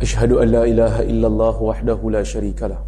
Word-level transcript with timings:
أشهد 0.00 0.32
أن 0.32 0.48
لا 0.48 0.64
إله 0.64 0.94
إلا 1.12 1.26
الله 1.28 1.56
وحده 1.62 2.00
لا 2.10 2.22
شريك 2.24 2.60
له. 2.64 2.80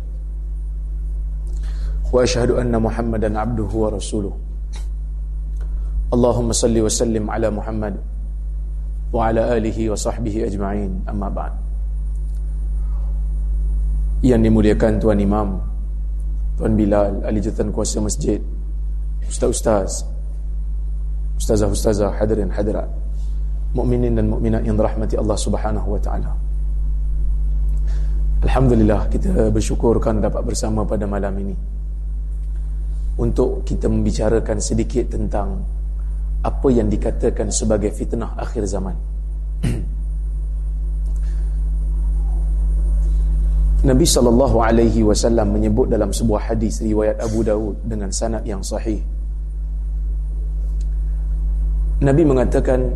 وأشهد 2.12 2.56
أن 2.56 2.72
محمدا 2.72 3.28
عبده 3.38 3.68
ورسوله. 3.72 4.34
اللهم 6.12 6.48
صل 6.52 6.76
وسلم 6.76 7.24
على 7.30 7.48
محمد 7.52 7.94
وعلى 9.12 9.42
آله 9.56 9.78
وصحبه 9.92 10.34
أجمعين. 10.48 11.04
أما 11.08 11.28
بعد. 11.28 11.52
Yang 14.22 14.40
dimuliakan 14.48 14.92
Tuan 15.02 15.18
Imam 15.18 15.58
Tuan 16.54 16.78
Bilal, 16.78 17.26
Ali 17.26 17.42
Jatan 17.42 17.74
Kuasa 17.74 17.98
Masjid 17.98 18.38
Ustaz-Ustaz 19.26 20.06
Ustazah-Ustazah 21.42 22.14
Hadirin 22.22 22.46
Hadirat 22.54 22.86
Mu'minin 23.74 24.14
dan 24.14 24.30
Mu'minat 24.30 24.62
yang 24.62 24.78
rahmati 24.78 25.18
Allah 25.18 25.34
Subhanahu 25.34 25.98
Wa 25.98 26.00
Ta'ala. 26.06 26.51
Alhamdulillah 28.42 29.06
kita 29.06 29.54
bersyukur 29.54 30.02
kan 30.02 30.18
dapat 30.18 30.42
bersama 30.42 30.82
pada 30.82 31.06
malam 31.06 31.30
ini 31.38 31.54
untuk 33.22 33.62
kita 33.62 33.86
membicarakan 33.86 34.58
sedikit 34.58 35.14
tentang 35.14 35.62
apa 36.42 36.68
yang 36.74 36.90
dikatakan 36.90 37.54
sebagai 37.54 37.94
fitnah 37.94 38.34
akhir 38.34 38.66
zaman. 38.66 38.98
Nabi 43.86 44.02
sallallahu 44.02 44.58
alaihi 44.58 45.06
wasallam 45.06 45.54
menyebut 45.54 45.86
dalam 45.86 46.10
sebuah 46.10 46.50
hadis 46.50 46.82
riwayat 46.82 47.22
Abu 47.22 47.46
Dawud 47.46 47.78
dengan 47.86 48.10
sanad 48.10 48.42
yang 48.42 48.58
sahih. 48.58 48.98
Nabi 52.02 52.26
mengatakan 52.26 52.90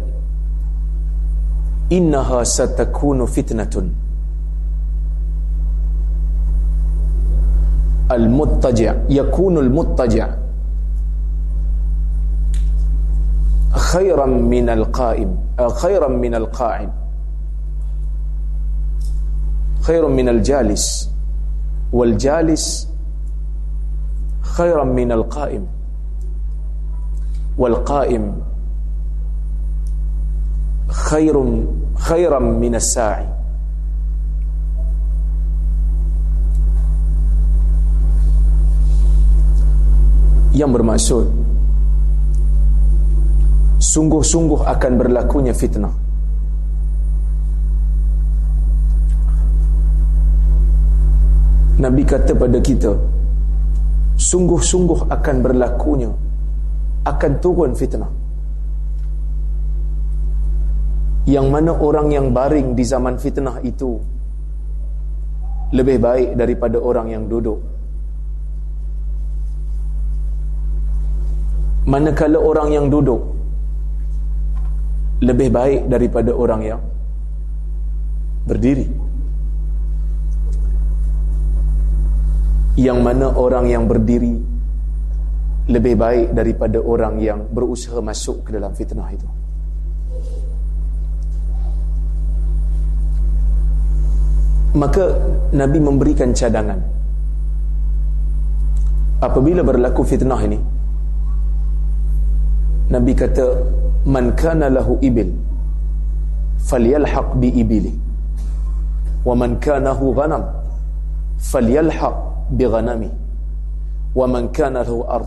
innaha 1.87 2.43
satakunu 2.43 3.31
fitnatun 3.31 4.06
al-muttaji' 8.09 8.93
yakunu 9.09 9.61
al-muttaji' 9.61 10.27
khairan 13.77 14.33
min 14.49 14.69
al-qa'im 14.69 15.31
khairan 15.81 16.15
min 16.21 16.35
al-qa'id 16.35 16.91
khairan 19.87 20.13
min 20.15 20.29
al-jalis 20.29 21.09
wal 21.93 22.15
jalis 22.19 22.87
khairan 24.57 24.91
min 24.95 25.13
al-qa'im 25.13 25.65
wal 27.59 27.77
qa'im 27.85 28.25
khairun 30.89 31.51
khairan 32.07 32.47
yang 40.57 40.73
bermaksud 40.73 41.29
sungguh-sungguh 43.77 44.65
akan 44.65 44.93
berlakunya 44.97 45.53
fitnah. 45.53 45.93
Nabi 51.77 52.09
kata 52.09 52.33
pada 52.33 52.57
kita 52.57 52.97
sungguh-sungguh 54.17 55.13
akan 55.13 55.37
berlakunya 55.45 56.09
akan 57.05 57.33
turun 57.45 57.77
fitnah. 57.77 58.09
Yang 61.29 61.47
mana 61.53 61.77
orang 61.77 62.17
yang 62.17 62.33
baring 62.33 62.73
di 62.73 62.81
zaman 62.87 63.21
fitnah 63.21 63.61
itu 63.61 64.01
lebih 65.77 66.01
baik 66.01 66.39
daripada 66.39 66.81
orang 66.81 67.13
yang 67.13 67.29
duduk 67.29 67.76
manakala 71.87 72.43
orang 72.43 72.69
yang 72.75 72.87
duduk 72.91 73.23
lebih 75.23 75.49
baik 75.55 75.81
daripada 75.89 76.35
orang 76.35 76.61
yang 76.67 76.81
berdiri. 78.45 78.87
Yang 82.77 82.99
mana 83.01 83.33
orang 83.33 83.65
yang 83.73 83.89
berdiri 83.89 84.37
lebih 85.73 85.95
baik 85.97 86.37
daripada 86.37 86.79
orang 86.85 87.17
yang 87.23 87.49
berusaha 87.49 87.97
masuk 88.05 88.45
ke 88.45 88.51
dalam 88.53 88.77
fitnah 88.77 89.09
itu. 89.09 89.29
Maka 94.77 95.17
Nabi 95.57 95.79
memberikan 95.81 96.37
cadangan. 96.37 96.77
Apabila 99.25 99.65
berlaku 99.65 100.05
fitnah 100.05 100.37
ini 100.45 100.76
Nabi 102.87 103.13
kata 103.15 103.47
man 104.07 104.31
kana 104.39 104.71
lahu 104.71 104.99
ibil 105.03 105.31
falyalhaq 106.63 107.35
bi 107.39 107.51
ibili. 107.51 107.93
Wa 109.27 109.35
man 109.35 109.59
kana 109.59 109.91
lahu 109.91 110.15
ghanam 110.15 110.43
falyalhaq 111.43 112.17
bi 112.55 112.65
ghanami. 112.65 113.11
Wa 114.15 114.27
man 114.31 114.49
kana 114.55 114.87
lahu 114.87 115.03
ard 115.07 115.27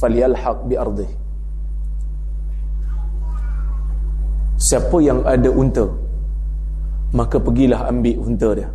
falyalhaq 0.00 0.68
bi 0.68 0.76
ardihi 0.76 1.24
siapa 4.64 4.96
yang 5.04 5.20
ada 5.28 5.50
unta 5.52 5.84
maka 7.14 7.38
pergilah 7.38 7.86
ambil 7.86 8.16
unta 8.26 8.50
dia. 8.58 8.68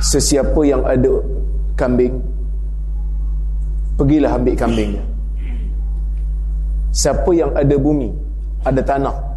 Sesiapa 0.00 0.64
yang 0.64 0.80
ada 0.80 1.12
kambing 1.76 2.24
pergilah 4.00 4.32
ambil 4.40 4.56
kambing 4.56 4.90
dia 4.96 5.04
siapa 6.90 7.30
yang 7.36 7.52
ada 7.52 7.76
bumi 7.76 8.10
ada 8.64 8.80
tanah 8.80 9.30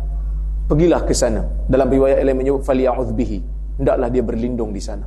pergilah 0.68 1.02
ke 1.04 1.14
sana. 1.16 1.42
Dalam 1.68 1.88
riwayat 1.92 2.24
lain 2.24 2.38
menyebut 2.40 2.64
faliya'udh 2.64 3.12
bihi. 3.16 3.40
Hendaklah 3.80 4.10
dia 4.14 4.24
berlindung 4.24 4.72
di 4.72 4.82
sana. 4.82 5.06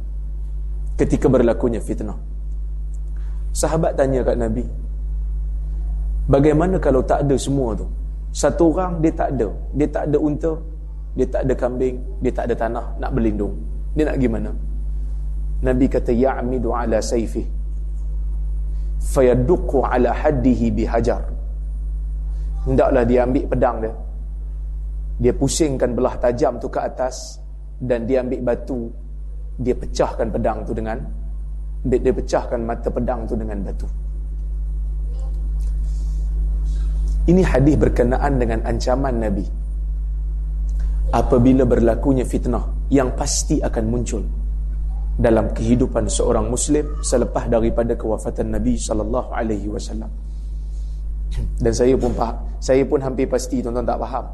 Ketika 0.96 1.26
berlakunya 1.30 1.80
fitnah. 1.80 2.16
Sahabat 3.56 3.96
tanya 3.96 4.20
kat 4.20 4.36
Nabi 4.36 4.64
bagaimana 6.28 6.76
kalau 6.76 7.00
tak 7.00 7.24
ada 7.24 7.36
semua 7.40 7.72
tu? 7.72 7.88
Satu 8.36 8.68
orang 8.76 9.00
dia 9.00 9.12
tak 9.16 9.32
ada. 9.36 9.48
Dia 9.72 9.88
tak 9.88 10.04
ada 10.12 10.18
unta 10.20 10.52
dia 11.16 11.24
tak 11.24 11.48
ada 11.48 11.54
kambing 11.56 11.96
dia 12.20 12.32
tak 12.36 12.44
ada 12.52 12.54
tanah 12.56 12.86
nak 13.00 13.10
berlindung. 13.16 13.56
Dia 13.96 14.12
nak 14.12 14.20
gimana 14.20 14.52
Nabi 15.64 15.88
kata 15.88 16.12
ya'midu 16.12 16.68
ala 16.68 17.00
sayfih 17.00 17.48
fayaduqu 19.12 19.86
ala 19.86 20.10
haddihi 20.10 20.74
bihajar. 20.74 21.22
Hendaklah 22.66 23.06
dia 23.06 23.22
ambil 23.22 23.44
pedang 23.46 23.76
dia. 23.78 23.94
Dia 25.16 25.32
pusingkan 25.32 25.96
belah 25.96 26.18
tajam 26.18 26.58
tu 26.58 26.68
ke 26.68 26.82
atas 26.82 27.38
dan 27.80 28.04
dia 28.04 28.20
ambil 28.20 28.42
batu 28.42 28.91
dia 29.56 29.72
pecahkan 29.72 30.28
pedang 30.28 30.66
tu 30.68 30.76
dengan 30.76 31.00
dia 31.86 32.12
pecahkan 32.12 32.60
mata 32.60 32.91
pedang 32.91 33.24
tu 33.24 33.38
dengan 33.38 33.62
batu. 33.62 33.86
Ini 37.26 37.42
hadis 37.42 37.74
berkenaan 37.78 38.38
dengan 38.38 38.62
ancaman 38.66 39.14
Nabi. 39.18 39.47
Apabila 41.14 41.62
berlakunya 41.62 42.26
fitnah 42.26 42.91
yang 42.91 43.14
pasti 43.14 43.62
akan 43.62 43.84
muncul 43.86 44.22
dalam 45.16 45.48
kehidupan 45.57 46.13
seorang 46.13 46.53
muslim 46.53 47.01
selepas 47.01 47.48
daripada 47.48 47.97
kewafatan 47.97 48.53
Nabi 48.53 48.77
sallallahu 48.77 49.33
alaihi 49.33 49.68
wasallam. 49.72 50.13
Dan 51.57 51.72
saya 51.72 51.97
pun 51.97 52.13
faham, 52.13 52.36
saya 52.60 52.84
pun 52.84 53.01
hampir 53.01 53.24
pasti 53.28 53.65
tuan-tuan 53.65 53.84
tak 53.89 54.01
faham. 54.01 54.24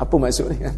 Apa 0.00 0.14
maksud 0.16 0.48
ni 0.52 0.58
kan? 0.64 0.76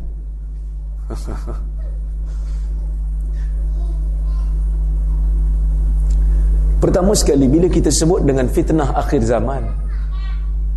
Pertama 6.79 7.11
sekali 7.15 7.51
bila 7.51 7.67
kita 7.67 7.91
sebut 7.91 8.23
dengan 8.23 8.47
fitnah 8.47 8.95
akhir 8.95 9.27
zaman 9.27 9.67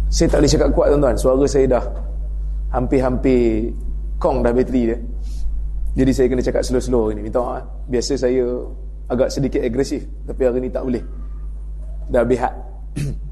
Saya 0.10 0.34
tak 0.34 0.42
boleh 0.42 0.50
cakap 0.50 0.70
kuat 0.74 0.88
tuan-tuan 0.90 1.16
Suara 1.20 1.46
saya 1.46 1.66
dah 1.78 1.86
Hampir-hampir 2.74 3.70
Kong 4.18 4.42
dah 4.42 4.50
bateri 4.50 4.82
dia 4.90 4.98
Jadi 5.92 6.12
saya 6.16 6.28
kena 6.32 6.44
cakap 6.44 6.64
slow-slow 6.64 7.12
ini. 7.12 7.28
Minta 7.28 7.44
maaf. 7.44 7.68
Biasa 7.92 8.16
saya 8.16 8.48
agak 9.12 9.28
sedikit 9.28 9.60
agresif. 9.60 10.08
Tapi 10.24 10.42
hari 10.48 10.64
ini 10.64 10.70
tak 10.72 10.84
boleh. 10.88 11.04
Dah 12.08 12.24
habis 12.24 12.40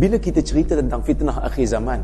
Bila 0.00 0.16
kita 0.16 0.40
cerita 0.40 0.76
tentang 0.78 1.04
fitnah 1.04 1.42
akhir 1.44 1.66
zaman, 1.68 2.00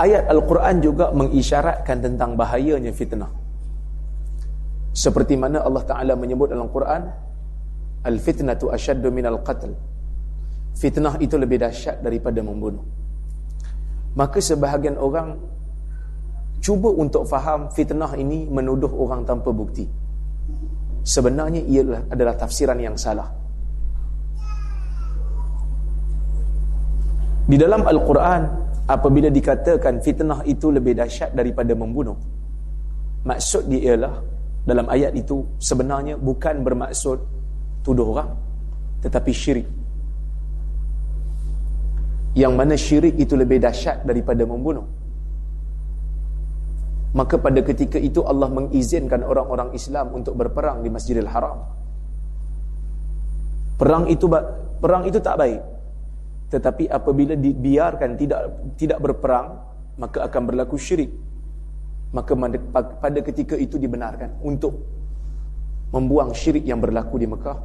ayat 0.00 0.26
Al-Quran 0.30 0.80
juga 0.80 1.12
mengisyaratkan 1.12 2.00
tentang 2.02 2.34
bahayanya 2.34 2.90
fitnah. 2.94 3.30
Seperti 4.94 5.34
mana 5.34 5.60
Allah 5.66 5.82
Ta'ala 5.82 6.14
menyebut 6.14 6.48
dalam 6.50 6.70
Quran, 6.70 7.10
Al-fitnatu 8.04 8.68
asyaddu 8.68 9.08
minal 9.08 9.40
qatl. 9.40 9.72
Fitnah 10.76 11.16
itu 11.24 11.40
lebih 11.40 11.56
dahsyat 11.56 12.04
daripada 12.04 12.44
membunuh. 12.44 12.84
Maka 14.12 14.44
sebahagian 14.44 15.00
orang 15.00 15.40
cuba 16.64 16.88
untuk 16.88 17.28
faham 17.28 17.68
fitnah 17.68 18.16
ini 18.16 18.48
menuduh 18.48 18.88
orang 18.88 19.28
tanpa 19.28 19.52
bukti. 19.52 19.84
Sebenarnya 21.04 21.60
ia 21.68 21.84
adalah 22.08 22.32
tafsiran 22.40 22.80
yang 22.80 22.96
salah. 22.96 23.28
Di 27.44 27.60
dalam 27.60 27.84
Al-Quran, 27.84 28.42
apabila 28.88 29.28
dikatakan 29.28 30.00
fitnah 30.00 30.40
itu 30.48 30.72
lebih 30.72 30.96
dahsyat 30.96 31.36
daripada 31.36 31.76
membunuh, 31.76 32.16
maksud 33.28 33.68
dia 33.68 33.92
ialah 33.92 34.16
dalam 34.64 34.88
ayat 34.88 35.12
itu 35.12 35.44
sebenarnya 35.60 36.16
bukan 36.16 36.64
bermaksud 36.64 37.20
tuduh 37.84 38.16
orang, 38.16 38.32
tetapi 39.04 39.28
syirik. 39.28 39.68
Yang 42.32 42.52
mana 42.56 42.74
syirik 42.80 43.20
itu 43.20 43.36
lebih 43.36 43.60
dahsyat 43.60 44.08
daripada 44.08 44.48
membunuh. 44.48 45.03
Maka 47.14 47.38
pada 47.38 47.62
ketika 47.62 47.94
itu 47.94 48.26
Allah 48.26 48.50
mengizinkan 48.50 49.22
orang-orang 49.22 49.70
Islam 49.70 50.10
untuk 50.18 50.34
berperang 50.34 50.82
di 50.82 50.90
Masjidil 50.90 51.30
Haram. 51.30 51.62
Perang 53.78 54.10
itu 54.10 54.26
perang 54.82 55.06
itu 55.06 55.22
tak 55.22 55.38
baik. 55.38 55.62
Tetapi 56.50 56.90
apabila 56.90 57.38
dibiarkan 57.38 58.18
tidak 58.18 58.40
tidak 58.74 58.98
berperang, 58.98 59.62
maka 59.98 60.26
akan 60.26 60.42
berlaku 60.42 60.74
syirik. 60.74 61.10
Maka 62.14 62.34
pada 62.98 63.20
ketika 63.22 63.54
itu 63.58 63.78
dibenarkan 63.78 64.42
untuk 64.42 64.74
membuang 65.94 66.34
syirik 66.34 66.66
yang 66.66 66.82
berlaku 66.82 67.18
di 67.22 67.30
Mekah 67.30 67.58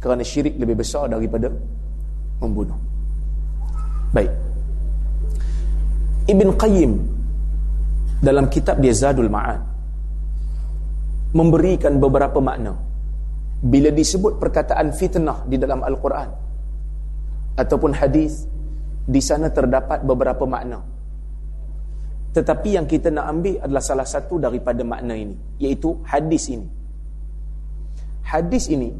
kerana 0.00 0.24
syirik 0.24 0.56
lebih 0.56 0.80
besar 0.80 1.08
daripada 1.08 1.52
membunuh. 2.40 2.76
Baik. 4.12 4.32
Ibn 6.28 6.48
Qayyim 6.56 7.15
dalam 8.20 8.48
kitab 8.48 8.80
dia 8.80 8.96
Zadul 8.96 9.28
Ma'ad 9.28 9.60
memberikan 11.36 12.00
beberapa 12.00 12.40
makna. 12.40 12.72
Bila 13.56 13.88
disebut 13.92 14.36
perkataan 14.36 14.92
fitnah 14.92 15.44
di 15.48 15.56
dalam 15.56 15.80
Al-Quran 15.80 16.28
ataupun 17.56 17.92
hadis 17.96 18.44
di 19.04 19.20
sana 19.20 19.48
terdapat 19.52 20.04
beberapa 20.04 20.44
makna. 20.44 20.80
Tetapi 22.36 22.76
yang 22.76 22.84
kita 22.84 23.08
nak 23.08 23.32
ambil 23.32 23.64
adalah 23.64 23.80
salah 23.80 24.04
satu 24.04 24.36
daripada 24.36 24.84
makna 24.84 25.16
ini 25.16 25.36
iaitu 25.56 26.04
hadis 26.04 26.52
ini. 26.52 26.68
Hadis 28.28 28.68
ini 28.68 28.92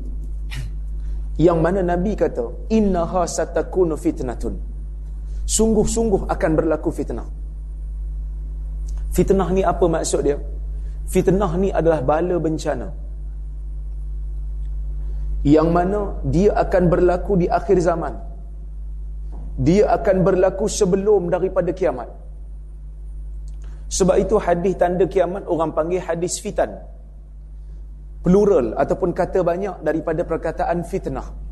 yang 1.36 1.60
mana 1.60 1.84
Nabi 1.84 2.16
kata 2.16 2.72
innaha 2.72 3.28
satakunu 3.28 4.00
fitnatun. 4.00 4.56
Sungguh-sungguh 5.46 6.26
akan 6.32 6.50
berlaku 6.56 6.88
fitnah 6.90 7.45
Fitnah 9.16 9.48
ni 9.56 9.64
apa 9.64 9.84
maksud 9.88 10.20
dia? 10.28 10.36
Fitnah 11.08 11.52
ni 11.56 11.72
adalah 11.72 12.04
bala 12.04 12.36
bencana. 12.36 12.88
Yang 15.40 15.68
mana 15.72 16.00
dia 16.34 16.52
akan 16.52 16.82
berlaku 16.92 17.32
di 17.40 17.46
akhir 17.48 17.78
zaman. 17.80 18.12
Dia 19.56 19.88
akan 19.96 20.16
berlaku 20.20 20.68
sebelum 20.68 21.32
daripada 21.32 21.72
kiamat. 21.72 22.12
Sebab 23.88 24.16
itu 24.20 24.36
hadis 24.36 24.74
tanda 24.76 25.08
kiamat 25.08 25.48
orang 25.48 25.72
panggil 25.72 26.02
hadis 26.04 26.36
fitan. 26.44 26.76
Plural 28.20 28.76
ataupun 28.76 29.16
kata 29.16 29.40
banyak 29.40 29.80
daripada 29.86 30.26
perkataan 30.26 30.84
fitnah. 30.84 31.45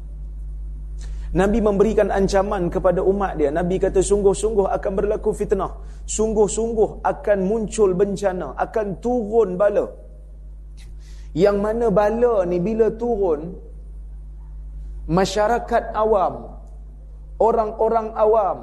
Nabi 1.34 1.58
memberikan 1.58 2.14
ancaman 2.14 2.70
kepada 2.70 3.02
umat 3.02 3.34
dia. 3.34 3.50
Nabi 3.50 3.82
kata 3.82 3.98
sungguh-sungguh 3.98 4.70
akan 4.70 4.92
berlaku 4.94 5.34
fitnah. 5.34 5.82
Sungguh-sungguh 6.06 7.02
akan 7.02 7.38
muncul 7.42 7.90
bencana. 7.90 8.54
Akan 8.54 9.02
turun 9.02 9.58
bala. 9.58 9.90
Yang 11.34 11.56
mana 11.58 11.86
bala 11.90 12.46
ni 12.46 12.62
bila 12.62 12.94
turun, 12.94 13.58
masyarakat 15.10 15.90
awam, 15.90 16.54
orang-orang 17.42 18.08
awam, 18.14 18.58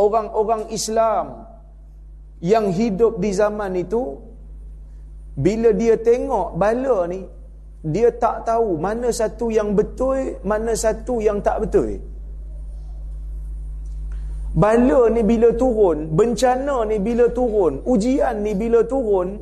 orang-orang 0.00 0.62
Islam 0.72 1.44
yang 2.40 2.72
hidup 2.72 3.20
di 3.20 3.36
zaman 3.36 3.76
itu, 3.76 4.16
bila 5.36 5.76
dia 5.76 6.00
tengok 6.00 6.56
bala 6.56 7.04
ni, 7.12 7.20
dia 7.80 8.12
tak 8.12 8.44
tahu 8.44 8.76
mana 8.76 9.08
satu 9.08 9.48
yang 9.48 9.72
betul, 9.72 10.36
mana 10.44 10.76
satu 10.76 11.24
yang 11.24 11.40
tak 11.40 11.64
betul. 11.64 11.96
Bala 14.50 15.06
ni 15.14 15.22
bila 15.22 15.54
turun, 15.54 16.10
bencana 16.12 16.82
ni 16.84 16.98
bila 16.98 17.30
turun, 17.30 17.80
ujian 17.86 18.42
ni 18.42 18.52
bila 18.52 18.82
turun, 18.82 19.38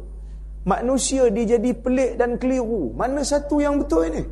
manusia 0.69 1.33
dia 1.33 1.57
jadi 1.57 1.73
pelik 1.73 2.21
dan 2.21 2.37
keliru. 2.37 2.93
Mana 2.93 3.25
satu 3.25 3.59
yang 3.59 3.81
betul 3.81 4.05
ini? 4.05 4.23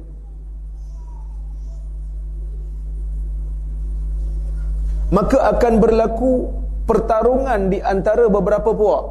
Maka 5.17 5.39
akan 5.55 5.75
berlaku 5.79 6.51
pertarungan 6.85 7.71
di 7.73 7.79
antara 7.81 8.27
beberapa 8.29 8.75
puak. 8.75 9.05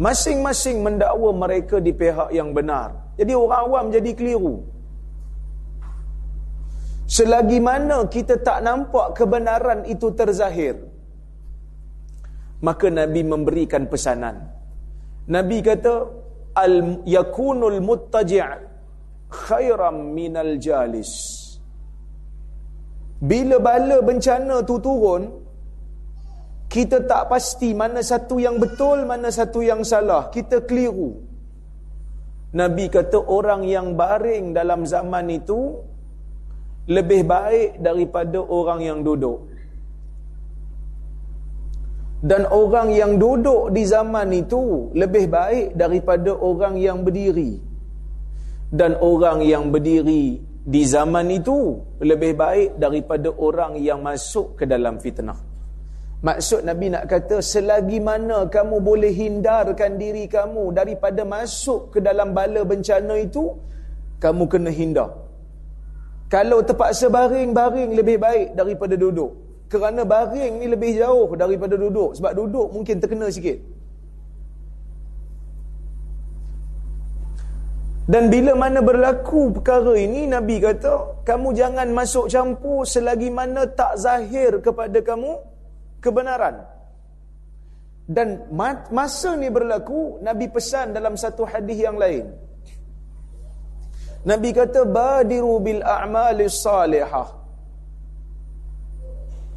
Masing-masing 0.00 0.80
mendakwa 0.80 1.30
mereka 1.36 1.78
di 1.82 1.92
pihak 1.92 2.32
yang 2.32 2.54
benar. 2.56 3.01
Jadi 3.18 3.32
orang 3.36 3.62
awam 3.68 3.84
jadi 3.92 4.10
keliru. 4.16 4.56
Selagi 7.04 7.60
mana 7.60 8.08
kita 8.08 8.40
tak 8.40 8.64
nampak 8.64 9.12
kebenaran 9.12 9.84
itu 9.84 10.16
terzahir, 10.16 10.80
maka 12.64 12.88
Nabi 12.88 13.20
memberikan 13.20 13.84
pesanan. 13.84 14.48
Nabi 15.28 15.60
kata, 15.60 16.08
al 16.56 17.04
yakunul 17.04 17.84
muttaji' 17.84 18.40
khairam 19.28 20.16
minal 20.16 20.56
jalis. 20.56 21.12
Bila 23.20 23.60
bala 23.60 24.00
bencana 24.00 24.64
tu 24.64 24.80
turun, 24.80 25.22
kita 26.72 27.04
tak 27.04 27.28
pasti 27.28 27.76
mana 27.76 28.00
satu 28.00 28.40
yang 28.40 28.56
betul, 28.56 29.04
mana 29.04 29.28
satu 29.28 29.60
yang 29.60 29.84
salah. 29.84 30.32
Kita 30.32 30.64
keliru. 30.64 31.31
Nabi 32.52 32.92
kata 32.92 33.16
orang 33.16 33.64
yang 33.64 33.96
baring 33.96 34.52
dalam 34.52 34.84
zaman 34.84 35.32
itu 35.32 35.80
lebih 36.84 37.24
baik 37.24 37.80
daripada 37.80 38.44
orang 38.44 38.80
yang 38.84 39.00
duduk. 39.00 39.48
Dan 42.22 42.46
orang 42.46 42.94
yang 42.94 43.18
duduk 43.18 43.74
di 43.74 43.82
zaman 43.82 44.30
itu 44.30 44.94
lebih 44.94 45.26
baik 45.26 45.74
daripada 45.74 46.30
orang 46.36 46.78
yang 46.78 47.02
berdiri. 47.02 47.58
Dan 48.70 48.94
orang 49.00 49.42
yang 49.42 49.74
berdiri 49.74 50.38
di 50.62 50.82
zaman 50.86 51.26
itu 51.34 51.82
lebih 51.98 52.38
baik 52.38 52.78
daripada 52.78 53.32
orang 53.34 53.74
yang 53.82 54.04
masuk 54.06 54.54
ke 54.54 54.64
dalam 54.68 55.02
fitnah. 55.02 55.51
Maksud 56.22 56.62
Nabi 56.62 56.86
nak 56.94 57.10
kata 57.10 57.42
selagi 57.42 57.98
mana 57.98 58.46
kamu 58.46 58.76
boleh 58.78 59.10
hindarkan 59.10 59.98
diri 59.98 60.30
kamu 60.30 60.70
daripada 60.70 61.26
masuk 61.26 61.90
ke 61.90 61.98
dalam 61.98 62.30
bala 62.30 62.62
bencana 62.62 63.18
itu, 63.18 63.58
kamu 64.22 64.44
kena 64.46 64.70
hindar. 64.70 65.10
Kalau 66.30 66.62
terpaksa 66.62 67.10
baring, 67.10 67.50
baring 67.50 67.90
lebih 67.98 68.16
baik 68.22 68.54
daripada 68.54 68.94
duduk. 68.94 69.30
Kerana 69.66 70.06
baring 70.06 70.62
ni 70.62 70.66
lebih 70.70 70.94
jauh 70.94 71.28
daripada 71.34 71.74
duduk. 71.74 72.14
Sebab 72.16 72.32
duduk 72.38 72.66
mungkin 72.70 73.02
terkena 73.02 73.26
sikit. 73.28 73.58
Dan 78.12 78.30
bila 78.32 78.52
mana 78.62 78.78
berlaku 78.78 79.52
perkara 79.58 79.92
ini, 79.98 80.30
Nabi 80.30 80.56
kata, 80.62 81.24
kamu 81.26 81.48
jangan 81.52 81.88
masuk 81.98 82.26
campur 82.32 82.86
selagi 82.86 83.28
mana 83.28 83.66
tak 83.68 83.98
zahir 84.00 84.58
kepada 84.64 84.98
kamu, 85.04 85.51
kebenaran. 86.02 86.66
Dan 88.02 88.50
masa 88.90 89.38
ni 89.38 89.48
berlaku, 89.48 90.18
Nabi 90.20 90.50
pesan 90.50 90.90
dalam 90.90 91.14
satu 91.14 91.46
hadis 91.46 91.78
yang 91.78 91.96
lain. 91.96 92.34
Nabi 94.26 94.50
kata, 94.50 94.82
Badiru 94.84 95.62
bil 95.62 95.80
a'mali 95.80 96.50
salihah. 96.50 97.28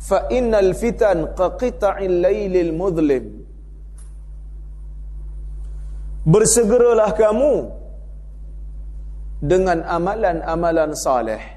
Fa 0.05 0.29
innal 0.29 0.77
fitan 0.77 1.33
qaqita'il 1.33 2.21
laylil 2.21 2.71
mudlim. 2.71 3.45
bersegeralah 6.25 7.13
kamu 7.13 7.69
dengan 9.45 9.85
amalan-amalan 9.85 10.97
saleh 10.97 11.54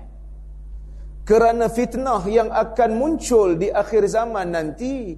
kerana 1.29 1.69
fitnah 1.69 2.25
yang 2.25 2.49
akan 2.49 2.91
muncul 2.97 3.53
di 3.53 3.69
akhir 3.69 4.09
zaman 4.09 4.49
nanti 4.49 5.13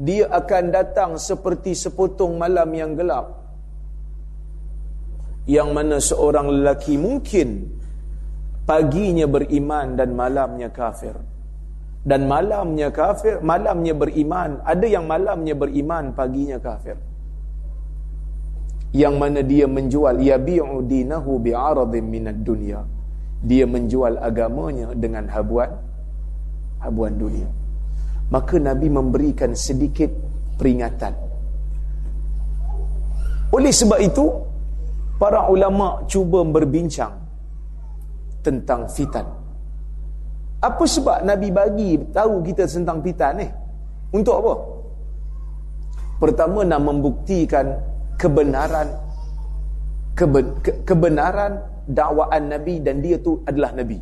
dia 0.00 0.24
akan 0.32 0.64
datang 0.72 1.20
seperti 1.20 1.76
sepotong 1.76 2.40
malam 2.40 2.72
yang 2.72 2.96
gelap. 2.96 3.44
Yang 5.44 5.68
mana 5.76 5.96
seorang 6.00 6.48
lelaki 6.48 6.96
mungkin 6.96 7.68
paginya 8.64 9.28
beriman 9.28 10.00
dan 10.00 10.16
malamnya 10.16 10.72
kafir. 10.72 11.12
Dan 12.00 12.24
malamnya 12.24 12.88
kafir 12.88 13.44
malamnya 13.44 13.92
beriman 13.92 14.64
ada 14.64 14.86
yang 14.88 15.04
malamnya 15.04 15.52
beriman 15.52 16.16
paginya 16.16 16.56
kafir. 16.56 16.96
Yang 18.96 19.14
mana 19.20 19.44
dia 19.44 19.68
menjual 19.68 20.24
yabi'u 20.24 20.80
dinahu 20.88 21.36
bi'aradin 21.36 22.04
minad 22.08 22.40
dunya 22.40 22.95
dia 23.44 23.68
menjual 23.68 24.16
agamanya 24.20 24.92
dengan 24.96 25.28
habuan 25.28 25.68
habuan 26.80 27.14
dunia. 27.16 27.48
Maka 28.32 28.58
nabi 28.58 28.90
memberikan 28.90 29.54
sedikit 29.54 30.10
peringatan. 30.58 31.14
Oleh 33.54 33.70
sebab 33.70 34.02
itu 34.02 34.26
para 35.16 35.46
ulama 35.46 36.02
cuba 36.10 36.42
berbincang 36.42 37.14
tentang 38.42 38.90
fitan. 38.90 39.26
Apa 40.58 40.82
sebab 40.82 41.22
nabi 41.22 41.52
bagi 41.54 42.00
tahu 42.10 42.42
kita 42.42 42.66
tentang 42.66 42.98
fitan 43.04 43.38
ni 43.38 43.48
untuk 44.10 44.34
apa? 44.42 44.54
Pertama 46.16 46.64
nak 46.64 46.80
membuktikan 46.80 47.76
kebenaran 48.16 48.88
keben, 50.16 50.46
ke, 50.64 50.72
kebenaran 50.88 51.60
dakwaan 51.86 52.50
Nabi 52.50 52.82
dan 52.82 53.00
dia 53.00 53.16
tu 53.16 53.42
adalah 53.46 53.72
Nabi. 53.72 53.98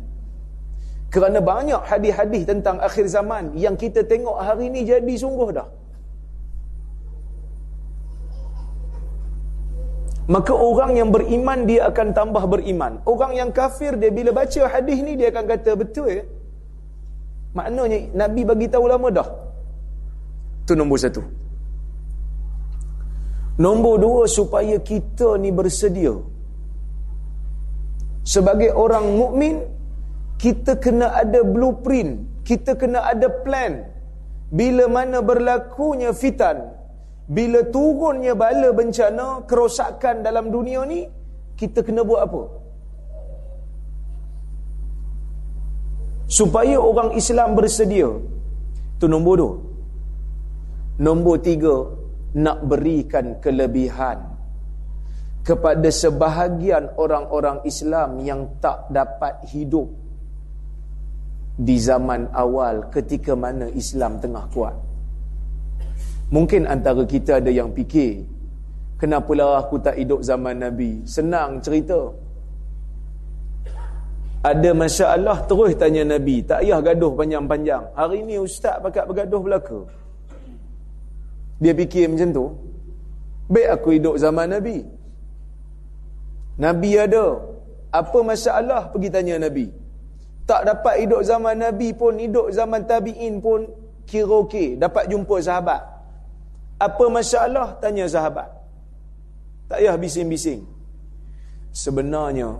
Kerana 1.13 1.39
banyak 1.39 1.81
hadis-hadis 1.85 2.43
tentang 2.43 2.81
akhir 2.81 3.05
zaman 3.07 3.55
yang 3.55 3.79
kita 3.79 4.03
tengok 4.03 4.35
hari 4.35 4.67
ini 4.67 4.83
jadi 4.83 5.13
sungguh 5.15 5.49
dah. 5.55 5.67
Maka 10.25 10.53
orang 10.57 10.97
yang 10.97 11.09
beriman 11.13 11.69
dia 11.69 11.85
akan 11.85 12.07
tambah 12.17 12.43
beriman. 12.49 12.97
Orang 13.05 13.37
yang 13.37 13.53
kafir 13.53 13.93
dia 13.93 14.09
bila 14.09 14.33
baca 14.33 14.61
hadis 14.73 14.97
ni 15.05 15.13
dia 15.13 15.29
akan 15.29 15.45
kata 15.45 15.71
betul 15.77 16.09
ya. 16.09 16.25
Maknanya 17.53 17.99
Nabi 18.11 18.41
bagi 18.41 18.67
tahu 18.67 18.85
lama 18.89 19.07
dah. 19.13 19.29
Tu 20.65 20.73
nombor 20.73 20.97
satu. 20.97 21.21
Nombor 23.55 23.95
dua 24.01 24.23
supaya 24.27 24.75
kita 24.81 25.37
ni 25.39 25.53
bersedia. 25.53 26.17
Sebagai 28.25 28.73
orang 28.73 29.05
mukmin 29.21 29.55
kita 30.41 30.81
kena 30.81 31.13
ada 31.21 31.45
blueprint, 31.45 32.41
kita 32.41 32.73
kena 32.73 33.05
ada 33.05 33.29
plan. 33.45 33.85
Bila 34.49 34.85
mana 34.89 35.21
berlakunya 35.21 36.09
fitan, 36.09 36.73
bila 37.29 37.61
turunnya 37.69 38.33
bala 38.33 38.69
bencana, 38.73 39.45
kerosakan 39.49 40.25
dalam 40.25 40.49
dunia 40.49 40.81
ni, 40.89 41.05
kita 41.53 41.85
kena 41.85 42.01
buat 42.01 42.21
apa? 42.25 42.43
Supaya 46.25 46.81
orang 46.81 47.13
Islam 47.13 47.53
bersedia. 47.53 48.09
Itu 48.97 49.05
nombor 49.05 49.35
dua. 49.37 49.53
Nombor 50.97 51.45
tiga, 51.45 51.75
nak 52.33 52.65
berikan 52.65 53.37
kelebihan 53.37 54.34
kepada 55.45 55.93
sebahagian 55.93 56.89
orang-orang 56.97 57.61
Islam 57.69 58.17
yang 58.25 58.49
tak 58.57 58.89
dapat 58.89 59.45
hidup 59.53 59.85
di 61.55 61.77
zaman 61.77 62.33
awal 62.33 62.89
ketika 62.89 63.37
mana 63.37 63.69
Islam 63.77 64.17
tengah 64.17 64.49
kuat. 64.49 64.73
Mungkin 66.33 66.65
antara 66.65 67.05
kita 67.05 67.37
ada 67.37 67.53
yang 67.53 67.69
fikir, 67.77 68.25
kenapalah 68.97 69.61
aku 69.61 69.77
tak 69.77 70.01
hidup 70.01 70.25
zaman 70.25 70.57
Nabi? 70.57 71.05
Senang 71.05 71.61
cerita. 71.61 72.09
Ada 74.41 74.73
masalah 74.73 75.45
terus 75.45 75.77
tanya 75.77 76.17
Nabi, 76.17 76.41
tak 76.41 76.65
payah 76.65 76.81
gaduh 76.81 77.13
panjang-panjang. 77.13 77.85
Hari 77.93 78.25
ini 78.25 78.41
ustaz 78.41 78.81
pakat 78.81 79.05
bergaduh 79.05 79.41
belaka. 79.45 79.79
Dia 81.61 81.77
fikir 81.77 82.09
macam 82.09 82.29
tu. 82.33 82.45
Baik 83.45 83.69
aku 83.77 83.87
hidup 83.93 84.17
zaman 84.17 84.49
Nabi. 84.49 84.94
Nabi 86.55 86.95
ada. 86.95 87.39
Apa 87.91 88.19
masalah 88.23 88.91
pergi 88.91 89.07
tanya 89.07 89.39
Nabi. 89.39 89.71
Tak 90.45 90.61
dapat 90.67 91.03
hidup 91.03 91.23
zaman 91.23 91.55
Nabi 91.57 91.95
pun, 91.95 92.19
hidup 92.19 92.51
zaman 92.51 92.83
tabi'in 92.83 93.39
pun 93.39 93.65
kira 94.03 94.45
okey. 94.45 94.75
Dapat 94.77 95.09
jumpa 95.09 95.35
sahabat. 95.41 95.81
Apa 96.75 97.05
masalah? 97.07 97.79
Tanya 97.79 98.05
sahabat. 98.05 98.51
Tak 99.71 99.79
payah 99.81 99.95
bising-bising. 99.97 100.61
Sebenarnya, 101.71 102.55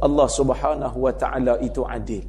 Allah 0.00 0.28
subhanahu 0.30 0.96
wa 1.04 1.12
ta'ala 1.12 1.58
itu 1.60 1.82
adil. 1.84 2.24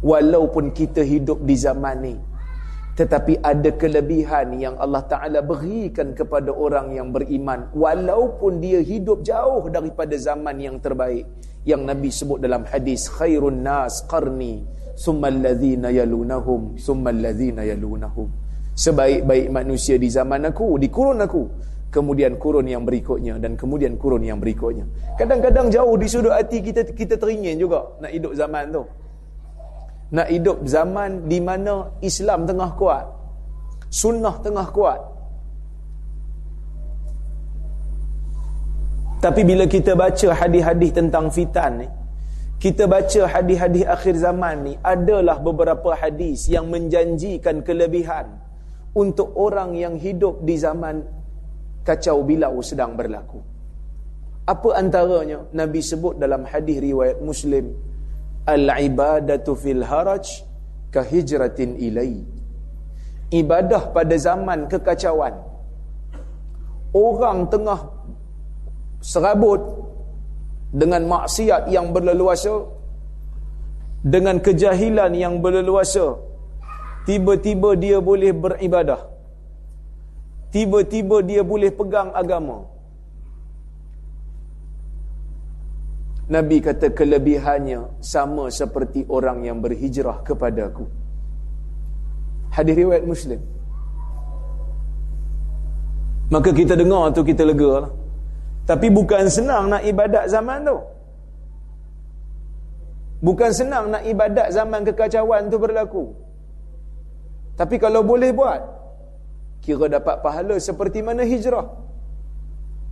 Walaupun 0.00 0.72
kita 0.72 1.04
hidup 1.04 1.44
di 1.44 1.56
zaman 1.56 1.96
ni, 2.00 2.14
tetapi 3.00 3.40
ada 3.40 3.72
kelebihan 3.80 4.60
yang 4.60 4.76
Allah 4.76 5.00
Ta'ala 5.08 5.40
berikan 5.40 6.12
kepada 6.12 6.52
orang 6.52 6.92
yang 6.92 7.08
beriman. 7.08 7.72
Walaupun 7.72 8.60
dia 8.60 8.84
hidup 8.84 9.24
jauh 9.24 9.64
daripada 9.72 10.12
zaman 10.20 10.60
yang 10.60 10.76
terbaik. 10.84 11.24
Yang 11.64 11.82
Nabi 11.88 12.08
sebut 12.12 12.38
dalam 12.44 12.68
hadis 12.68 13.08
khairun 13.08 13.64
nas 13.64 14.04
qarni 14.04 14.68
summa 15.00 15.32
alladhina 15.32 15.88
yalunahum 15.88 16.76
summa 16.76 17.08
alladhina 17.08 17.64
yalunahum. 17.64 18.28
Sebaik-baik 18.76 19.48
manusia 19.48 19.96
di 19.96 20.12
zaman 20.12 20.52
aku 20.52 20.76
di 20.76 20.92
kurun 20.92 21.24
aku. 21.24 21.44
Kemudian 21.88 22.36
kurun 22.36 22.68
yang 22.68 22.84
berikutnya 22.84 23.40
dan 23.40 23.56
kemudian 23.56 23.96
kurun 23.96 24.22
yang 24.28 24.36
berikutnya. 24.44 24.84
Kadang-kadang 25.16 25.72
jauh 25.72 25.96
di 25.96 26.04
sudut 26.04 26.36
hati 26.36 26.60
kita 26.60 26.84
kita 26.92 27.16
teringin 27.16 27.56
juga 27.56 27.96
nak 27.96 28.12
hidup 28.12 28.36
zaman 28.36 28.76
tu 28.76 28.84
nak 30.10 30.28
hidup 30.30 30.66
zaman 30.66 31.30
di 31.30 31.38
mana 31.38 31.94
Islam 32.02 32.46
tengah 32.46 32.74
kuat 32.74 33.20
sunnah 33.90 34.38
tengah 34.38 34.70
kuat. 34.70 35.02
Tapi 39.20 39.44
bila 39.44 39.68
kita 39.68 39.92
baca 39.92 40.32
hadis-hadis 40.32 40.96
tentang 40.96 41.28
fitan 41.28 41.84
ni 41.84 41.88
kita 42.56 42.88
baca 42.88 43.28
hadis-hadis 43.28 43.84
akhir 43.84 44.16
zaman 44.16 44.56
ni 44.64 44.74
adalah 44.80 45.36
beberapa 45.36 45.92
hadis 45.92 46.48
yang 46.48 46.72
menjanjikan 46.72 47.60
kelebihan 47.60 48.32
untuk 48.96 49.36
orang 49.36 49.76
yang 49.76 50.00
hidup 50.00 50.40
di 50.40 50.56
zaman 50.56 51.04
kacau 51.84 52.24
bilau 52.24 52.60
sedang 52.64 52.96
berlaku. 52.96 53.44
Apa 54.48 54.76
antaranya 54.76 55.44
Nabi 55.52 55.84
sebut 55.84 56.16
dalam 56.16 56.48
hadis 56.48 56.80
riwayat 56.80 57.20
Muslim 57.20 57.76
al-ibadatu 58.54 59.52
fil 59.62 59.82
haraj 59.90 60.26
ka 60.94 61.02
hijratin 61.10 61.72
ilai. 61.86 62.14
Ibadah 63.40 63.82
pada 63.96 64.16
zaman 64.26 64.66
kekacauan. 64.72 65.34
Orang 66.90 67.46
tengah 67.52 67.80
serabut 69.10 69.62
dengan 70.80 71.02
maksiat 71.12 71.70
yang 71.74 71.94
berleluasa 71.94 72.54
dengan 74.14 74.36
kejahilan 74.46 75.12
yang 75.22 75.34
berleluasa 75.44 76.18
tiba-tiba 77.06 77.70
dia 77.84 77.98
boleh 78.10 78.32
beribadah. 78.44 79.02
Tiba-tiba 80.54 81.16
dia 81.30 81.42
boleh 81.46 81.70
pegang 81.70 82.10
agama 82.22 82.69
Nabi 86.30 86.62
kata 86.62 86.94
kelebihannya 86.94 87.98
sama 87.98 88.46
seperti 88.54 89.02
orang 89.10 89.42
yang 89.42 89.58
berhijrah 89.58 90.22
kepada 90.22 90.70
aku. 90.70 90.86
Hadis 92.54 92.74
riwayat 92.78 93.02
Muslim. 93.02 93.40
Maka 96.30 96.54
kita 96.54 96.78
dengar 96.78 97.10
tu 97.10 97.26
kita 97.26 97.42
lega 97.42 97.72
lah. 97.82 97.92
Tapi 98.62 98.86
bukan 98.94 99.26
senang 99.26 99.74
nak 99.74 99.82
ibadat 99.82 100.30
zaman 100.30 100.62
tu. 100.62 100.78
Bukan 103.26 103.50
senang 103.50 103.90
nak 103.90 104.06
ibadat 104.06 104.54
zaman 104.54 104.86
kekacauan 104.86 105.50
tu 105.50 105.58
berlaku. 105.58 106.14
Tapi 107.58 107.76
kalau 107.82 108.06
boleh 108.06 108.30
buat, 108.30 108.62
kira 109.66 109.90
dapat 109.90 110.22
pahala 110.22 110.56
seperti 110.62 111.02
mana 111.02 111.26
hijrah. 111.26 111.89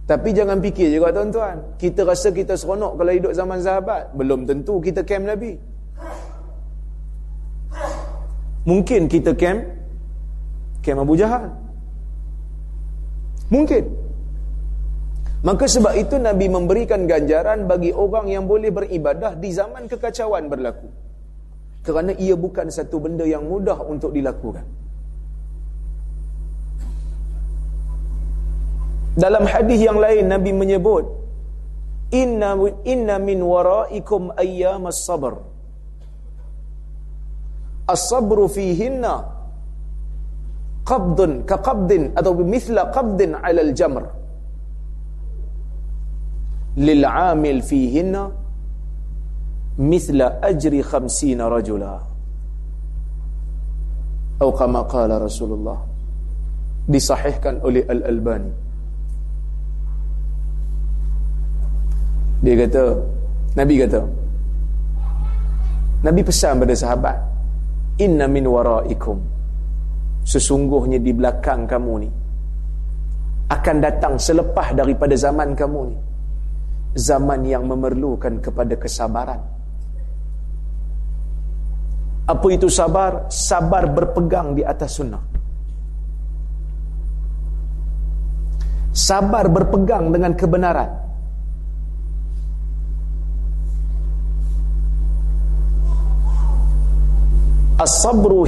Tapi 0.08 0.32
jangan 0.32 0.56
fikir 0.64 0.88
juga 0.88 1.12
tuan-tuan. 1.12 1.76
Kita 1.76 2.00
rasa 2.00 2.32
kita 2.32 2.56
seronok 2.56 2.96
kalau 2.96 3.12
hidup 3.12 3.32
zaman 3.36 3.60
sahabat. 3.60 4.16
Belum 4.16 4.48
tentu 4.48 4.80
kita 4.80 5.04
camp 5.04 5.28
Nabi. 5.28 5.60
Mungkin 8.64 9.04
kita 9.12 9.36
camp 9.36 9.68
camp 10.80 11.04
Abu 11.04 11.12
Jahal. 11.12 11.52
Mungkin. 13.52 13.84
Maka 15.44 15.68
sebab 15.68 15.92
itu 16.00 16.16
Nabi 16.16 16.48
memberikan 16.48 17.04
ganjaran 17.04 17.68
bagi 17.68 17.92
orang 17.92 18.32
yang 18.32 18.48
boleh 18.48 18.72
beribadah 18.72 19.36
di 19.36 19.52
zaman 19.52 19.92
kekacauan 19.92 20.48
berlaku. 20.48 20.88
Kerana 21.84 22.16
ia 22.16 22.32
bukan 22.32 22.72
satu 22.72 22.96
benda 22.96 23.28
yang 23.28 23.44
mudah 23.44 23.76
untuk 23.84 24.16
dilakukan. 24.16 24.87
Dalam 29.18 29.50
hadis 29.50 29.82
yang 29.82 29.98
lain 29.98 30.30
Nabi 30.30 30.54
menyebut 30.54 31.04
inna 32.14 32.54
inna 32.86 33.18
min 33.18 33.42
waraikum 33.42 34.30
ayyam 34.38 34.86
as-sabr. 34.86 35.34
As-sabru 37.94 38.46
fihinna 38.46 39.26
qabdun 40.86 41.42
ka 41.50 41.58
qabdin 41.58 42.14
atau 42.14 42.32
mithla 42.54 42.94
qabdin 42.94 43.34
'ala 43.34 43.60
al-jamr. 43.66 44.04
Lil 46.78 47.02
'amil 47.02 47.60
fihinna 47.70 48.22
mithla 49.82 50.38
ajri 50.50 50.78
50 50.78 51.42
rajula. 51.54 51.94
Atau 54.38 54.54
kama 54.54 54.86
qala 54.86 55.18
Rasulullah 55.18 55.82
disahihkan 56.86 57.58
oleh 57.66 57.82
Al-Albani 57.82 58.67
Dia 62.38 62.54
kata 62.54 62.82
Nabi 63.58 63.74
kata 63.82 64.00
Nabi 66.06 66.20
pesan 66.22 66.62
pada 66.62 66.74
sahabat 66.74 67.16
Inna 67.98 68.30
min 68.30 68.46
waraikum. 68.46 69.18
Sesungguhnya 70.22 71.02
di 71.02 71.10
belakang 71.10 71.66
kamu 71.66 71.92
ni 72.04 72.10
Akan 73.50 73.82
datang 73.82 74.20
selepas 74.20 74.70
daripada 74.76 75.18
zaman 75.18 75.58
kamu 75.58 75.80
ni 75.90 75.96
Zaman 76.98 77.44
yang 77.44 77.68
memerlukan 77.68 78.40
kepada 78.40 78.74
kesabaran. 78.74 79.38
Apa 82.26 82.46
itu 82.48 82.66
sabar? 82.66 83.28
Sabar 83.28 83.86
berpegang 83.86 84.56
di 84.56 84.64
atas 84.64 84.96
sunnah. 84.96 85.20
Sabar 88.90 89.46
berpegang 89.52 90.10
dengan 90.10 90.32
kebenaran 90.34 91.07
as-sabru 97.84 98.42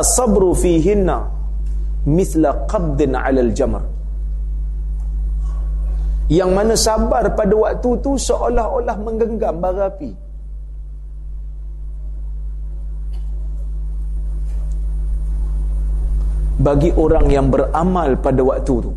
as-sabru 0.00 0.50
fihinna 0.62 1.28
mithla 2.16 2.50
qabdin 2.72 3.12
'ala 3.14 3.40
al-jamr 3.46 3.82
yang 6.32 6.50
mana 6.56 6.72
sabar 6.72 7.24
pada 7.36 7.52
waktu 7.52 7.88
tu 8.04 8.16
seolah-olah 8.16 8.96
menggenggam 9.04 9.52
bara 9.60 9.92
api. 9.92 10.10
Bagi 16.62 16.90
orang 16.94 17.26
yang 17.28 17.50
beramal 17.52 18.16
pada 18.16 18.40
waktu 18.40 18.74
tu 18.86 18.92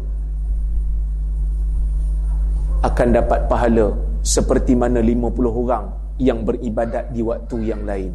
akan 2.87 3.07
dapat 3.09 3.39
pahala 3.51 3.87
seperti 4.21 4.77
mana 4.77 5.01
50 5.01 5.33
orang 5.49 5.85
yang 6.21 6.45
beribadat 6.45 7.09
di 7.09 7.25
waktu 7.25 7.57
yang 7.73 7.81
lain 7.89 8.13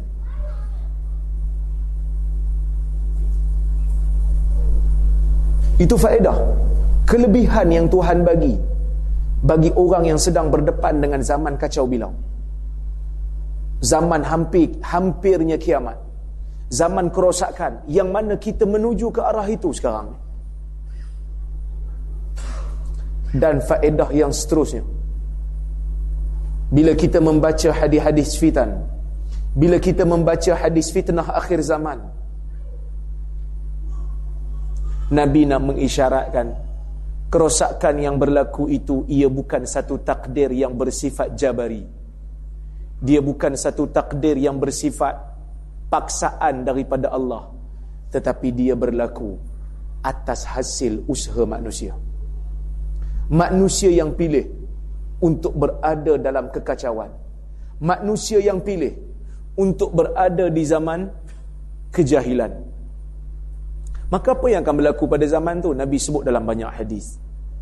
Itu 5.77 5.95
faedah. 5.95 6.35
Kelebihan 7.05 7.67
yang 7.71 7.85
Tuhan 7.91 8.23
bagi 8.23 8.55
bagi 9.41 9.73
orang 9.73 10.13
yang 10.13 10.19
sedang 10.21 10.53
berdepan 10.53 11.01
dengan 11.01 11.21
zaman 11.25 11.57
kacau 11.57 11.89
bilau. 11.89 12.13
Zaman 13.81 14.21
hampir 14.21 14.77
hampirnya 14.85 15.57
kiamat. 15.57 15.97
Zaman 16.71 17.09
kerosakan 17.09 17.83
yang 17.89 18.13
mana 18.13 18.37
kita 18.37 18.63
menuju 18.63 19.09
ke 19.11 19.19
arah 19.19 19.43
itu 19.49 19.73
sekarang. 19.73 20.13
Dan 23.33 23.59
faedah 23.65 24.13
yang 24.13 24.29
seterusnya. 24.29 24.85
Bila 26.71 26.95
kita 26.95 27.19
membaca 27.19 27.69
hadis-hadis 27.75 28.39
fitan, 28.39 28.87
bila 29.51 29.75
kita 29.75 30.07
membaca 30.07 30.55
hadis 30.55 30.87
fitnah 30.87 31.27
akhir 31.27 31.59
zaman, 31.67 31.99
Nabi 35.11 35.43
nak 35.43 35.61
mengisyaratkan 35.67 36.55
kerosakan 37.27 37.95
yang 37.99 38.15
berlaku 38.15 38.71
itu 38.71 39.03
ia 39.11 39.27
bukan 39.27 39.67
satu 39.67 39.99
takdir 39.99 40.55
yang 40.55 40.79
bersifat 40.79 41.35
jabari. 41.35 41.83
Dia 43.03 43.19
bukan 43.19 43.59
satu 43.59 43.91
takdir 43.91 44.39
yang 44.39 44.55
bersifat 44.55 45.19
paksaan 45.91 46.63
daripada 46.63 47.11
Allah. 47.11 47.51
Tetapi 48.07 48.55
dia 48.55 48.75
berlaku 48.75 49.35
atas 49.99 50.47
hasil 50.47 51.03
usaha 51.11 51.43
manusia. 51.43 51.91
Manusia 53.27 53.91
yang 53.91 54.15
pilih 54.15 54.47
untuk 55.19 55.55
berada 55.55 56.15
dalam 56.19 56.51
kekacauan. 56.55 57.11
Manusia 57.83 58.39
yang 58.39 58.63
pilih 58.63 58.95
untuk 59.59 59.91
berada 59.91 60.47
di 60.47 60.63
zaman 60.63 61.11
kejahilan. 61.91 62.70
Maka 64.11 64.35
apa 64.35 64.47
yang 64.51 64.61
akan 64.67 64.75
berlaku 64.75 65.07
pada 65.07 65.23
zaman 65.23 65.63
tu? 65.63 65.71
Nabi 65.71 65.95
sebut 65.95 66.27
dalam 66.27 66.43
banyak 66.43 66.67
hadis. 66.67 67.15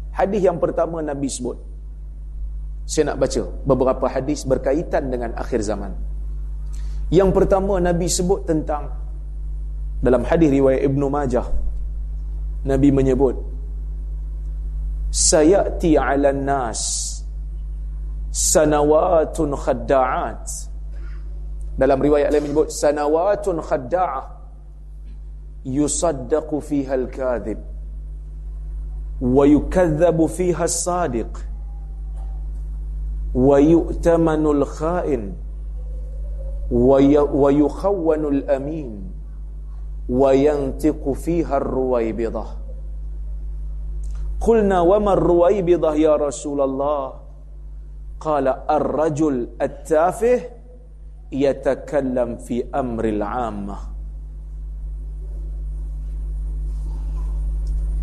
Hadis 0.09 0.41
yang 0.41 0.57
pertama 0.57 0.97
Nabi 1.05 1.29
sebut. 1.29 1.55
Saya 2.89 3.13
nak 3.13 3.21
baca 3.21 3.45
beberapa 3.69 4.05
hadis 4.09 4.49
berkaitan 4.49 5.13
dengan 5.13 5.38
akhir 5.38 5.62
zaman. 5.62 5.93
Yang 7.13 7.29
pertama 7.38 7.77
Nabi 7.77 8.09
sebut 8.09 8.49
tentang 8.49 8.89
dalam 10.01 10.25
hadis 10.25 10.49
riwayat 10.49 10.81
Ibnu 10.89 11.05
Majah 11.12 11.45
Nabi 12.65 12.89
menyebut 12.89 13.35
sayati 15.12 15.99
'ala 15.99 16.31
nas 16.31 16.81
sanawatun 18.31 19.57
khadda'at 19.57 20.45
dalam 21.75 21.97
riwayat 21.99 22.31
lain 22.31 22.47
menyebut 22.47 22.71
sanawatun 22.71 23.59
khadda'ah 23.59 24.38
يصدق 25.65 26.60
فيها 26.60 26.95
الكاذب 26.95 27.58
ويكذب 29.22 30.26
فيها 30.26 30.63
الصادق 30.63 31.39
ويؤتمن 33.36 34.45
الخائن 34.45 35.34
ويخون 37.34 38.26
الأمين 38.26 39.12
وينطق 40.10 41.12
فيها 41.12 41.58
الرويبضة. 41.58 42.45
قلنا 44.41 44.82
وما 44.82 45.13
الرويبضة 45.13 45.93
يا 45.93 46.15
رسول 46.15 46.62
الله؟ 46.62 47.13
قال 48.19 48.48
الرجل 48.48 49.50
التافه 49.62 50.41
يتكلم 51.32 52.36
في 52.36 52.65
أمر 52.76 53.06
العامة. 53.06 53.98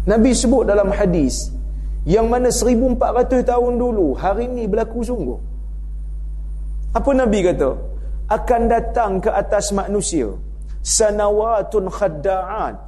Nabi 0.07 0.31
sebut 0.31 0.63
dalam 0.63 0.95
hadis 0.95 1.51
yang 2.07 2.31
mana 2.31 2.55
1400 2.55 3.43
tahun 3.43 3.73
dulu 3.75 4.15
hari 4.15 4.47
ini 4.47 4.71
berlaku 4.71 5.03
sungguh. 5.03 5.39
Apa 6.95 7.11
Nabi 7.11 7.43
kata? 7.43 7.75
Akan 8.31 8.71
datang 8.71 9.19
ke 9.19 9.31
atas 9.35 9.75
manusia 9.75 10.31
sanawatun 10.87 11.91
khadda'at 11.91 12.87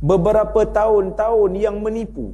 beberapa 0.00 0.64
tahun-tahun 0.64 1.50
yang 1.60 1.76
menipu. 1.84 2.32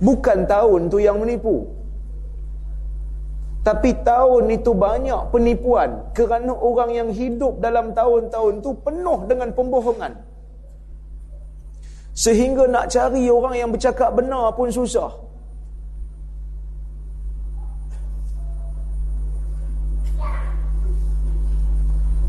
Bukan 0.00 0.48
tahun 0.48 0.88
tu 0.88 1.04
yang 1.04 1.20
menipu. 1.20 1.68
Tapi 3.68 3.92
tahun 4.00 4.48
itu 4.48 4.72
banyak 4.72 5.28
penipuan 5.28 6.08
kerana 6.16 6.56
orang 6.56 6.90
yang 6.96 7.08
hidup 7.12 7.60
dalam 7.60 7.92
tahun-tahun 7.92 8.64
tu 8.64 8.72
penuh 8.80 9.28
dengan 9.28 9.52
pembohongan. 9.52 10.27
Sehingga 12.18 12.66
nak 12.66 12.90
cari 12.90 13.30
orang 13.30 13.54
yang 13.54 13.70
bercakap 13.70 14.10
benar 14.10 14.50
pun 14.58 14.66
susah. 14.74 15.06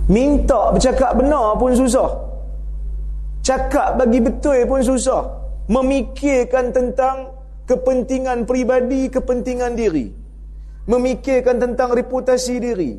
Minta 0.06 0.70
bercakap 0.78 1.18
benar 1.18 1.58
pun 1.58 1.74
susah. 1.74 2.06
Cakap 3.42 3.98
bagi 3.98 4.22
betul 4.22 4.62
pun 4.70 4.86
susah. 4.86 5.26
Memikirkan 5.74 6.70
tentang 6.70 7.34
kepentingan 7.66 8.46
peribadi, 8.46 9.10
kepentingan 9.10 9.74
diri. 9.74 10.14
Memikirkan 10.86 11.58
tentang 11.58 11.98
reputasi 11.98 12.62
diri. 12.62 12.94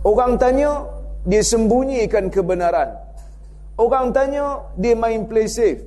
Orang 0.00 0.40
tanya, 0.40 0.88
dia 1.28 1.44
sembunyikan 1.44 2.32
kebenaran. 2.32 3.09
Orang 3.80 4.12
tanya, 4.12 4.60
dia 4.76 4.92
main 4.92 5.24
play 5.24 5.48
safe. 5.48 5.80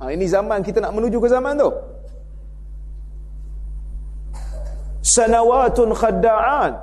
Ha, 0.00 0.08
ini 0.08 0.24
zaman 0.24 0.64
kita 0.64 0.80
nak 0.80 0.96
menuju 0.96 1.20
ke 1.20 1.28
zaman 1.28 1.60
tu. 1.60 1.68
Sanawatun 5.04 5.92
khadda'at. 5.92 6.80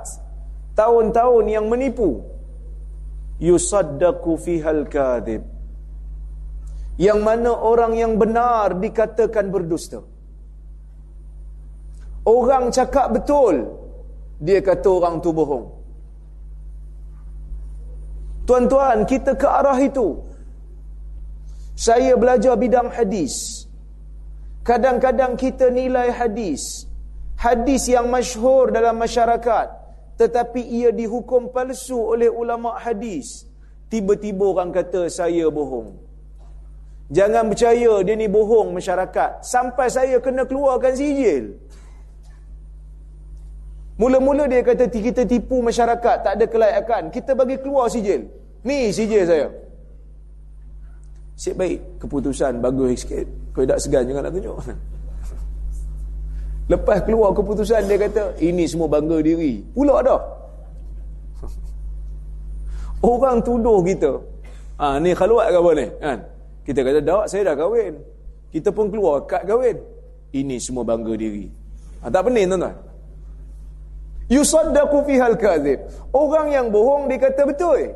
Tahun-tahun 0.78 1.44
yang 1.50 1.66
menipu. 1.66 2.22
Yusaddaku 3.42 4.38
fihal 4.38 4.86
kadib. 4.86 5.42
Yang 7.02 7.18
mana 7.26 7.50
orang 7.50 7.98
yang 7.98 8.14
benar 8.14 8.78
dikatakan 8.78 9.50
berdusta. 9.50 10.06
Orang 12.22 12.70
cakap 12.70 13.10
betul. 13.10 13.74
Dia 14.38 14.62
kata 14.62 14.86
orang 14.86 15.18
tu 15.18 15.34
bohong. 15.34 15.66
Tuan-tuan, 18.46 19.02
kita 19.02 19.34
ke 19.34 19.46
arah 19.50 19.78
itu. 19.82 20.33
Saya 21.74 22.14
belajar 22.14 22.54
bidang 22.54 22.88
hadis. 22.94 23.66
Kadang-kadang 24.62 25.34
kita 25.34 25.68
nilai 25.74 26.14
hadis. 26.14 26.86
Hadis 27.34 27.90
yang 27.90 28.06
masyhur 28.08 28.70
dalam 28.70 28.94
masyarakat. 28.96 29.66
Tetapi 30.14 30.62
ia 30.62 30.94
dihukum 30.94 31.50
palsu 31.50 31.98
oleh 31.98 32.30
ulama 32.30 32.78
hadis. 32.78 33.50
Tiba-tiba 33.90 34.54
orang 34.54 34.70
kata 34.70 35.10
saya 35.10 35.50
bohong. 35.50 35.98
Jangan 37.10 37.50
percaya 37.50 37.92
dia 38.06 38.14
ni 38.16 38.30
bohong 38.30 38.70
masyarakat. 38.72 39.42
Sampai 39.44 39.90
saya 39.90 40.16
kena 40.22 40.46
keluarkan 40.46 40.94
sijil. 40.94 41.58
Mula-mula 43.98 44.46
dia 44.50 44.62
kata 44.62 44.88
kita 44.90 45.26
tipu 45.26 45.58
masyarakat. 45.58 46.16
Tak 46.22 46.32
ada 46.38 46.46
kelayakan. 46.46 47.10
Kita 47.10 47.34
bagi 47.34 47.58
keluar 47.58 47.90
sijil. 47.90 48.30
Ni 48.62 48.94
sijil 48.94 49.26
saya. 49.26 49.63
Siap 51.34 51.54
baik 51.58 51.78
keputusan 51.98 52.62
bagus 52.62 53.02
sikit. 53.02 53.26
Kau 53.50 53.66
tak 53.66 53.82
segan 53.82 54.06
jangan 54.06 54.30
nak 54.30 54.34
tunjuk. 54.34 54.56
Lepas 56.72 57.04
keluar 57.04 57.36
keputusan 57.36 57.84
dia 57.84 58.00
kata, 58.00 58.40
ini 58.40 58.64
semua 58.64 58.88
bangga 58.88 59.20
diri. 59.20 59.60
Pula 59.74 60.00
dah. 60.00 60.20
Orang 63.10 63.44
tuduh 63.44 63.84
kita. 63.84 64.16
Ha, 64.80 64.98
ni 64.98 65.12
khaluat 65.12 65.52
ke 65.52 65.58
apa 65.60 65.70
ni? 65.76 65.86
Kan? 66.00 66.18
Kita 66.64 66.80
kata, 66.80 66.98
dah 67.04 67.24
saya 67.28 67.52
dah 67.52 67.54
kahwin. 67.58 68.00
Kita 68.48 68.72
pun 68.72 68.88
keluar 68.88 69.28
kad 69.28 69.44
kahwin. 69.44 69.76
Ini 70.32 70.56
semua 70.56 70.86
bangga 70.86 71.12
diri. 71.14 71.46
Ha, 72.00 72.08
tak 72.08 72.30
pening 72.30 72.48
tuan-tuan. 72.48 72.74
Yusaddaqu 74.32 75.04
fihal 75.04 75.36
kadhib. 75.36 75.84
Orang 76.16 76.48
yang 76.48 76.72
bohong 76.72 77.12
dia 77.12 77.20
kata 77.20 77.44
betul. 77.44 77.92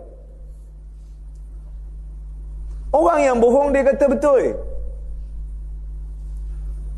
Orang 2.88 3.20
yang 3.20 3.36
bohong 3.36 3.68
dia 3.72 3.84
kata 3.84 4.08
betul. 4.08 4.56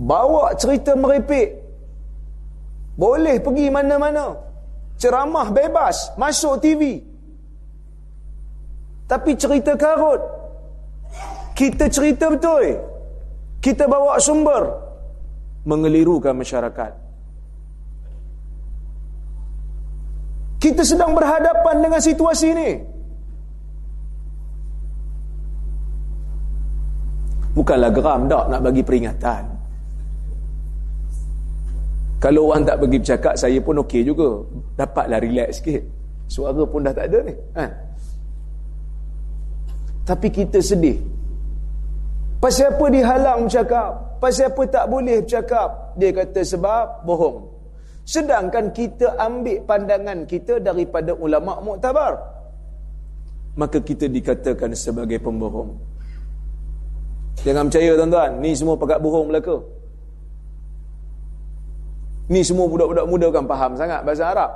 Bawa 0.01 0.55
cerita 0.55 0.95
meripik. 0.95 1.59
Boleh 2.95 3.43
pergi 3.43 3.67
mana-mana. 3.69 4.39
Ceramah 5.01 5.51
bebas. 5.51 6.15
Masuk 6.15 6.63
TV. 6.63 7.03
Tapi 9.11 9.35
cerita 9.35 9.75
karut. 9.75 10.23
Kita 11.59 11.91
cerita 11.91 12.31
betul. 12.31 12.79
Kita 13.59 13.91
bawa 13.91 14.17
sumber. 14.23 14.63
Mengelirukan 15.67 16.33
masyarakat. 16.33 16.93
Kita 20.61 20.85
sedang 20.85 21.17
berhadapan 21.17 21.77
dengan 21.81 22.01
situasi 22.01 22.47
ini. 22.53 22.71
Bukanlah 27.61 27.93
geram 27.93 28.25
tak 28.25 28.45
nak 28.49 28.61
bagi 28.65 28.81
peringatan. 28.81 29.45
Kalau 32.17 32.49
orang 32.49 32.65
tak 32.65 32.81
bagi 32.81 32.97
bercakap, 32.97 33.37
saya 33.37 33.61
pun 33.61 33.85
okey 33.85 34.01
juga. 34.01 34.41
Dapatlah 34.81 35.21
relax 35.21 35.61
sikit. 35.61 35.85
Suara 36.25 36.65
pun 36.65 36.89
dah 36.89 36.97
tak 36.97 37.13
ada 37.13 37.19
ni. 37.21 37.37
Ha? 37.61 37.65
Tapi 40.09 40.29
kita 40.33 40.57
sedih. 40.65 40.97
Pasal 42.41 42.73
apa 42.73 42.85
dihalang 42.89 43.45
bercakap? 43.45 43.91
Pasal 44.17 44.49
apa 44.49 44.63
tak 44.65 44.85
boleh 44.89 45.21
bercakap? 45.21 45.69
Dia 46.01 46.17
kata 46.17 46.41
sebab 46.41 47.05
bohong. 47.05 47.45
Sedangkan 48.09 48.73
kita 48.73 49.21
ambil 49.21 49.61
pandangan 49.69 50.25
kita 50.25 50.65
daripada 50.65 51.13
ulama' 51.13 51.61
muktabar. 51.61 52.17
Maka 53.61 53.85
kita 53.85 54.09
dikatakan 54.09 54.73
sebagai 54.73 55.21
pembohong. 55.21 55.90
Jangan 57.41 57.73
percaya 57.73 57.97
tuan-tuan, 57.97 58.31
ni 58.43 58.53
semua 58.53 58.77
pakat 58.77 58.99
bohong 59.01 59.33
belaka. 59.33 59.57
Ni 62.31 62.47
semua 62.47 62.71
budak-budak 62.71 63.07
muda 63.11 63.27
kan 63.35 63.45
faham 63.51 63.73
sangat 63.75 64.07
bahasa 64.07 64.25
Arab. 64.31 64.51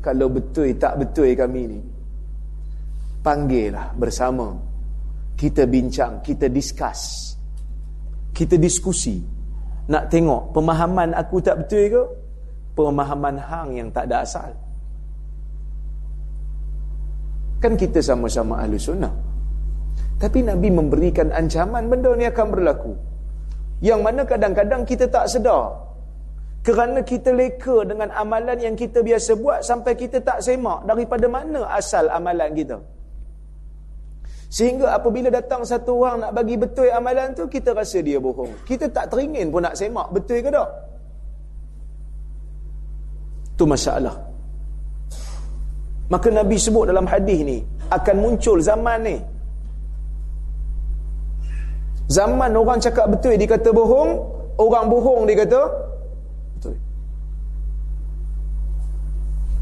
Kalau 0.00 0.32
betul 0.32 0.72
tak 0.80 0.96
betul 0.96 1.28
kami 1.36 1.62
ni. 1.76 1.80
Panggillah 3.20 3.92
bersama. 4.00 4.56
Kita 5.36 5.68
bincang, 5.68 6.24
kita 6.24 6.48
discuss. 6.48 7.32
Kita 8.32 8.56
diskusi. 8.56 9.20
Nak 9.92 10.08
tengok 10.08 10.56
pemahaman 10.56 11.12
aku 11.12 11.36
tak 11.44 11.64
betul 11.64 11.84
ke? 11.92 12.02
Pemahaman 12.80 13.36
hang 13.36 13.68
yang 13.76 13.88
tak 13.92 14.08
ada 14.08 14.24
asal. 14.24 14.50
Kan 17.60 17.76
kita 17.76 18.00
sama-sama 18.00 18.64
ahli 18.64 18.80
sunnah. 18.80 19.12
Tapi 20.20 20.44
Nabi 20.44 20.68
memberikan 20.68 21.32
ancaman 21.32 21.88
benda 21.88 22.12
ni 22.12 22.28
akan 22.28 22.46
berlaku. 22.52 22.92
Yang 23.80 24.00
mana 24.04 24.22
kadang-kadang 24.28 24.84
kita 24.84 25.08
tak 25.08 25.32
sedar. 25.32 25.72
Kerana 26.60 27.00
kita 27.00 27.32
leka 27.32 27.88
dengan 27.88 28.12
amalan 28.12 28.60
yang 28.60 28.76
kita 28.76 29.00
biasa 29.00 29.32
buat 29.40 29.64
sampai 29.64 29.96
kita 29.96 30.20
tak 30.20 30.44
semak 30.44 30.84
daripada 30.84 31.24
mana 31.24 31.64
asal 31.72 32.04
amalan 32.12 32.52
kita. 32.52 32.76
Sehingga 34.52 34.92
apabila 34.92 35.32
datang 35.32 35.64
satu 35.64 36.04
orang 36.04 36.26
nak 36.26 36.32
bagi 36.36 36.58
betul 36.60 36.90
amalan 36.92 37.32
tu, 37.32 37.48
kita 37.48 37.72
rasa 37.72 38.02
dia 38.04 38.20
bohong. 38.20 38.66
Kita 38.68 38.92
tak 38.92 39.08
teringin 39.08 39.48
pun 39.48 39.62
nak 39.64 39.78
semak 39.78 40.10
betul 40.12 40.42
ke 40.42 40.50
tak? 40.52 40.68
Itu 43.56 43.64
masalah. 43.64 44.18
Maka 46.10 46.28
Nabi 46.34 46.58
sebut 46.58 46.90
dalam 46.90 47.06
hadis 47.06 47.40
ni, 47.46 47.62
akan 47.88 48.16
muncul 48.18 48.58
zaman 48.58 48.98
ni, 49.06 49.16
Zaman 52.10 52.50
orang 52.58 52.82
cakap 52.82 53.06
betul 53.06 53.38
dia 53.38 53.46
kata 53.46 53.70
bohong, 53.70 54.10
orang 54.58 54.90
bohong 54.90 55.30
dia 55.30 55.46
kata 55.46 55.62
betul. 56.58 56.74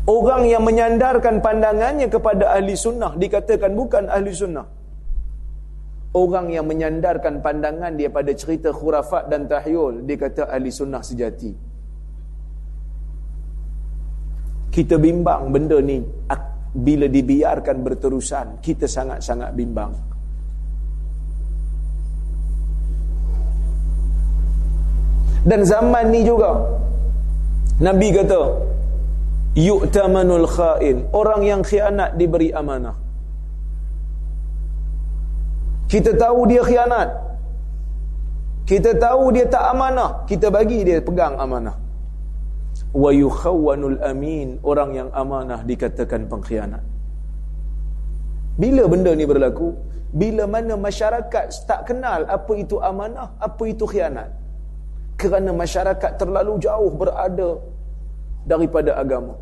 Orang 0.09 0.49
yang 0.49 0.65
menyandarkan 0.65 1.45
pandangannya 1.45 2.09
kepada 2.09 2.57
ahli 2.57 2.73
sunnah 2.73 3.13
dikatakan 3.21 3.77
bukan 3.77 4.09
ahli 4.09 4.33
sunnah. 4.33 4.65
Orang 6.17 6.49
yang 6.49 6.65
menyandarkan 6.65 7.45
pandangan 7.45 7.93
dia 7.93 8.09
pada 8.09 8.33
cerita 8.33 8.73
khurafat 8.73 9.29
dan 9.29 9.45
tahyul 9.45 10.09
dikata 10.09 10.49
ahli 10.49 10.73
sunnah 10.73 11.05
sejati. 11.05 11.53
Kita 14.73 14.97
bimbang 14.97 15.53
benda 15.53 15.77
ni 15.85 16.01
bila 16.73 17.07
dibiarkan 17.13 17.77
berterusan, 17.85 18.47
kita 18.65 18.89
sangat-sangat 18.89 19.53
bimbang. 19.53 19.93
Dan 25.47 25.63
zaman 25.63 26.11
ni 26.11 26.27
juga 26.27 26.79
Nabi 27.79 28.11
kata 28.11 28.43
yu'tamanul 29.55 30.47
kha'in 30.51 31.07
orang 31.15 31.47
yang 31.47 31.63
khianat 31.63 32.19
diberi 32.19 32.51
amanah. 32.51 32.99
Kita 35.89 36.13
tahu 36.19 36.41
dia 36.51 36.63
khianat. 36.67 37.09
Kita 38.69 38.93
tahu 39.01 39.33
dia 39.33 39.49
tak 39.49 39.65
amanah, 39.73 40.29
kita 40.29 40.53
bagi 40.53 40.85
dia 40.85 41.01
pegang 41.01 41.41
amanah. 41.41 41.73
Wa 42.93 43.09
yukhawwanul 43.09 43.97
amin 44.05 44.61
orang 44.61 44.91
yang 44.93 45.09
amanah 45.17 45.65
dikatakan 45.65 46.29
pengkhianat. 46.29 46.85
Bila 48.61 48.85
benda 48.91 49.15
ni 49.17 49.25
berlaku? 49.25 49.73
Bila 50.13 50.45
mana 50.45 50.77
masyarakat 50.77 51.47
tak 51.65 51.89
kenal 51.89 52.29
apa 52.29 52.53
itu 52.59 52.77
amanah, 52.83 53.33
apa 53.41 53.63
itu 53.65 53.89
khianat 53.89 54.29
kerana 55.19 55.51
masyarakat 55.51 56.13
terlalu 56.15 56.63
jauh 56.63 56.91
berada 56.95 57.59
daripada 58.47 58.95
agama. 59.03 59.35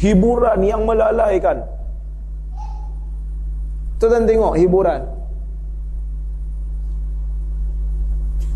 Hiburan 0.00 0.60
yang 0.64 0.82
melalaikan. 0.88 1.60
Tuan 4.00 4.24
tengok 4.28 4.56
hiburan. 4.58 5.00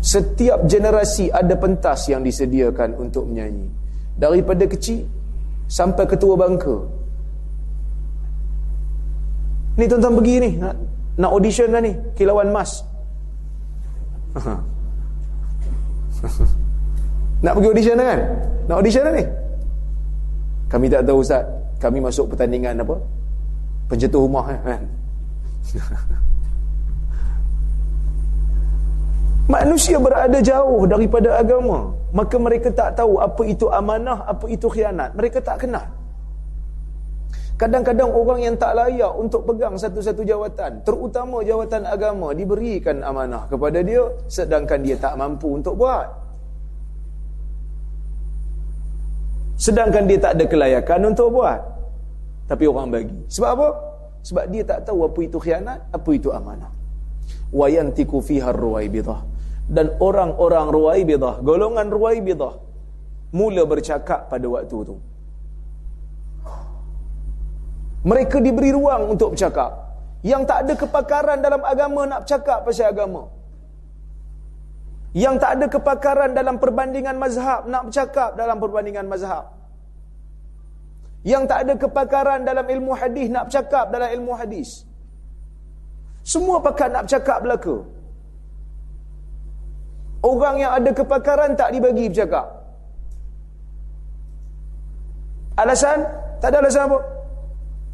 Setiap 0.03 0.65
generasi 0.65 1.29
ada 1.29 1.53
pentas 1.53 2.09
yang 2.09 2.25
disediakan 2.25 2.97
untuk 2.97 3.29
menyanyi. 3.29 3.69
Daripada 4.17 4.65
kecil 4.65 5.05
sampai 5.69 6.09
ketua 6.09 6.33
bangka 6.33 6.99
ni 9.79 9.87
tuan-tuan 9.87 10.13
pergi 10.19 10.35
ni 10.43 10.49
nak, 10.59 10.75
nak 11.15 11.31
audition 11.31 11.71
dah 11.71 11.79
ni 11.79 11.95
kilauan 12.19 12.51
mas 12.51 12.83
nak 17.43 17.53
pergi 17.57 17.69
audition 17.69 17.97
dah 17.97 18.05
kan? 18.05 18.19
Nak 18.69 18.75
audition 18.77 19.03
dah 19.05 19.13
ni? 19.13 19.25
Kami 20.69 20.85
tak 20.89 21.01
tahu 21.05 21.19
Ustaz. 21.25 21.43
Kami 21.79 21.97
masuk 22.03 22.35
pertandingan 22.35 22.83
apa? 22.83 22.95
Pencetus 23.89 24.21
rumah 24.21 24.45
kan? 24.45 24.85
Manusia 29.49 29.97
berada 29.97 30.37
jauh 30.37 30.85
daripada 30.85 31.41
agama. 31.41 31.89
Maka 32.13 32.37
mereka 32.37 32.69
tak 32.69 32.93
tahu 33.01 33.17
apa 33.17 33.41
itu 33.49 33.65
amanah 33.73 34.21
apa 34.29 34.45
itu 34.45 34.69
khianat. 34.69 35.17
Mereka 35.17 35.41
tak 35.41 35.65
kenal 35.65 35.98
Kadang-kadang 37.59 38.07
orang 38.15 38.39
yang 38.39 38.55
tak 38.55 38.71
layak 38.71 39.11
untuk 39.19 39.43
pegang 39.43 39.75
satu-satu 39.75 40.23
jawatan, 40.23 40.79
terutama 40.87 41.43
jawatan 41.43 41.83
agama, 41.83 42.31
diberikan 42.31 43.03
amanah 43.03 43.51
kepada 43.51 43.83
dia 43.83 43.99
sedangkan 44.31 44.79
dia 44.79 44.95
tak 44.95 45.19
mampu 45.19 45.59
untuk 45.59 45.75
buat. 45.75 46.07
Sedangkan 49.59 50.07
dia 50.07 50.15
tak 50.23 50.39
ada 50.39 50.45
kelayakan 50.47 51.11
untuk 51.11 51.35
buat. 51.35 51.59
Tapi 52.47 52.63
orang 52.63 52.87
bagi. 52.95 53.19
Sebab 53.27 53.49
apa? 53.51 53.69
Sebab 54.23 54.45
dia 54.47 54.63
tak 54.63 54.87
tahu 54.87 55.03
apa 55.03 55.19
itu 55.19 55.35
khianat, 55.35 55.83
apa 55.91 56.09
itu 56.15 56.31
amanah. 56.31 56.71
Wa 57.51 57.67
yantiku 57.67 58.23
fiha 58.23 58.55
ruwaibidah. 58.55 59.19
Dan 59.67 59.99
orang-orang 59.99 60.71
ruwaibidah, 60.71 61.43
golongan 61.43 61.91
ruwaibidah 61.91 62.55
mula 63.35 63.67
bercakap 63.67 64.31
pada 64.31 64.47
waktu 64.47 64.75
itu. 64.79 64.95
Mereka 68.03 68.39
diberi 68.39 68.71
ruang 68.71 69.11
untuk 69.11 69.35
bercakap. 69.35 69.75
Yang 70.23 70.43
tak 70.47 70.57
ada 70.63 70.73
kepakaran 70.75 71.37
dalam 71.39 71.61
agama 71.63 72.01
nak 72.07 72.23
bercakap 72.23 72.63
pasal 72.63 72.91
agama. 72.91 73.27
Yang 75.15 75.35
tak 75.41 75.51
ada 75.57 75.65
kepakaran 75.67 76.31
dalam 76.37 76.55
perbandingan 76.61 77.17
mazhab 77.17 77.65
nak 77.65 77.89
bercakap 77.89 78.37
dalam 78.37 78.61
perbandingan 78.61 79.07
mazhab. 79.09 79.51
Yang 81.27 81.43
tak 81.51 81.59
ada 81.65 81.73
kepakaran 81.75 82.39
dalam 82.47 82.63
ilmu 82.63 82.95
hadis 82.95 83.27
nak 83.27 83.51
bercakap 83.51 83.91
dalam 83.91 84.09
ilmu 84.15 84.33
hadis. 84.37 84.87
Semua 86.23 86.61
pakar 86.63 86.87
nak 86.93 87.09
bercakap 87.09 87.43
belaka. 87.43 87.75
Orang 90.19 90.55
yang 90.59 90.71
ada 90.75 90.91
kepakaran 90.91 91.55
tak 91.55 91.71
dibagi 91.75 92.11
bercakap. 92.11 92.47
Alasan? 95.59 96.05
Tak 96.39 96.55
ada 96.55 96.57
alasan 96.63 96.87
apa? 96.87 96.99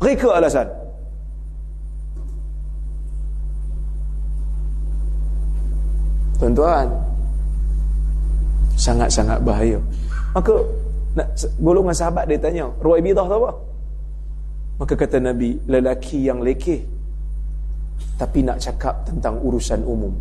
Reka 0.05 0.29
alasan. 0.37 0.69
Tuan-tuan, 6.37 6.85
sangat-sangat 8.77 9.41
bahaya. 9.41 9.81
Maka 10.37 10.53
nak 11.17 11.27
golongan 11.57 11.95
sahabat 11.95 12.29
dia 12.29 12.37
tanya, 12.37 12.69
Ruwai 12.77 13.01
bidah 13.01 13.25
tu 13.25 13.35
apa? 13.39 13.51
Maka 14.77 14.93
kata 14.93 15.17
Nabi, 15.17 15.57
lelaki 15.65 16.27
yang 16.27 16.43
lekeh 16.43 16.85
tapi 18.19 18.43
nak 18.43 18.59
cakap 18.59 19.07
tentang 19.07 19.39
urusan 19.41 19.81
umum. 19.87 20.11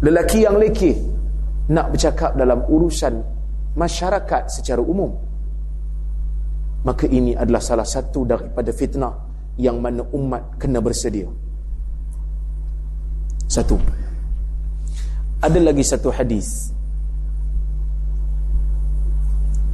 Lelaki 0.00 0.42
yang 0.42 0.56
lekeh 0.58 0.96
nak 1.70 1.92
bercakap 1.92 2.34
dalam 2.34 2.64
urusan 2.66 3.20
masyarakat 3.76 4.48
secara 4.48 4.80
umum 4.80 5.25
maka 6.86 7.10
ini 7.10 7.34
adalah 7.34 7.58
salah 7.58 7.82
satu 7.82 8.22
daripada 8.22 8.70
fitnah 8.70 9.10
yang 9.58 9.82
mana 9.82 10.06
umat 10.14 10.54
kena 10.54 10.78
bersedia. 10.78 11.26
Satu. 13.50 13.74
Ada 15.42 15.58
lagi 15.58 15.82
satu 15.82 16.14
hadis. 16.14 16.70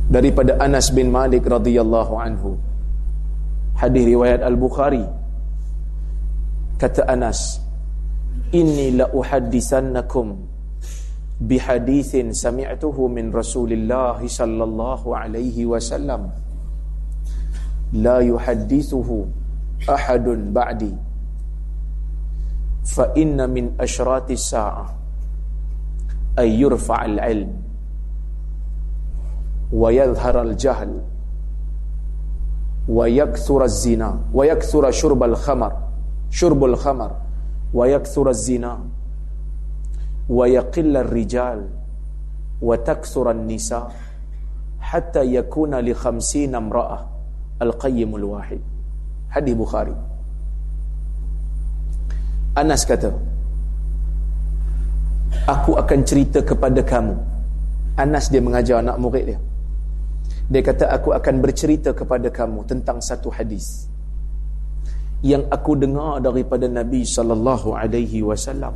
Daripada 0.08 0.56
Anas 0.56 0.88
bin 0.88 1.12
Malik 1.12 1.44
radhiyallahu 1.44 2.16
anhu. 2.16 2.56
Hadis 3.76 4.08
riwayat 4.08 4.40
Al-Bukhari. 4.40 5.04
Kata 6.80 7.04
Anas 7.04 7.60
inni 8.56 8.96
la 8.96 9.12
uhaddisannakum 9.12 10.48
bihadithin 11.44 12.32
sami'tuhu 12.32 13.12
min 13.12 13.28
Rasulillah 13.28 14.16
sallallahu 14.16 15.12
alaihi 15.12 15.68
wasallam 15.68 16.32
la 17.92 18.22
yuhaddithuhu 18.24 19.26
ahadun 19.88 20.52
ba'di 20.52 20.92
fa 22.84 23.12
inna 23.14 23.46
min 23.46 23.76
ashrati 23.78 24.36
sa'ah 24.36 24.88
ay 26.40 26.56
yurfa' 26.56 27.04
al-ilm 27.04 27.52
wa 29.72 29.92
yadhhar 29.92 30.36
al-jahl 30.40 30.92
wa 32.88 33.06
yakthura 33.08 33.64
az-zina 33.68 34.16
wa 34.32 34.42
yakthura 34.46 34.92
shurb 34.92 35.22
al-khamar 35.22 35.72
shurb 36.30 36.64
al-khamar 36.64 37.12
wa 37.72 37.84
yakthura 37.86 38.30
az-zina 38.32 38.80
wa 40.28 40.48
yaqill 40.48 40.96
ar-rijal 40.96 41.68
Al-Qayyimul 47.62 48.26
Wahid. 48.26 48.62
Hadis 49.30 49.54
Bukhari. 49.56 49.94
Anas 52.52 52.84
kata 52.84 53.08
Aku 55.48 55.74
akan 55.74 56.00
cerita 56.04 56.44
kepada 56.44 56.84
kamu. 56.84 57.16
Anas 57.96 58.28
dia 58.28 58.44
mengajar 58.44 58.84
anak 58.84 59.00
murid 59.00 59.24
dia. 59.32 59.38
Dia 60.52 60.62
kata 60.62 60.92
aku 60.92 61.16
akan 61.16 61.34
bercerita 61.40 61.94
kepada 61.96 62.28
kamu 62.28 62.66
Tentang 62.68 62.98
satu 63.00 63.30
hadis 63.32 63.88
Yang 65.24 65.48
aku 65.48 65.78
dengar 65.78 66.20
daripada 66.20 66.66
Nabi 66.68 67.06
Sallallahu 67.06 67.72
Alaihi 67.78 68.20
Wasallam. 68.26 68.74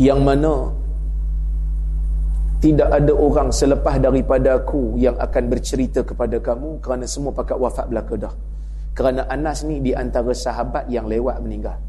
Yang 0.00 0.20
mana 0.24 0.52
tidak 2.60 2.92
ada 2.92 3.12
orang 3.16 3.48
selepas 3.48 3.96
daripada 3.96 4.60
aku 4.60 5.00
yang 5.00 5.16
akan 5.16 5.44
bercerita 5.48 6.04
kepada 6.04 6.36
kamu 6.36 6.76
kerana 6.84 7.08
semua 7.08 7.32
pakat 7.32 7.56
wafat 7.56 7.88
belaka 7.88 8.28
dah. 8.28 8.34
Kerana 8.92 9.24
Anas 9.32 9.64
ni 9.64 9.80
di 9.80 9.96
antara 9.96 10.36
sahabat 10.36 10.84
yang 10.92 11.08
lewat 11.08 11.40
meninggal. 11.40 11.80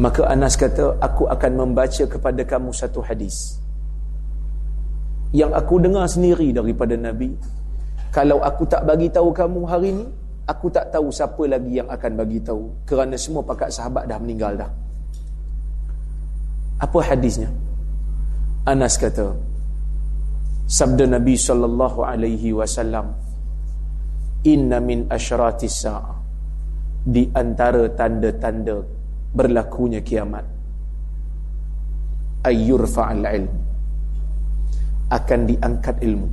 Maka 0.00 0.26
Anas 0.32 0.56
kata, 0.56 0.96
aku 0.96 1.28
akan 1.28 1.52
membaca 1.54 2.08
kepada 2.08 2.40
kamu 2.40 2.72
satu 2.72 3.04
hadis. 3.04 3.60
Yang 5.36 5.60
aku 5.60 5.84
dengar 5.84 6.08
sendiri 6.08 6.56
daripada 6.56 6.96
Nabi. 6.96 7.36
Kalau 8.16 8.40
aku 8.40 8.64
tak 8.64 8.88
bagi 8.88 9.12
tahu 9.12 9.28
kamu 9.28 9.60
hari 9.68 9.92
ini, 9.92 10.06
aku 10.48 10.72
tak 10.72 10.88
tahu 10.88 11.12
siapa 11.12 11.42
lagi 11.46 11.84
yang 11.84 11.86
akan 11.92 12.12
bagi 12.16 12.40
tahu. 12.40 12.88
Kerana 12.88 13.14
semua 13.20 13.44
pakat 13.44 13.70
sahabat 13.70 14.08
dah 14.08 14.16
meninggal 14.16 14.56
dah. 14.56 14.83
Apa 16.80 16.98
hadisnya? 17.02 17.50
Anas 18.64 18.96
kata, 18.96 19.36
sabda 20.64 21.04
Nabi 21.06 21.36
sallallahu 21.36 22.00
alaihi 22.02 22.56
wasallam, 22.56 23.12
"Inna 24.48 24.80
min 24.80 25.06
asyratis 25.12 25.84
sa'ah" 25.84 26.16
di 27.04 27.28
antara 27.36 27.84
tanda-tanda 27.92 28.80
berlakunya 29.36 30.00
kiamat 30.00 30.44
ayyurfa'al 32.48 33.24
ilm. 33.28 33.54
Akan 35.12 35.40
diangkat 35.44 36.00
ilmu. 36.00 36.28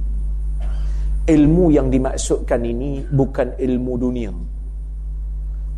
Ilmu 1.27 1.65
yang 1.69 1.91
dimaksudkan 1.91 2.63
ini 2.65 3.04
bukan 3.04 3.60
ilmu 3.60 3.93
dunia 3.99 4.32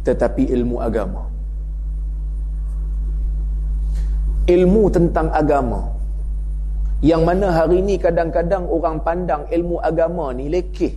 tetapi 0.03 0.51
ilmu 0.51 0.83
agama 0.83 1.23
ilmu 4.47 4.83
tentang 4.91 5.31
agama. 5.31 5.91
Yang 7.03 7.21
mana 7.27 7.47
hari 7.51 7.83
ini 7.83 7.99
kadang-kadang 7.99 8.63
orang 8.67 9.03
pandang 9.03 9.43
ilmu 9.51 9.79
agama 9.83 10.31
ni 10.31 10.47
lekeh. 10.47 10.95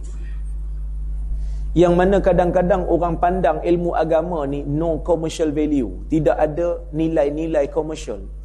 Yang 1.75 1.95
mana 1.99 2.17
kadang-kadang 2.23 2.87
orang 2.87 3.19
pandang 3.19 3.59
ilmu 3.61 3.91
agama 3.93 4.47
ni 4.47 4.63
no 4.63 5.03
commercial 5.03 5.51
value. 5.51 6.07
Tidak 6.07 6.37
ada 6.39 6.79
nilai-nilai 6.95 7.67
komersial 7.69 8.37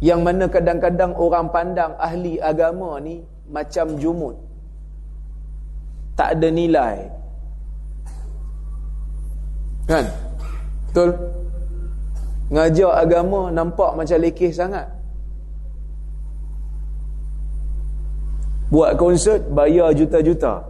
yang 0.00 0.24
mana 0.24 0.48
kadang-kadang 0.48 1.12
orang 1.12 1.52
pandang 1.52 1.92
ahli 2.00 2.40
agama 2.40 2.96
ni 3.04 3.20
macam 3.52 4.00
jumut. 4.00 4.36
Tak 6.16 6.40
ada 6.40 6.48
nilai. 6.48 6.96
Kan? 9.84 10.04
Betul 10.88 11.39
Ngajar 12.50 12.90
agama 12.98 13.46
nampak 13.54 13.94
macam 13.94 14.18
lekeh 14.18 14.50
sangat. 14.50 14.90
Buat 18.74 18.98
konsert 18.98 19.46
bayar 19.50 19.94
juta-juta. 19.94 20.66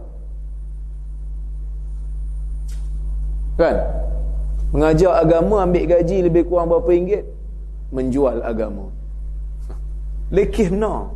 Kan? 3.57 3.77
Mengajar 4.73 5.21
agama 5.21 5.65
ambil 5.65 5.85
gaji 5.85 6.25
lebih 6.25 6.49
kurang 6.49 6.69
berapa 6.69 6.89
ringgit? 6.89 7.25
Menjual 7.93 8.41
agama. 8.41 8.89
Lekeh 10.31 10.69
benar. 10.69 11.11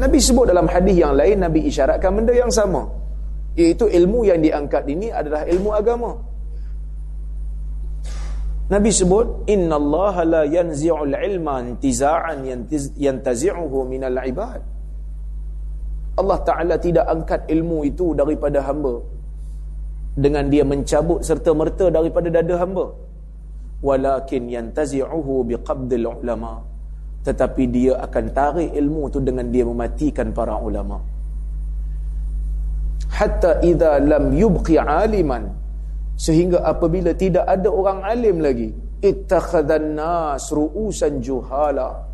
Nabi 0.00 0.18
sebut 0.18 0.48
dalam 0.48 0.64
hadis 0.64 0.96
yang 0.96 1.12
lain 1.12 1.36
Nabi 1.44 1.68
isyaratkan 1.68 2.16
benda 2.16 2.32
yang 2.32 2.48
sama 2.48 2.88
iaitu 3.58 3.84
ilmu 3.84 4.24
yang 4.24 4.40
diangkat 4.40 4.88
ini 4.88 5.12
adalah 5.12 5.44
ilmu 5.44 5.70
agama 5.76 6.29
Nabi 8.70 8.90
sebut 8.94 9.50
inna 9.54 9.74
Allah 9.82 10.14
la 10.34 10.42
yanzi'ul 10.56 11.14
ilma 11.28 11.58
intiza'an 11.66 12.46
yantazi'uhu 13.06 13.78
minal 13.92 14.18
ibad. 14.32 14.62
Allah 16.20 16.38
Ta'ala 16.48 16.74
tidak 16.86 17.06
angkat 17.14 17.40
ilmu 17.54 17.82
itu 17.90 18.14
daripada 18.14 18.62
hamba. 18.68 18.94
Dengan 20.14 20.46
dia 20.52 20.62
mencabut 20.62 21.20
serta 21.26 21.50
merta 21.60 21.86
daripada 21.90 22.28
dada 22.30 22.54
hamba. 22.62 22.86
Walakin 23.82 24.46
yantazi'uhu 24.54 25.34
biqabdil 25.50 26.06
ulama' 26.06 26.70
tetapi 27.20 27.62
dia 27.68 28.00
akan 28.00 28.24
tarik 28.32 28.70
ilmu 28.72 29.12
tu 29.12 29.20
dengan 29.20 29.44
dia 29.52 29.64
mematikan 29.68 30.32
para 30.32 30.56
ulama. 30.56 30.96
Hatta 33.12 33.60
idza 33.60 34.00
lam 34.00 34.32
yubqi 34.32 34.80
aliman 34.80 35.52
sehingga 36.20 36.60
apabila 36.68 37.16
tidak 37.16 37.48
ada 37.48 37.72
orang 37.72 38.04
alim 38.04 38.44
lagi 38.44 38.68
ittakhadhan 39.00 39.96
nas 39.96 40.52
ru'usan 40.52 41.24
juhala. 41.24 42.04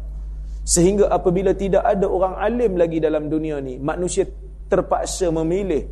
Sehingga 0.63 1.11
apabila 1.11 1.55
tidak 1.55 1.83
ada 1.83 2.07
orang 2.07 2.39
alim 2.39 2.79
lagi 2.79 3.03
dalam 3.03 3.27
dunia 3.27 3.59
ni 3.59 3.79
manusia 3.83 4.27
terpaksa 4.71 5.31
memilih 5.35 5.91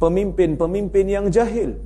pemimpin-pemimpin 0.00 1.06
yang 1.08 1.26
jahil. 1.28 1.76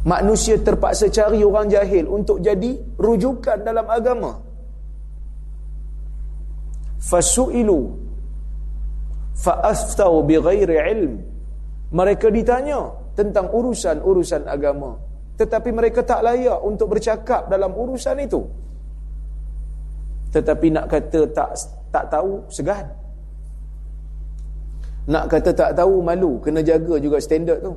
Manusia 0.00 0.56
terpaksa 0.56 1.12
cari 1.12 1.44
orang 1.44 1.68
jahil 1.68 2.08
untuk 2.08 2.40
jadi 2.40 2.80
rujukan 2.96 3.60
dalam 3.60 3.84
agama. 3.84 4.40
Fasu'ilu 7.04 8.00
fa'aftau 9.36 10.24
bighairi 10.24 10.76
ilm 10.92 11.39
mereka 11.90 12.30
ditanya 12.30 12.86
tentang 13.18 13.50
urusan-urusan 13.50 14.46
agama. 14.46 14.94
Tetapi 15.34 15.70
mereka 15.74 16.06
tak 16.06 16.22
layak 16.22 16.58
untuk 16.62 16.94
bercakap 16.94 17.50
dalam 17.50 17.74
urusan 17.74 18.16
itu. 18.22 18.46
Tetapi 20.30 20.66
nak 20.70 20.86
kata 20.86 21.20
tak 21.34 21.50
tak 21.90 22.04
tahu 22.06 22.46
segan. 22.46 22.86
Nak 25.10 25.26
kata 25.26 25.50
tak 25.50 25.70
tahu 25.74 25.98
malu. 25.98 26.38
Kena 26.38 26.62
jaga 26.62 26.94
juga 27.02 27.18
standard 27.18 27.58
tu. 27.66 27.74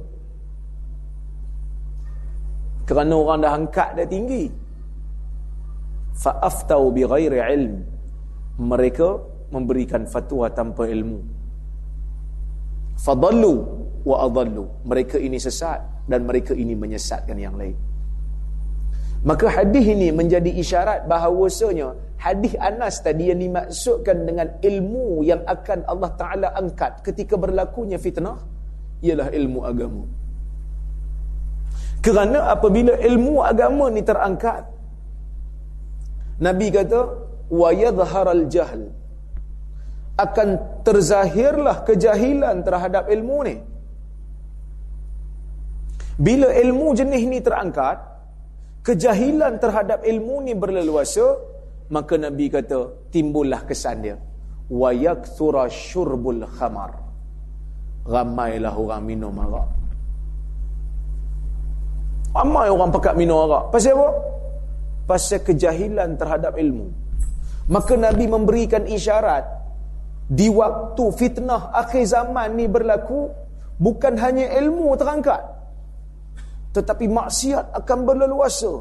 Kerana 2.86 3.16
orang 3.16 3.40
dah 3.42 3.52
angkat 3.58 3.90
dah 3.98 4.06
tinggi. 4.06 4.46
Fa'aftau 6.14 6.94
bi 6.94 7.02
ghairi 7.02 7.42
ilm. 7.42 7.74
Mereka 8.62 9.08
memberikan 9.50 10.06
fatwa 10.06 10.46
tanpa 10.54 10.86
ilmu. 10.86 11.26
Fadallu 13.02 13.83
wa 14.04 14.28
adallu. 14.28 14.68
Mereka 14.84 15.18
ini 15.20 15.40
sesat 15.40 15.80
dan 16.08 16.28
mereka 16.28 16.52
ini 16.56 16.76
menyesatkan 16.76 17.36
yang 17.40 17.56
lain. 17.56 17.76
Maka 19.24 19.48
hadis 19.48 19.88
ini 19.88 20.12
menjadi 20.12 20.52
isyarat 20.52 21.08
bahawasanya 21.08 21.96
hadis 22.20 22.60
Anas 22.60 23.00
tadi 23.00 23.32
yang 23.32 23.40
dimaksudkan 23.40 24.28
dengan 24.28 24.48
ilmu 24.60 25.24
yang 25.24 25.40
akan 25.48 25.88
Allah 25.88 26.12
Taala 26.20 26.48
angkat 26.60 27.00
ketika 27.08 27.40
berlakunya 27.40 27.96
fitnah 27.96 28.44
ialah 29.00 29.32
ilmu 29.32 29.60
agama. 29.64 30.04
Kerana 32.04 32.52
apabila 32.52 33.00
ilmu 33.00 33.40
agama 33.40 33.88
ni 33.88 34.04
terangkat 34.04 34.68
Nabi 36.44 36.68
kata 36.68 37.02
wa 37.48 37.70
yadhharal 37.72 38.44
jahl. 38.52 38.92
Akan 40.20 40.60
terzahirlah 40.86 41.88
kejahilan 41.88 42.62
terhadap 42.62 43.10
ilmu 43.10 43.38
ni 43.48 43.56
bila 46.18 46.50
ilmu 46.54 46.94
jenis 46.94 47.24
ni 47.26 47.40
terangkat 47.42 47.98
kejahilan 48.86 49.58
terhadap 49.58 50.06
ilmu 50.06 50.46
ni 50.46 50.54
berleluasa 50.54 51.40
maka 51.90 52.18
nabi 52.18 52.50
kata 52.54 53.10
timbullah 53.10 53.66
kesan 53.66 53.98
dia 54.04 54.16
wa 54.70 54.90
yakthura 54.94 55.66
syurbul 55.68 56.46
khamar 56.46 56.94
ramailah 58.06 58.74
orang 58.74 59.04
minum 59.04 59.34
arak 59.40 59.84
Ramai 62.34 62.66
orang 62.66 62.90
pekat 62.90 63.14
minum 63.14 63.46
arak. 63.46 63.70
Pasal 63.70 63.94
apa? 63.94 64.10
Pasal 65.06 65.46
kejahilan 65.46 66.18
terhadap 66.18 66.58
ilmu. 66.58 66.90
Maka 67.70 67.94
Nabi 67.94 68.26
memberikan 68.26 68.90
isyarat 68.90 69.46
di 70.28 70.50
waktu 70.50 71.14
fitnah 71.14 71.70
akhir 71.78 72.10
zaman 72.10 72.58
ni 72.58 72.66
berlaku 72.66 73.30
bukan 73.78 74.18
hanya 74.18 74.50
ilmu 74.58 74.98
terangkat 74.98 75.46
tetapi 76.74 77.06
maksiat 77.06 77.70
akan 77.78 78.00
berleluasa. 78.02 78.74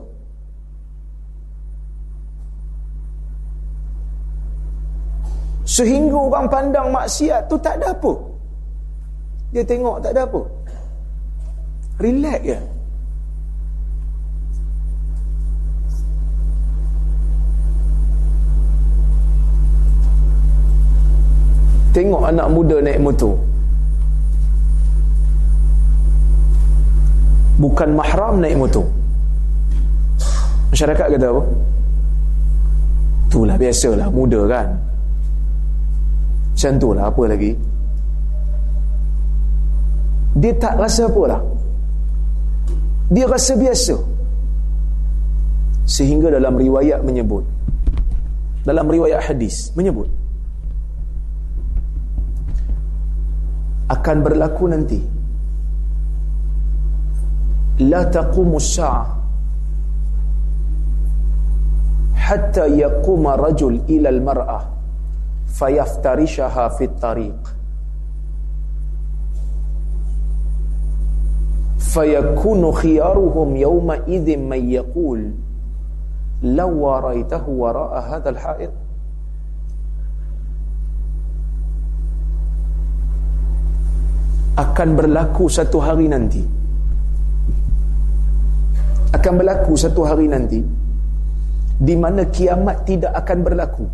Sehingga 5.69 6.17
orang 6.17 6.49
pandang 6.49 6.89
maksiat 6.89 7.47
tu 7.53 7.57
tak 7.61 7.81
ada 7.81 7.93
apa. 7.93 8.13
Dia 9.53 9.63
tengok 9.63 10.01
tak 10.01 10.17
ada 10.17 10.25
apa. 10.25 10.41
Relax 12.01 12.41
je. 12.43 12.59
Tengok 21.93 22.25
anak 22.25 22.49
muda 22.49 22.81
naik 22.81 23.05
motor 23.05 23.52
Bukan 27.61 27.93
mahram 27.93 28.41
naik 28.41 28.57
motor. 28.57 28.87
Masyarakat 30.73 31.07
kata 31.17 31.27
apa? 31.29 31.43
Itulah 33.29 33.57
biasalah 33.61 34.09
muda 34.09 34.41
kan? 34.49 34.69
Macam 36.53 36.73
itulah 36.77 37.05
apa 37.09 37.23
lagi? 37.29 37.53
Dia 40.33 40.53
tak 40.57 40.81
rasa 40.81 41.13
apa 41.13 41.23
lah 41.29 41.41
Dia 43.13 43.29
rasa 43.29 43.53
biasa. 43.53 44.01
Sehingga 45.85 46.33
dalam 46.33 46.57
riwayat 46.57 47.05
menyebut 47.05 47.45
Dalam 48.65 48.89
riwayat 48.89 49.29
hadis 49.29 49.69
menyebut 49.77 50.09
akan 53.93 54.25
berlaku 54.25 54.65
nanti 54.73 55.01
la 57.91 58.05
taqumu 58.07 58.57
as-sa'ah 58.57 59.07
hatta 62.15 62.67
yaquma 62.69 63.37
rajul 63.37 63.83
ila 63.89 64.09
al-mar'ah 64.09 64.63
fayaftarishaha 65.59 66.71
fi 66.79 66.85
at-tariq 66.87 67.43
fayakunu 71.93 72.73
khiyaruhum 72.73 73.57
yawma 73.57 74.01
idhin 74.07 74.49
man 74.49 74.63
yaqul 74.65 75.35
law 76.43 76.73
ra'aytahu 77.05 77.51
wara'a 77.53 78.01
hadha 78.09 78.29
al-ha'id 78.33 78.73
akan 84.57 84.89
berlaku 84.97 85.49
satu 85.49 85.81
hari 85.81 86.09
nanti 86.09 86.62
akan 89.13 89.33
berlaku 89.37 89.73
satu 89.77 90.03
hari 90.09 90.27
nanti 90.29 90.65
di 91.83 91.95
mana 91.97 92.25
kiamat 92.29 92.85
tidak 92.89 93.13
akan 93.17 93.39
berlaku 93.45 93.87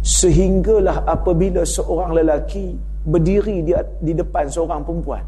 sehinggalah 0.00 1.04
apabila 1.04 1.64
seorang 1.64 2.16
lelaki 2.16 2.76
berdiri 3.04 3.60
di, 3.64 3.72
di 4.00 4.12
depan 4.16 4.48
seorang 4.48 4.80
perempuan 4.80 5.24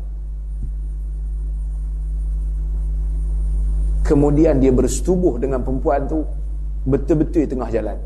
kemudian 4.05 4.61
dia 4.61 4.73
bersetubuh 4.73 5.37
dengan 5.37 5.61
perempuan 5.61 6.09
tu 6.09 6.25
betul-betul 6.89 7.45
tengah 7.47 7.69
jalan 7.69 7.99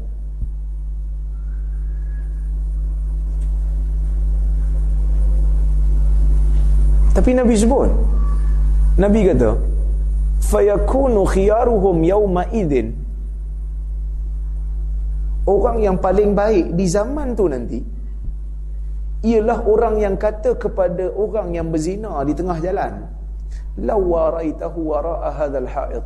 Tapi 7.17 7.33
Nabi 7.33 7.57
sebut. 7.57 7.89
Nabi 9.01 9.25
kata, 9.33 9.57
"Fayakunu 10.47 11.27
khiyaruhum 11.27 12.07
yawma 12.07 12.47
idzin." 12.55 12.95
Orang 15.47 15.79
yang 15.79 15.97
paling 15.99 16.35
baik 16.35 16.75
di 16.75 16.87
zaman 16.91 17.39
tu 17.39 17.47
nanti 17.47 17.79
ialah 19.27 19.63
orang 19.63 19.99
yang 20.03 20.15
kata 20.19 20.59
kepada 20.59 21.11
orang 21.15 21.55
yang 21.55 21.71
berzina 21.71 22.23
di 22.27 22.35
tengah 22.35 22.59
jalan, 22.59 23.07
"Law 23.83 24.03
waraitahu 24.03 24.79
wara'a 24.91 25.31
hadzal 25.35 25.71
ha'id." 25.71 26.05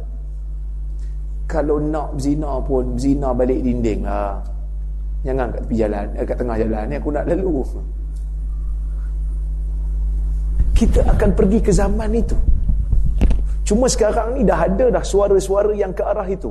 Kalau 1.49 1.81
nak 1.83 2.17
berzina 2.17 2.61
pun 2.65 2.97
berzina 2.97 3.33
balik 3.33 3.61
dinding 3.65 4.05
lah. 4.05 4.41
Jangan 5.21 5.53
kat 5.53 5.61
tepi 5.69 5.77
jalan, 5.77 6.07
eh, 6.17 6.25
kat 6.25 6.37
tengah 6.41 6.57
jalan 6.57 6.85
ni 6.89 6.95
aku 6.97 7.09
nak 7.13 7.25
lalu 7.29 7.61
kita 10.81 11.05
akan 11.05 11.31
pergi 11.37 11.61
ke 11.61 11.73
zaman 11.77 12.09
itu. 12.17 12.33
Cuma 13.71 13.87
sekarang 13.87 14.35
ni 14.35 14.43
dah 14.43 14.67
ada 14.67 14.91
dah 14.91 15.05
suara-suara 15.07 15.71
yang 15.79 15.95
ke 15.95 16.03
arah 16.03 16.27
itu. 16.27 16.51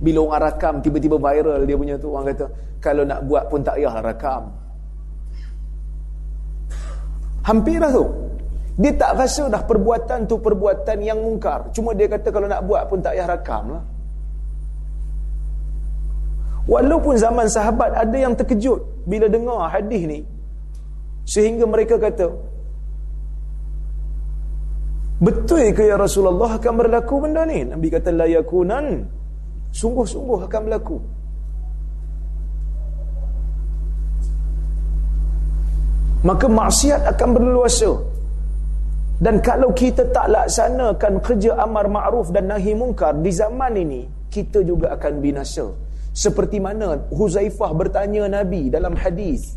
Bila 0.00 0.24
orang 0.32 0.48
rakam 0.48 0.80
tiba-tiba 0.80 1.20
viral 1.20 1.68
dia 1.68 1.76
punya 1.76 2.00
tu 2.00 2.08
orang 2.08 2.32
kata 2.32 2.48
kalau 2.80 3.04
nak 3.04 3.20
buat 3.28 3.52
pun 3.52 3.60
tak 3.60 3.76
payahlah 3.76 4.00
rakam. 4.00 4.48
Hampir 7.44 7.84
dah 7.84 7.92
tu. 7.92 8.08
Dia 8.80 8.96
tak 8.96 9.12
rasa 9.20 9.52
dah 9.52 9.60
perbuatan 9.60 10.24
tu 10.24 10.40
perbuatan 10.40 10.96
yang 11.04 11.20
mungkar. 11.20 11.68
Cuma 11.76 11.92
dia 11.92 12.08
kata 12.08 12.32
kalau 12.32 12.48
nak 12.48 12.64
buat 12.64 12.88
pun 12.88 13.04
tak 13.04 13.12
payah 13.12 13.28
rakam 13.28 13.76
lah. 13.76 13.84
Walaupun 16.64 17.20
zaman 17.20 17.52
sahabat 17.52 17.92
ada 17.92 18.16
yang 18.16 18.32
terkejut 18.32 19.04
bila 19.04 19.28
dengar 19.28 19.68
hadis 19.68 20.02
ni. 20.08 20.20
Sehingga 21.28 21.68
mereka 21.68 22.00
kata, 22.00 22.32
Betul 25.22 25.70
ke 25.70 25.86
ya 25.86 25.94
Rasulullah 25.94 26.58
akan 26.58 26.72
berlaku 26.82 27.22
benda 27.22 27.46
ni? 27.46 27.62
Nabi 27.62 27.86
kata 27.94 28.10
la 28.10 28.26
yakunan. 28.26 29.06
Sungguh-sungguh 29.70 30.50
akan 30.50 30.60
berlaku. 30.66 30.98
Maka 36.26 36.46
maksiat 36.50 37.06
akan 37.14 37.28
berleluasa. 37.38 37.90
Dan 39.22 39.38
kalau 39.38 39.70
kita 39.70 40.10
tak 40.10 40.26
laksanakan 40.26 41.22
kerja 41.22 41.54
amar 41.54 41.86
ma'ruf 41.86 42.34
dan 42.34 42.50
nahi 42.50 42.74
mungkar 42.74 43.14
di 43.22 43.30
zaman 43.30 43.78
ini, 43.78 44.02
kita 44.26 44.66
juga 44.66 44.90
akan 44.98 45.22
binasa. 45.22 45.70
Seperti 46.10 46.58
mana 46.58 46.98
Huzaifah 47.14 47.70
bertanya 47.70 48.26
Nabi 48.26 48.74
dalam 48.74 48.98
hadis 48.98 49.54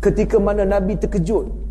ketika 0.00 0.40
mana 0.40 0.62
Nabi 0.66 0.98
terkejut 0.98 1.65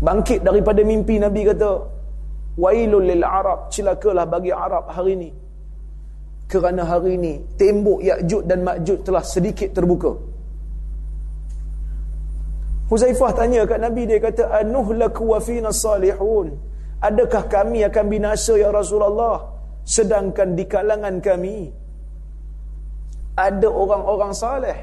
bangkit 0.00 0.40
daripada 0.40 0.80
mimpi 0.80 1.20
Nabi 1.20 1.44
kata 1.44 1.70
wailul 2.56 3.04
lil 3.04 3.24
arab 3.24 3.68
celakalah 3.68 4.24
bagi 4.24 4.52
arab 4.52 4.88
hari 4.88 5.12
ini 5.16 5.30
kerana 6.50 6.82
hari 6.82 7.14
ini 7.14 7.34
tembok 7.54 8.00
Ya'jud 8.02 8.42
dan 8.50 8.66
Ma'jud 8.66 9.06
telah 9.06 9.22
sedikit 9.22 9.70
terbuka. 9.70 10.10
Huzaifah 12.90 13.30
tanya 13.38 13.62
kat 13.70 13.78
Nabi 13.78 14.02
dia 14.10 14.18
kata 14.18 14.50
anuhlaku 14.50 15.30
wa 15.30 15.38
fina 15.38 15.70
salihun. 15.70 16.58
Adakah 16.98 17.46
kami 17.46 17.86
akan 17.86 18.04
binasa 18.10 18.58
ya 18.58 18.74
Rasulullah 18.74 19.46
sedangkan 19.86 20.58
di 20.58 20.66
kalangan 20.66 21.22
kami 21.22 21.70
ada 23.38 23.68
orang-orang 23.70 24.34
saleh? 24.34 24.78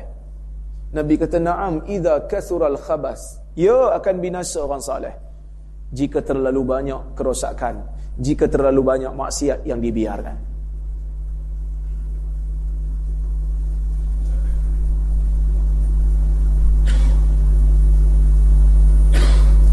Nabi 0.96 1.20
kata 1.20 1.44
na'am 1.44 1.84
idza 1.84 2.32
kathural 2.32 2.80
khabas 2.80 3.44
ia 3.58 3.98
akan 3.98 4.16
binasa 4.22 4.62
orang 4.62 4.80
saleh. 4.80 5.16
Jika 5.90 6.22
terlalu 6.22 6.62
banyak 6.62 7.18
kerosakan 7.18 7.98
jika 8.18 8.50
terlalu 8.50 8.82
banyak 8.82 9.14
maksiat 9.14 9.62
yang 9.70 9.78
dibiarkan. 9.78 10.38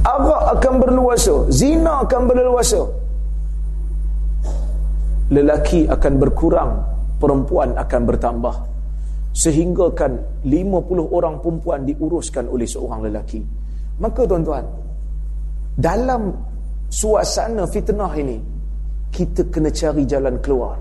Arak 0.05 0.43
akan 0.61 0.75
berluasa 0.77 1.49
Zina 1.49 2.05
akan 2.05 2.23
berluasa. 2.29 2.85
Lelaki 5.33 5.89
akan 5.89 6.13
berkurang 6.21 6.73
Perempuan 7.17 7.73
akan 7.81 8.03
bertambah. 8.05 8.55
Sehingga 9.33 9.89
kan 9.97 10.21
50 10.45 11.09
orang 11.09 11.41
perempuan 11.41 11.89
diuruskan 11.89 12.53
oleh 12.53 12.69
seorang 12.69 13.09
lelaki 13.09 13.64
Maka 14.03 14.27
tuan-tuan, 14.27 14.67
dalam 15.79 16.35
suasana 16.91 17.67
fitnah 17.71 18.11
ini, 18.19 18.39
kita 19.15 19.47
kena 19.51 19.71
cari 19.71 20.03
jalan 20.03 20.39
keluar. 20.43 20.79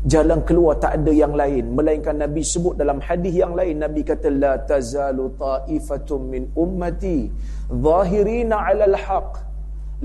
Jalan 0.00 0.40
keluar 0.48 0.80
tak 0.80 0.96
ada 0.96 1.12
yang 1.12 1.36
lain 1.36 1.76
melainkan 1.76 2.16
Nabi 2.16 2.40
sebut 2.40 2.72
dalam 2.72 3.04
hadis 3.04 3.36
yang 3.36 3.52
lain 3.52 3.84
Nabi 3.84 4.00
kata 4.00 4.32
la 4.32 4.56
tazalu 4.56 5.28
ta'ifatun 5.36 6.20
min 6.24 6.42
ummati 6.56 7.28
zahirina 7.68 8.64
'ala 8.64 8.88
al-haq 8.88 9.44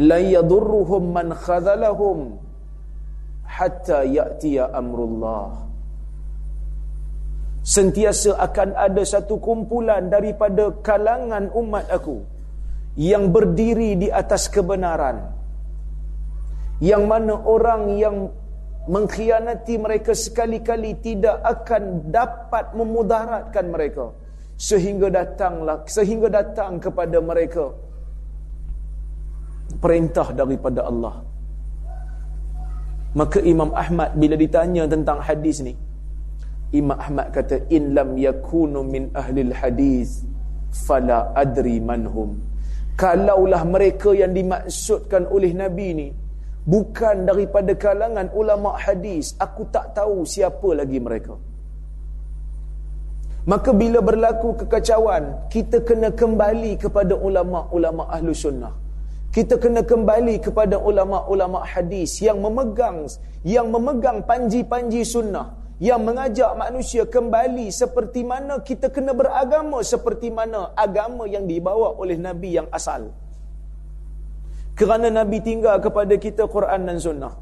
la 0.03 0.19
yadurruhum 0.19 1.15
man 1.15 1.31
khadhalahum 1.31 2.35
hatta 3.47 4.03
ya'tiya 4.03 4.75
amrullah 4.75 5.63
sentiasa 7.65 8.37
akan 8.37 8.77
ada 8.77 9.01
satu 9.01 9.41
kumpulan 9.41 10.05
daripada 10.05 10.69
kalangan 10.85 11.49
umat 11.57 11.89
aku 11.89 12.21
yang 12.93 13.33
berdiri 13.33 13.97
di 13.97 14.07
atas 14.13 14.47
kebenaran. 14.53 15.33
Yang 16.77 17.03
mana 17.09 17.33
orang 17.41 17.83
yang 17.97 18.29
mengkhianati 18.85 19.81
mereka 19.81 20.13
sekali-kali 20.13 21.01
tidak 21.01 21.41
akan 21.41 22.13
dapat 22.13 22.77
memudaratkan 22.77 23.65
mereka. 23.73 24.13
Sehingga 24.55 25.11
datanglah 25.11 25.83
sehingga 25.83 26.31
datang 26.31 26.79
kepada 26.79 27.19
mereka 27.19 27.75
perintah 29.83 30.31
daripada 30.31 30.87
Allah. 30.87 31.27
Maka 33.15 33.43
Imam 33.43 33.71
Ahmad 33.75 34.15
bila 34.15 34.39
ditanya 34.39 34.87
tentang 34.87 35.19
hadis 35.19 35.59
ni 35.59 35.75
Imam 36.75 36.99
Ahmad 36.99 37.31
kata 37.31 37.71
in 37.71 37.95
lam 37.97 38.19
yakunu 38.19 38.83
min 38.83 39.03
ahli 39.21 39.47
hadis 39.61 40.27
fala 40.85 41.31
adri 41.43 41.79
manhum. 41.79 42.35
Kalaulah 42.99 43.63
mereka 43.63 44.11
yang 44.11 44.35
dimaksudkan 44.35 45.27
oleh 45.35 45.51
nabi 45.55 45.87
ni 45.99 46.07
bukan 46.67 47.27
daripada 47.29 47.71
kalangan 47.75 48.27
ulama 48.41 48.75
hadis 48.75 49.35
aku 49.39 49.67
tak 49.71 49.95
tahu 49.97 50.27
siapa 50.27 50.69
lagi 50.75 50.99
mereka. 50.99 51.35
Maka 53.45 53.69
bila 53.81 53.99
berlaku 54.01 54.57
kekacauan 54.59 55.47
kita 55.53 55.77
kena 55.87 56.09
kembali 56.09 56.81
kepada 56.81 57.13
ulama-ulama 57.13 58.09
ahlu 58.09 58.33
sunnah. 58.33 58.73
Kita 59.29 59.59
kena 59.63 59.83
kembali 59.83 60.39
kepada 60.39 60.79
ulama-ulama 60.79 61.61
hadis 61.67 62.23
yang 62.23 62.39
memegang 62.39 63.05
yang 63.43 63.67
memegang 63.69 64.23
panji-panji 64.23 65.03
sunnah 65.05 65.64
yang 65.75 66.07
mengajak 66.07 66.55
manusia 66.55 67.03
kembali 67.03 67.67
seperti 67.67 68.23
mana 68.23 68.63
kita 68.63 68.87
kena 68.87 69.11
beragama 69.11 69.83
seperti 69.83 70.31
mana 70.31 70.71
agama 70.71 71.27
yang 71.27 71.43
dibawa 71.43 71.99
oleh 71.99 72.15
Nabi 72.15 72.55
yang 72.55 72.67
asal. 72.71 73.11
Kerana 74.75 75.07
Nabi 75.11 75.39
tinggal 75.43 75.79
kepada 75.83 76.15
kita 76.15 76.47
Quran 76.47 76.87
dan 76.87 76.99
Sunnah. 76.99 77.33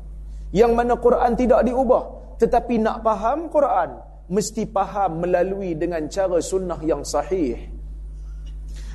Yang 0.53 0.71
mana 0.73 0.93
Quran 0.97 1.33
tidak 1.33 1.65
diubah. 1.65 2.03
Tetapi 2.37 2.77
nak 2.77 3.01
faham 3.01 3.49
Quran, 3.49 3.89
mesti 4.29 4.69
faham 4.69 5.21
melalui 5.21 5.73
dengan 5.73 6.05
cara 6.09 6.37
Sunnah 6.37 6.77
yang 6.85 7.01
sahih. 7.01 7.57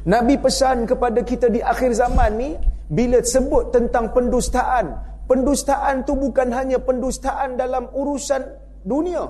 Nabi 0.06 0.38
pesan 0.38 0.86
kepada 0.86 1.26
kita 1.26 1.50
di 1.50 1.58
akhir 1.58 1.98
zaman 1.98 2.30
ni, 2.38 2.50
bila 2.86 3.18
sebut 3.22 3.74
tentang 3.74 4.14
pendustaan, 4.14 4.86
pendustaan 5.26 6.06
tu 6.06 6.14
bukan 6.14 6.54
hanya 6.54 6.78
pendustaan 6.78 7.58
dalam 7.58 7.90
urusan 7.90 8.67
dunia. 8.88 9.24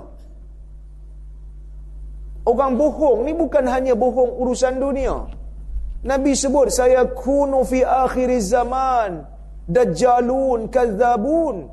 Orang 2.48 2.80
bohong 2.80 3.26
ni 3.28 3.36
bukan 3.36 3.66
hanya 3.68 3.92
bohong 3.92 4.40
urusan 4.40 4.80
dunia. 4.80 5.28
Nabi 6.06 6.32
sebut 6.32 6.70
saya 6.70 7.02
kunu 7.10 7.66
fi 7.66 7.82
akhir 7.82 8.30
zaman 8.38 9.26
dajjalun 9.66 10.70
kadzabun 10.70 11.68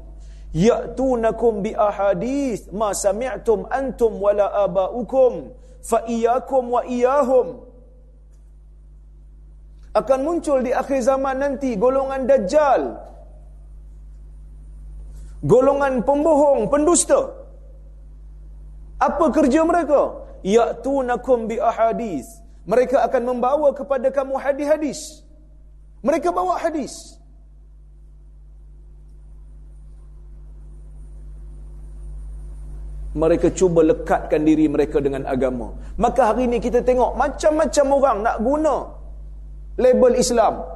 ya'tunakum 0.51 1.61
bi 1.61 1.71
ahadith 1.77 2.73
ma 2.73 2.89
sami'tum 2.91 3.69
antum 3.69 4.17
wala 4.17 4.49
aba'ukum 4.65 5.53
fa 5.85 6.03
iyyakum 6.09 6.73
wa 6.73 6.81
iyyahum 6.83 7.61
akan 9.95 10.19
muncul 10.27 10.59
di 10.59 10.75
akhir 10.75 10.99
zaman 11.05 11.39
nanti 11.39 11.77
golongan 11.79 12.27
dajjal 12.27 12.99
golongan 15.45 16.01
pembohong 16.03 16.67
pendusta 16.67 17.44
apa 18.99 19.25
kerja 19.31 19.61
mereka? 19.67 20.23
Ya'tunakum 20.45 21.51
bi 21.51 21.59
ahadith. 21.59 22.29
Mereka 22.65 23.01
akan 23.05 23.23
membawa 23.35 23.69
kepada 23.75 24.09
kamu 24.09 24.39
hadis-hadis. 24.41 25.21
Mereka 26.01 26.33
bawa 26.33 26.57
hadis. 26.57 27.17
Mereka 33.15 33.55
cuba 33.55 33.79
lekatkan 33.79 34.43
diri 34.43 34.67
mereka 34.67 34.99
dengan 34.99 35.23
agama. 35.23 35.71
Maka 35.95 36.35
hari 36.35 36.51
ini 36.51 36.59
kita 36.59 36.83
tengok 36.83 37.15
macam-macam 37.15 37.85
orang 37.95 38.17
nak 38.27 38.37
guna 38.43 38.75
label 39.79 40.19
Islam. 40.19 40.67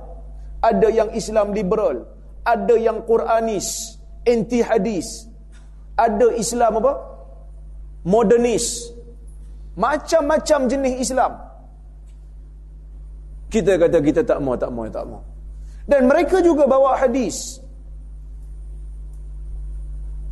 Ada 0.64 0.88
yang 0.88 1.10
Islam 1.12 1.52
liberal. 1.52 2.08
Ada 2.48 2.76
yang 2.80 3.04
Quranis. 3.04 4.00
Anti 4.24 4.64
hadis. 4.64 5.28
Ada 6.00 6.32
Islam 6.40 6.80
apa? 6.80 7.09
Modernis. 8.10 8.90
Macam-macam 9.78 10.66
jenis 10.66 11.08
Islam. 11.08 11.38
Kita 13.54 13.78
kata 13.78 13.98
kita 14.02 14.22
tak 14.26 14.42
mau, 14.42 14.58
tak 14.58 14.74
mau, 14.74 14.90
tak 14.90 15.06
mau. 15.06 15.22
Dan 15.86 16.10
mereka 16.10 16.42
juga 16.42 16.66
bawa 16.66 16.98
hadis. 16.98 17.62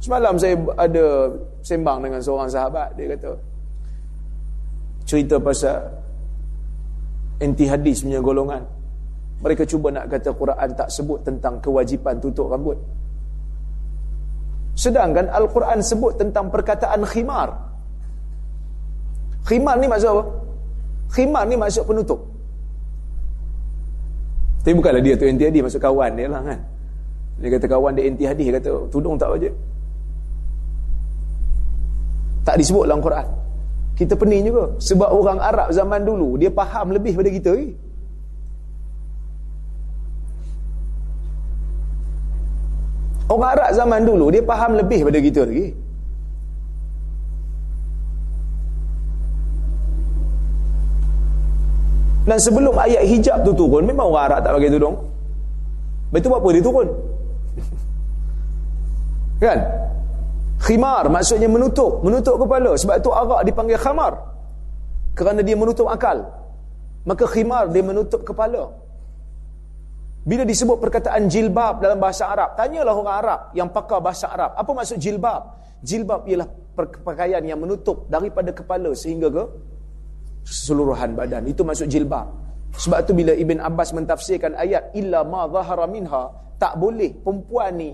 Semalam 0.01 0.37
saya 0.37 0.53
ada 0.77 1.33
sembang 1.65 2.05
dengan 2.05 2.21
seorang 2.21 2.49
sahabat. 2.49 2.93
Dia 2.97 3.17
kata, 3.17 3.31
cerita 5.05 5.41
pasal 5.41 5.81
anti 7.41 7.65
hadis 7.65 8.05
punya 8.05 8.21
golongan. 8.21 8.61
Mereka 9.41 9.69
cuba 9.69 9.93
nak 9.93 10.09
kata 10.09 10.33
Quran 10.33 10.69
tak 10.73 10.89
sebut 10.89 11.21
tentang 11.21 11.61
kewajipan 11.61 12.17
tutup 12.17 12.49
rambut. 12.49 12.77
Sedangkan 14.77 15.25
Al-Quran 15.33 15.81
sebut 15.81 16.21
tentang 16.21 16.53
perkataan 16.53 17.01
khimar. 17.05 17.66
Khimar 19.47 19.79
ni 19.79 19.87
maksud 19.87 20.11
apa? 20.11 20.23
Khimar 21.15 21.43
ni 21.47 21.55
maksud 21.55 21.87
penutup. 21.87 22.19
Tapi 24.67 24.75
bukanlah 24.75 24.99
dia 24.99 25.15
tu 25.15 25.23
anti 25.23 25.47
hadis 25.47 25.63
maksud 25.63 25.79
kawan 25.79 26.11
dia 26.19 26.27
lah 26.27 26.43
kan. 26.43 26.59
Dia 27.39 27.55
kata 27.55 27.65
kawan 27.71 27.95
dia 27.95 28.11
anti 28.11 28.27
hadis 28.27 28.51
kata 28.51 28.91
tudung 28.91 29.15
tak 29.15 29.31
wajib. 29.31 29.55
Tak 32.43 32.59
disebut 32.59 32.83
dalam 32.83 32.99
Quran. 32.99 33.27
Kita 33.95 34.13
pening 34.19 34.51
juga 34.51 34.75
sebab 34.83 35.09
orang 35.15 35.39
Arab 35.39 35.71
zaman 35.71 36.03
dulu 36.03 36.35
dia 36.35 36.51
faham 36.51 36.91
lebih 36.91 37.15
daripada 37.15 37.31
kita 37.31 37.51
eh. 37.55 37.71
Orang 43.31 43.49
Arab 43.55 43.69
zaman 43.71 44.03
dulu 44.03 44.27
dia 44.27 44.43
faham 44.43 44.75
lebih 44.75 45.07
daripada 45.07 45.19
kita 45.23 45.41
lagi. 45.47 45.86
Dan 52.27 52.37
sebelum 52.43 52.75
ayat 52.75 53.07
hijab 53.07 53.47
tu 53.47 53.55
turun, 53.55 53.87
memang 53.87 54.11
orang 54.11 54.23
Arab 54.27 54.39
tak 54.43 54.51
pakai 54.59 54.71
tudung. 54.75 54.95
Betul 56.11 56.35
apa 56.35 56.47
dia 56.51 56.63
turun? 56.63 56.87
kan? 59.37 59.59
Khimar 60.57 61.05
maksudnya 61.07 61.47
menutup, 61.47 62.03
menutup 62.03 62.35
kepala. 62.35 62.75
Sebab 62.75 62.95
itu 62.99 63.09
Arab 63.15 63.39
dipanggil 63.47 63.79
khamar. 63.79 64.13
Kerana 65.15 65.39
dia 65.39 65.55
menutup 65.55 65.87
akal. 65.87 66.27
Maka 67.07 67.23
khimar 67.31 67.71
dia 67.71 67.79
menutup 67.79 68.27
kepala. 68.27 68.75
Bila 70.27 70.43
disebut 70.43 70.83
perkataan 70.83 71.31
jilbab 71.31 71.79
dalam 71.79 72.03
bahasa 72.03 72.27
Arab, 72.27 72.59
tanyalah 72.59 72.91
orang 72.91 73.17
Arab 73.23 73.39
yang 73.55 73.71
pakar 73.71 74.03
bahasa 74.03 74.27
Arab, 74.27 74.59
apa 74.59 74.67
maksud 74.75 74.99
jilbab? 74.99 75.55
Jilbab 75.79 76.27
ialah 76.27 76.51
pakaian 77.07 77.39
yang 77.47 77.55
menutup 77.63 78.03
daripada 78.11 78.51
kepala 78.51 78.91
sehingga 78.91 79.31
ke 79.31 79.43
keseluruhan 80.47 81.11
badan. 81.19 81.43
Itu 81.43 81.67
maksud 81.67 81.91
jilbab. 81.91 82.31
Sebab 82.77 82.99
tu 83.03 83.11
bila 83.11 83.35
Ibn 83.35 83.59
Abbas 83.59 83.91
mentafsirkan 83.91 84.55
ayat 84.55 84.95
illa 84.95 85.27
ma 85.27 85.49
zahara 85.51 85.83
minha, 85.89 86.31
tak 86.55 86.79
boleh 86.79 87.11
perempuan 87.19 87.75
ni 87.75 87.91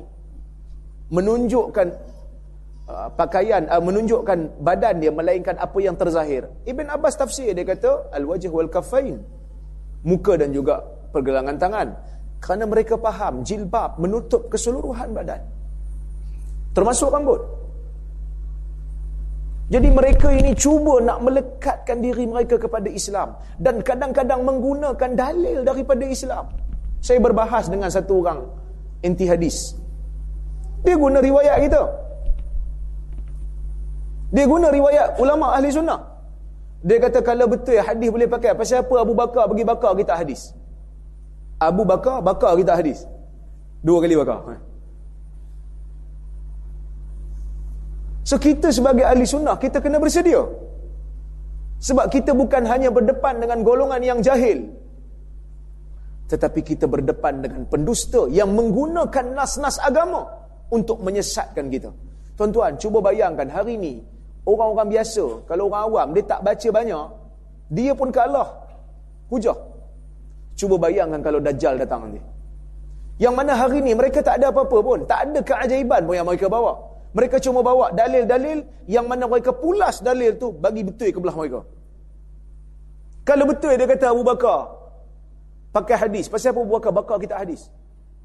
menunjukkan 1.09 1.87
uh, 2.89 3.09
pakaian 3.17 3.65
uh, 3.69 3.81
menunjukkan 3.81 4.59
badan 4.61 5.01
dia 5.01 5.11
melainkan 5.11 5.55
apa 5.57 5.77
yang 5.81 5.97
terzahir. 5.97 6.45
Ibn 6.67 6.85
Abbas 6.93 7.17
tafsir 7.17 7.51
dia 7.57 7.65
kata 7.65 8.13
al-wajh 8.13 8.49
wal 8.53 8.69
kaffain. 8.69 9.17
Muka 10.03 10.35
dan 10.35 10.51
juga 10.51 10.83
pergelangan 11.15 11.55
tangan. 11.55 11.87
Kerana 12.43 12.67
mereka 12.67 12.99
faham 12.99 13.39
jilbab 13.47 13.95
menutup 14.03 14.51
keseluruhan 14.51 15.15
badan. 15.15 15.39
Termasuk 16.75 17.07
rambut. 17.07 17.39
Jadi 19.73 19.89
mereka 19.89 20.29
ini 20.29 20.53
cuba 20.53 21.01
nak 21.01 21.25
melekatkan 21.25 21.97
diri 21.97 22.29
mereka 22.29 22.61
kepada 22.61 22.85
Islam 22.85 23.33
dan 23.57 23.81
kadang-kadang 23.81 24.45
menggunakan 24.45 25.11
dalil 25.17 25.65
daripada 25.65 26.05
Islam. 26.05 26.45
Saya 27.01 27.17
berbahas 27.17 27.73
dengan 27.73 27.89
satu 27.89 28.21
orang 28.21 28.45
anti 29.01 29.25
hadis. 29.25 29.73
Dia 30.85 30.93
guna 30.93 31.17
riwayat 31.25 31.57
kita. 31.65 31.81
Dia 34.29 34.45
guna 34.45 34.69
riwayat 34.69 35.17
ulama 35.17 35.57
ahli 35.57 35.73
sunnah. 35.73 36.01
Dia 36.85 37.01
kata 37.01 37.25
kalau 37.25 37.49
betul 37.49 37.81
hadis 37.81 38.13
boleh 38.13 38.29
pakai, 38.29 38.53
pasal 38.53 38.85
apa 38.85 38.95
Abu 39.01 39.17
Bakar 39.17 39.49
bagi 39.49 39.65
bakar 39.65 39.97
kita 39.97 40.13
hadis? 40.13 40.53
Abu 41.57 41.81
Bakar 41.81 42.21
bakar 42.21 42.53
kita 42.61 42.77
hadis. 42.77 43.09
Dua 43.81 43.97
kali 44.05 44.13
bakar. 44.21 44.61
So 48.23 48.39
kita 48.39 48.71
sebagai 48.71 49.03
ahli 49.03 49.27
sunnah 49.27 49.59
kita 49.59 49.83
kena 49.83 49.99
bersedia. 49.99 50.39
Sebab 51.83 52.07
kita 52.07 52.31
bukan 52.31 52.63
hanya 52.63 52.87
berdepan 52.87 53.43
dengan 53.43 53.59
golongan 53.59 53.99
yang 53.99 54.19
jahil. 54.23 54.63
Tetapi 56.31 56.63
kita 56.63 56.87
berdepan 56.87 57.43
dengan 57.43 57.67
pendusta 57.67 58.31
yang 58.31 58.55
menggunakan 58.55 59.35
nas-nas 59.35 59.75
agama 59.83 60.23
untuk 60.71 61.03
menyesatkan 61.03 61.67
kita. 61.67 61.91
Tuan-tuan, 62.39 62.79
cuba 62.79 63.03
bayangkan 63.03 63.51
hari 63.51 63.75
ini 63.75 63.99
orang-orang 64.47 64.95
biasa, 64.95 65.43
kalau 65.43 65.67
orang 65.67 65.83
awam 65.91 66.07
dia 66.15 66.23
tak 66.23 66.39
baca 66.41 66.69
banyak, 66.71 67.07
dia 67.67 67.91
pun 67.91 68.09
kalah 68.09 68.49
hujah. 69.27 69.57
Cuba 70.55 70.79
bayangkan 70.79 71.19
kalau 71.19 71.43
Dajjal 71.43 71.75
datang 71.75 72.07
nanti. 72.07 72.21
Yang 73.19 73.33
mana 73.35 73.53
hari 73.59 73.83
ini 73.83 73.91
mereka 73.93 74.23
tak 74.23 74.39
ada 74.39 74.49
apa-apa 74.49 74.77
pun, 74.79 74.99
tak 75.03 75.19
ada 75.29 75.39
keajaiban 75.43 76.07
pun 76.07 76.15
yang 76.15 76.25
mereka 76.25 76.47
bawa. 76.47 76.92
Mereka 77.13 77.37
cuma 77.45 77.61
bawa 77.61 77.93
dalil-dalil 77.93 78.89
yang 78.89 79.05
mana 79.05 79.29
mereka 79.29 79.53
pulas 79.53 80.01
dalil 80.01 80.33
tu 80.41 80.49
bagi 80.49 80.81
betul 80.81 81.13
ke 81.13 81.19
belah 81.21 81.37
mereka. 81.37 81.61
Kalau 83.23 83.45
betul 83.45 83.77
dia 83.77 83.85
kata 83.85 84.11
Abu 84.11 84.25
Bakar 84.25 84.73
pakai 85.69 85.95
hadis. 86.09 86.25
Pasal 86.25 86.57
apa 86.57 86.61
Abu 86.65 86.73
Bakar 86.73 86.91
bakar 86.91 87.17
kita 87.21 87.37
hadis? 87.37 87.69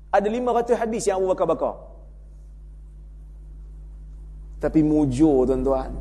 Ada 0.08 0.24
500 0.24 0.80
hadis 0.80 1.02
yang 1.04 1.20
Abu 1.20 1.28
Bakar 1.32 1.46
bakar. 1.46 1.74
Tapi 4.58 4.80
mujur 4.80 5.44
tuan-tuan. 5.44 5.92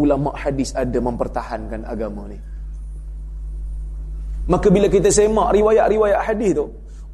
Ulama 0.00 0.32
hadis 0.32 0.72
ada 0.72 0.96
mempertahankan 0.96 1.84
agama 1.84 2.24
ni. 2.32 2.40
Maka 4.48 4.72
bila 4.72 4.88
kita 4.88 5.12
semak 5.12 5.52
riwayat-riwayat 5.52 6.20
hadis 6.26 6.56
tu, 6.56 6.66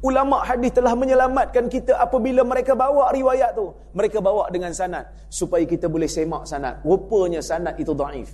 Ulama 0.05 0.45
hadis 0.45 0.77
telah 0.77 0.93
menyelamatkan 0.93 1.65
kita 1.73 1.97
apabila 1.97 2.45
mereka 2.45 2.77
bawa 2.77 3.09
riwayat 3.09 3.57
tu. 3.57 3.73
Mereka 3.97 4.21
bawa 4.21 4.45
dengan 4.53 4.69
sanad 4.69 5.09
supaya 5.25 5.65
kita 5.65 5.89
boleh 5.89 6.05
semak 6.05 6.45
sanad. 6.45 6.85
Rupanya 6.85 7.41
sanad 7.41 7.73
itu 7.81 7.97
daif. 7.97 8.29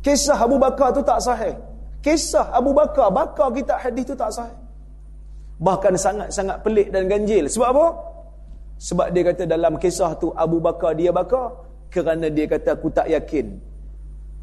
Kisah 0.00 0.40
Abu 0.40 0.56
Bakar 0.56 0.96
tu 0.96 1.04
tak 1.04 1.20
sahih. 1.20 1.52
Kisah 2.00 2.52
Abu 2.56 2.72
Bakar 2.72 3.12
bakar 3.12 3.52
kita 3.52 3.76
hadis 3.76 4.04
tu 4.08 4.16
tak 4.16 4.32
sahih. 4.32 4.56
Bahkan 5.60 5.92
sangat-sangat 5.96 6.64
pelik 6.64 6.88
dan 6.88 7.04
ganjil. 7.04 7.52
Sebab 7.52 7.68
apa? 7.68 7.86
Sebab 8.80 9.06
dia 9.12 9.22
kata 9.28 9.44
dalam 9.44 9.76
kisah 9.76 10.16
tu 10.16 10.32
Abu 10.32 10.58
Bakar 10.58 10.96
dia 10.96 11.12
bakar 11.12 11.52
kerana 11.92 12.32
dia 12.32 12.48
kata 12.48 12.80
aku 12.80 12.88
tak 12.90 13.12
yakin. 13.12 13.60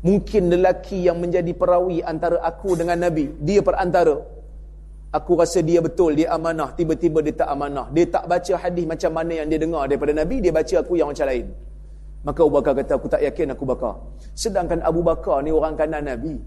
Mungkin 0.01 0.49
lelaki 0.49 1.05
yang 1.05 1.22
menjadi 1.22 1.53
perawi 1.53 2.01
antara 2.01 2.41
aku 2.41 2.74
dengan 2.74 2.97
Nabi, 3.05 3.38
dia 3.38 3.62
perantara 3.62 4.18
Aku 5.12 5.36
rasa 5.36 5.59
dia 5.59 5.84
betul, 5.84 6.16
dia 6.16 6.32
amanah. 6.32 6.72
Tiba-tiba 6.72 7.20
dia 7.20 7.36
tak 7.36 7.51
amanah. 7.51 7.91
Dia 7.91 8.07
tak 8.07 8.32
baca 8.32 8.53
hadis 8.64 8.88
macam 8.88 9.12
mana 9.12 9.43
yang 9.43 9.47
dia 9.51 9.59
dengar 9.59 9.84
daripada 9.91 10.16
Nabi. 10.16 10.39
Dia 10.39 10.55
baca 10.55 10.76
aku 10.80 10.95
yang 10.95 11.12
macam 11.12 11.28
lain. 11.28 11.51
Maka 12.24 12.39
Abu 12.47 12.53
Bakar 12.55 12.74
kata, 12.80 12.91
aku 12.95 13.07
tak 13.12 13.22
yakin 13.28 13.51
aku 13.51 13.68
bakar. 13.68 13.99
Sedangkan 14.32 14.80
Abu 14.88 15.03
Bakar 15.03 15.43
ni 15.43 15.51
orang 15.51 15.76
kanan 15.76 16.07
Nabi. 16.07 16.39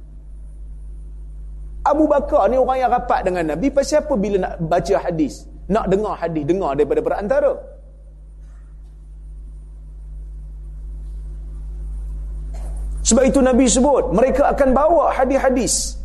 Abu 1.84 2.08
Bakar 2.08 2.48
ni 2.48 2.56
orang 2.56 2.78
yang 2.80 2.88
rapat 2.88 3.20
dengan 3.28 3.44
Nabi. 3.52 3.68
Pasal 3.68 4.00
apa 4.00 4.14
bila 4.16 4.36
nak 4.40 4.52
baca 4.64 4.94
hadis? 4.96 5.44
Nak 5.68 5.84
dengar 5.92 6.16
hadis, 6.16 6.44
dengar 6.48 6.72
daripada 6.72 7.04
perantara. 7.04 7.52
Sebab 13.04 13.28
itu 13.28 13.44
Nabi 13.44 13.68
sebut, 13.68 14.08
mereka 14.16 14.48
akan 14.56 14.72
bawa 14.72 15.12
hadis-hadis 15.12 16.00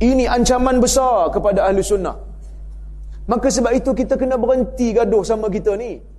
ini 0.00 0.24
ancaman 0.26 0.82
besar 0.82 1.30
kepada 1.30 1.70
ahli 1.70 1.84
sunnah. 1.84 2.16
Maka 3.30 3.48
sebab 3.48 3.72
itu 3.72 3.90
kita 3.94 4.18
kena 4.20 4.36
berhenti 4.36 4.92
gaduh 4.92 5.22
sama 5.24 5.48
kita 5.48 5.78
ni. 5.78 6.14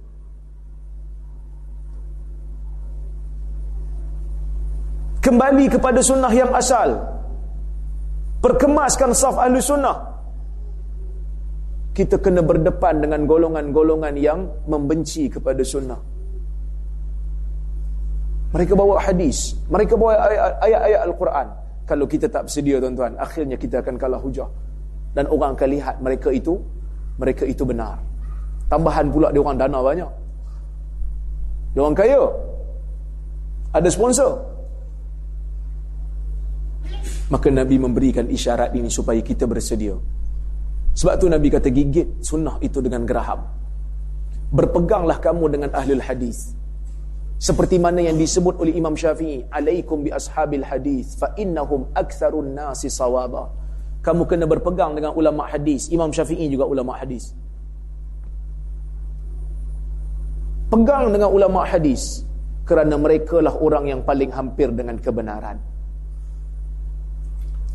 kembali 5.25 5.65
kepada 5.73 5.99
sunnah 6.05 6.29
yang 6.29 6.53
asal. 6.53 7.01
Perkemaskan 8.45 9.09
saf 9.17 9.41
ahli 9.41 9.57
sunnah. 9.57 10.13
Kita 11.97 12.21
kena 12.21 12.45
berdepan 12.45 13.01
dengan 13.01 13.25
golongan-golongan 13.25 14.13
yang 14.21 14.45
membenci 14.69 15.25
kepada 15.31 15.65
sunnah. 15.65 15.97
Mereka 18.53 18.77
bawa 18.77 19.01
hadis. 19.01 19.57
Mereka 19.65 19.97
bawa 19.97 20.13
ayat-ayat 20.61 21.01
Al-Quran 21.09 21.64
kalau 21.85 22.09
kita 22.09 22.25
tak 22.27 22.49
bersedia 22.49 22.81
tuan-tuan 22.81 23.13
akhirnya 23.21 23.55
kita 23.55 23.81
akan 23.85 23.95
kalah 23.95 24.19
hujah. 24.19 24.49
Dan 25.15 25.31
orang 25.31 25.55
akan 25.55 25.69
lihat 25.71 25.95
mereka 26.03 26.29
itu 26.33 26.59
mereka 27.15 27.47
itu 27.47 27.63
benar. 27.63 28.01
Tambahan 28.67 29.07
pula 29.13 29.31
dia 29.31 29.39
orang 29.39 29.57
dana 29.61 29.79
banyak. 29.79 30.11
Dia 31.77 31.81
orang 31.85 31.95
kaya. 31.95 32.21
Ada 33.71 33.89
sponsor. 33.93 34.31
Maka 37.31 37.47
Nabi 37.49 37.79
memberikan 37.79 38.27
isyarat 38.29 38.75
ini 38.75 38.89
supaya 38.91 39.21
kita 39.23 39.47
bersedia. 39.47 39.95
Sebab 40.95 41.13
tu 41.19 41.27
Nabi 41.27 41.47
kata 41.51 41.69
gigit 41.71 42.21
sunnah 42.21 42.59
itu 42.61 42.79
dengan 42.83 43.03
geraham. 43.07 43.43
Berpeganglah 44.53 45.19
kamu 45.19 45.45
dengan 45.51 45.69
ahli 45.73 45.97
hadis 45.99 46.55
seperti 47.35 47.75
mana 47.75 47.99
yang 47.99 48.15
disebut 48.15 48.55
oleh 48.63 48.71
Imam 48.79 48.95
Syafi'i 48.95 49.43
alaikum 49.51 50.07
bi 50.07 50.09
ashabil 50.09 50.63
hadis 50.63 51.19
fa 51.19 51.35
innahum 51.35 51.91
aktsarun 51.91 52.55
nasi 52.55 52.87
sawaba. 52.87 53.51
Kamu 53.99 54.23
kena 54.29 54.45
berpegang 54.47 54.95
dengan 54.95 55.11
ulama 55.17 55.49
hadis. 55.49 55.91
Imam 55.91 56.13
Syafi'i 56.15 56.47
juga 56.47 56.63
ulama 56.63 56.95
hadis. 56.95 57.33
Pegang 60.71 61.11
dengan 61.11 61.29
ulama 61.33 61.65
hadis 61.67 62.23
kerana 62.63 62.95
mereka 62.95 63.41
lah 63.43 63.53
orang 63.53 63.89
yang 63.91 64.01
paling 64.05 64.31
hampir 64.31 64.71
dengan 64.71 64.95
kebenaran. 65.01 65.59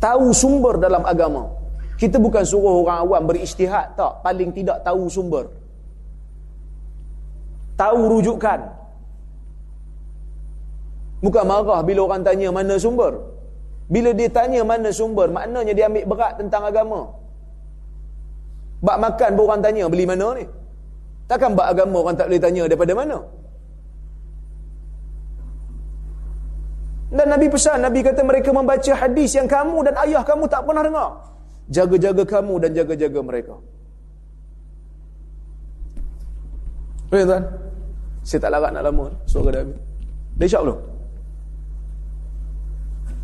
Tahu 0.01 0.33
sumber 0.33 0.81
dalam 0.81 1.05
agama. 1.05 1.45
Kita 2.01 2.17
bukan 2.17 2.41
suruh 2.41 2.81
orang 2.81 3.05
awam 3.05 3.23
beristihad 3.29 3.93
tak. 3.93 4.25
Paling 4.25 4.49
tidak 4.57 4.81
tahu 4.81 5.05
sumber. 5.05 5.45
Tahu 7.77 7.99
rujukan 8.17 8.80
Bukan 11.25 11.43
marah 11.45 11.81
bila 11.87 11.99
orang 12.09 12.21
tanya 12.27 12.49
mana 12.49 12.75
sumber. 12.81 13.13
Bila 13.93 14.09
dia 14.19 14.29
tanya 14.37 14.61
mana 14.71 14.89
sumber, 14.99 15.27
maknanya 15.37 15.73
dia 15.77 15.85
ambil 15.89 16.05
berat 16.11 16.33
tentang 16.39 16.63
agama. 16.69 17.01
Bak 18.81 18.97
makan 19.05 19.29
pun 19.37 19.43
orang 19.45 19.61
tanya, 19.65 19.85
beli 19.93 20.05
mana 20.09 20.27
ni? 20.39 20.45
Takkan 21.29 21.53
bak 21.59 21.67
agama 21.73 21.97
orang 22.03 22.17
tak 22.19 22.27
boleh 22.27 22.41
tanya 22.45 22.63
daripada 22.65 22.93
mana? 22.97 23.17
Dan 27.11 27.27
Nabi 27.27 27.47
pesan, 27.51 27.83
Nabi 27.83 27.99
kata 28.07 28.23
mereka 28.23 28.49
membaca 28.55 28.91
hadis 28.95 29.35
yang 29.35 29.45
kamu 29.45 29.77
dan 29.83 29.95
ayah 30.07 30.23
kamu 30.23 30.47
tak 30.47 30.63
pernah 30.63 30.83
dengar. 30.87 31.09
Jaga-jaga 31.67 32.23
kamu 32.23 32.55
dan 32.63 32.71
jaga-jaga 32.71 33.19
mereka. 33.19 33.55
Baik 37.11 37.27
tuan? 37.27 37.43
Saya 38.23 38.39
tak 38.39 38.51
larat 38.55 38.71
nak 38.71 38.83
lama. 38.87 39.05
Suara 39.27 39.59
habis. 39.59 39.75
Dah 40.39 40.45
isyak 40.47 40.63
belum? 40.63 40.79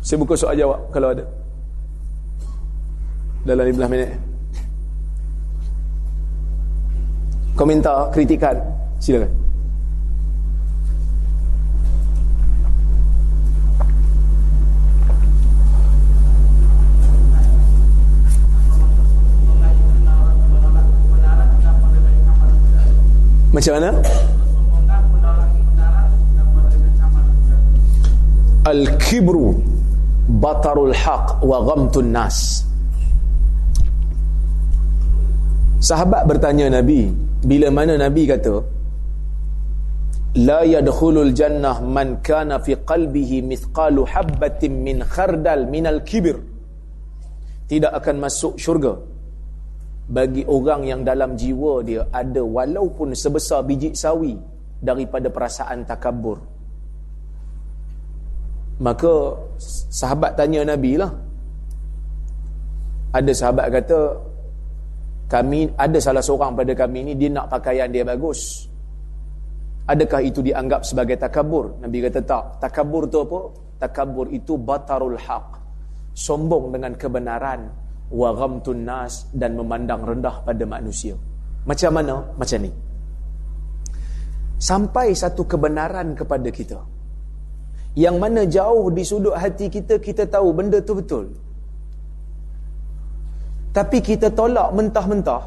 Saya 0.02 0.16
buka 0.22 0.38
soal 0.38 0.56
jawab 0.56 0.88
kalau 0.94 1.12
ada. 1.12 1.24
Dalam 3.44 3.64
15 3.66 3.92
minit. 3.92 4.10
Komentar, 7.58 8.08
kritikan, 8.14 8.54
silakan. 9.02 9.30
Macam 23.50 23.74
mana? 23.74 23.90
Al-kibru 28.62 29.67
batarul 30.28 30.92
haq 30.92 31.40
wa 31.40 31.64
ghamtun 31.64 32.12
nas. 32.12 32.68
Sahabat 35.80 36.28
bertanya 36.28 36.68
nabi 36.68 37.08
bila 37.40 37.72
mana 37.72 37.96
nabi 37.96 38.28
kata 38.28 38.60
la 40.36 40.60
yadkhulul 40.68 41.32
jannah 41.32 41.80
man 41.80 42.20
kana 42.20 42.60
fi 42.60 42.76
qalbihi 42.76 43.40
mithqalu 43.40 44.04
habbatin 44.04 44.84
min 44.84 45.00
khardal 45.00 45.64
minal 45.64 46.04
kibir. 46.04 46.36
Tidak 47.68 47.92
akan 47.92 48.16
masuk 48.20 48.60
syurga. 48.60 48.96
Bagi 50.08 50.44
orang 50.48 50.88
yang 50.88 51.00
dalam 51.04 51.36
jiwa 51.36 51.84
dia 51.84 52.08
ada 52.08 52.40
walaupun 52.40 53.12
sebesar 53.12 53.60
biji 53.64 53.92
sawi 53.92 54.40
daripada 54.80 55.28
perasaan 55.28 55.84
takabur 55.84 56.57
Maka 58.78 59.34
sahabat 59.90 60.38
tanya 60.38 60.62
Nabi 60.62 60.94
lah. 60.94 61.10
Ada 63.10 63.32
sahabat 63.34 63.66
kata, 63.74 63.98
kami 65.26 65.66
ada 65.74 65.98
salah 65.98 66.22
seorang 66.22 66.54
pada 66.54 66.72
kami 66.78 67.10
ni 67.10 67.12
dia 67.18 67.32
nak 67.32 67.50
pakaian 67.50 67.90
dia 67.90 68.06
bagus. 68.06 68.70
Adakah 69.88 70.20
itu 70.22 70.44
dianggap 70.44 70.84
sebagai 70.86 71.18
takabur? 71.18 71.80
Nabi 71.82 72.04
kata 72.06 72.20
tak. 72.22 72.44
Takabur 72.62 73.08
tu 73.10 73.24
apa? 73.24 73.40
Takabur 73.82 74.30
itu 74.30 74.54
batarul 74.60 75.16
haq. 75.18 75.58
Sombong 76.14 76.76
dengan 76.76 76.94
kebenaran 76.94 77.72
wa 78.12 78.30
ghamtun 78.36 78.84
nas 78.84 79.26
dan 79.34 79.56
memandang 79.56 80.04
rendah 80.04 80.44
pada 80.44 80.64
manusia. 80.68 81.16
Macam 81.64 81.90
mana? 81.98 82.14
Macam 82.36 82.58
ni. 82.62 82.70
Sampai 84.58 85.16
satu 85.16 85.46
kebenaran 85.48 86.14
kepada 86.18 86.48
kita 86.52 86.97
yang 87.94 88.20
mana 88.20 88.44
jauh 88.44 88.92
di 88.92 89.02
sudut 89.06 89.32
hati 89.32 89.72
kita 89.72 89.96
kita 90.02 90.28
tahu 90.28 90.52
benda 90.52 90.82
tu 90.84 90.98
betul. 90.98 91.32
Tapi 93.72 93.98
kita 94.02 94.32
tolak 94.34 94.74
mentah-mentah. 94.74 95.44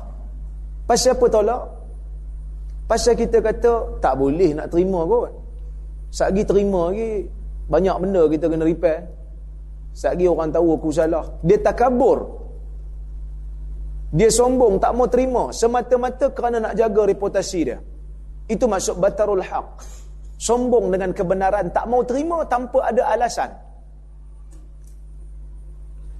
Pasal 0.87 1.19
apa 1.19 1.25
tolak? 1.27 1.63
Pasal 2.87 3.13
kita 3.15 3.39
kata 3.39 3.99
tak 4.03 4.13
boleh 4.19 4.55
nak 4.55 4.67
terima 4.71 5.03
kot. 5.03 5.31
Satgi 6.11 6.43
terima 6.43 6.91
lagi 6.91 7.23
banyak 7.71 7.95
benda 8.03 8.27
kita 8.27 8.51
kena 8.51 8.67
repair. 8.67 9.07
Satgi 9.95 10.27
orang 10.27 10.51
tahu 10.51 10.75
aku 10.75 10.91
salah. 10.91 11.23
Dia 11.43 11.59
takabur. 11.59 12.39
Dia 14.11 14.27
sombong 14.27 14.75
tak 14.83 14.91
mau 14.91 15.07
terima. 15.07 15.55
Semata-mata 15.55 16.35
kerana 16.35 16.59
nak 16.59 16.73
jaga 16.75 17.07
reputasi 17.07 17.59
dia. 17.63 17.79
Itu 18.51 18.67
maksud 18.67 18.99
batarul 18.99 19.39
haq 19.39 19.79
sombong 20.41 20.89
dengan 20.89 21.13
kebenaran 21.13 21.69
tak 21.69 21.85
mau 21.85 22.01
terima 22.01 22.41
tanpa 22.49 22.89
ada 22.89 23.05
alasan. 23.13 23.53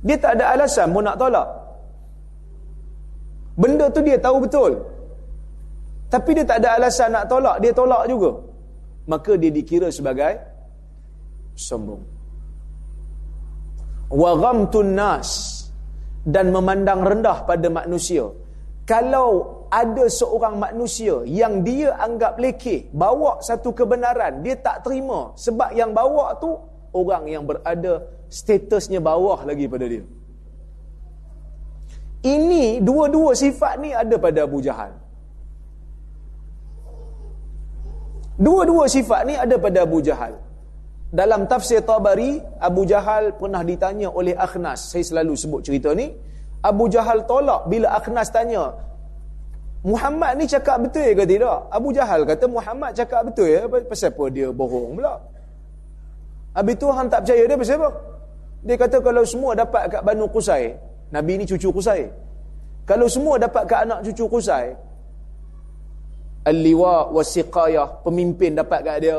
Dia 0.06 0.18
tak 0.22 0.38
ada 0.38 0.54
alasan 0.54 0.88
mau 0.94 1.02
nak 1.02 1.18
tolak. 1.18 1.48
Benda 3.58 3.90
tu 3.90 4.02
dia 4.06 4.18
tahu 4.22 4.46
betul. 4.46 4.72
Tapi 6.14 6.30
dia 6.38 6.46
tak 6.46 6.62
ada 6.62 6.78
alasan 6.78 7.10
nak 7.18 7.26
tolak 7.26 7.58
dia 7.62 7.74
tolak 7.74 8.06
juga. 8.06 8.32
Maka 9.10 9.34
dia 9.42 9.50
dikira 9.50 9.90
sebagai 9.90 10.38
sombong. 11.58 12.02
Wa 14.14 14.32
ghamtun 14.38 14.94
nas 14.94 15.30
dan 16.22 16.54
memandang 16.54 17.02
rendah 17.02 17.42
pada 17.50 17.68
manusia. 17.74 18.30
Kalau 18.86 19.61
ada 19.72 20.06
seorang 20.12 20.60
manusia 20.60 21.24
yang 21.24 21.64
dia 21.64 21.96
anggap 21.96 22.36
lekeh, 22.36 22.92
bawa 22.92 23.40
satu 23.40 23.72
kebenaran, 23.72 24.44
dia 24.44 24.60
tak 24.60 24.84
terima 24.84 25.32
sebab 25.40 25.72
yang 25.72 25.96
bawa 25.96 26.36
tu 26.44 26.60
orang 26.92 27.24
yang 27.32 27.48
berada 27.48 28.04
statusnya 28.28 29.00
bawah 29.00 29.48
lagi 29.48 29.72
pada 29.72 29.88
dia. 29.88 30.04
Ini 32.22 32.84
dua-dua 32.84 33.32
sifat 33.34 33.80
ni 33.82 33.96
ada 33.96 34.14
pada 34.20 34.44
Abu 34.46 34.60
Jahal. 34.62 34.94
Dua-dua 38.38 38.86
sifat 38.92 39.22
ni 39.26 39.34
ada 39.40 39.56
pada 39.56 39.88
Abu 39.88 40.04
Jahal. 40.04 40.38
Dalam 41.12 41.48
tafsir 41.50 41.84
Tabari, 41.84 42.40
Abu 42.60 42.88
Jahal 42.88 43.36
pernah 43.36 43.64
ditanya 43.66 44.08
oleh 44.12 44.36
Akhnas. 44.36 44.92
Saya 44.92 45.04
selalu 45.04 45.34
sebut 45.36 45.62
cerita 45.66 45.92
ni. 45.92 46.14
Abu 46.62 46.88
Jahal 46.94 47.26
tolak 47.26 47.68
bila 47.68 47.98
Akhnas 47.98 48.30
tanya, 48.30 48.70
Muhammad 49.82 50.38
ni 50.38 50.46
cakap 50.46 50.78
betul 50.78 51.10
ke 51.18 51.24
tidak? 51.26 51.58
Abu 51.74 51.90
Jahal 51.90 52.22
kata 52.22 52.46
Muhammad 52.46 52.94
cakap 52.94 53.26
betul 53.26 53.50
ya. 53.50 53.66
Pasal 53.66 54.14
apa 54.14 54.24
dia 54.30 54.48
bohong 54.54 55.02
pula? 55.02 55.18
Habis 56.54 56.76
tu 56.78 56.86
orang 56.86 57.10
tak 57.10 57.26
percaya 57.26 57.44
dia 57.50 57.58
pasal 57.58 57.76
apa? 57.82 57.90
Dia 58.62 58.76
kata 58.78 58.98
kalau 59.02 59.24
semua 59.26 59.58
dapat 59.58 59.90
kat 59.90 60.02
Banu 60.06 60.30
Qusay, 60.30 60.78
Nabi 61.10 61.42
ni 61.42 61.50
cucu 61.50 61.74
Qusay. 61.74 62.14
Kalau 62.86 63.10
semua 63.10 63.42
dapat 63.42 63.66
kat 63.66 63.90
anak 63.90 64.06
cucu 64.06 64.30
Qusay, 64.30 64.78
Al-liwa 66.42 67.14
wa 67.14 67.22
siqayah, 67.22 68.02
pemimpin 68.02 68.58
dapat 68.58 68.82
kat 68.82 68.98
dia. 69.06 69.18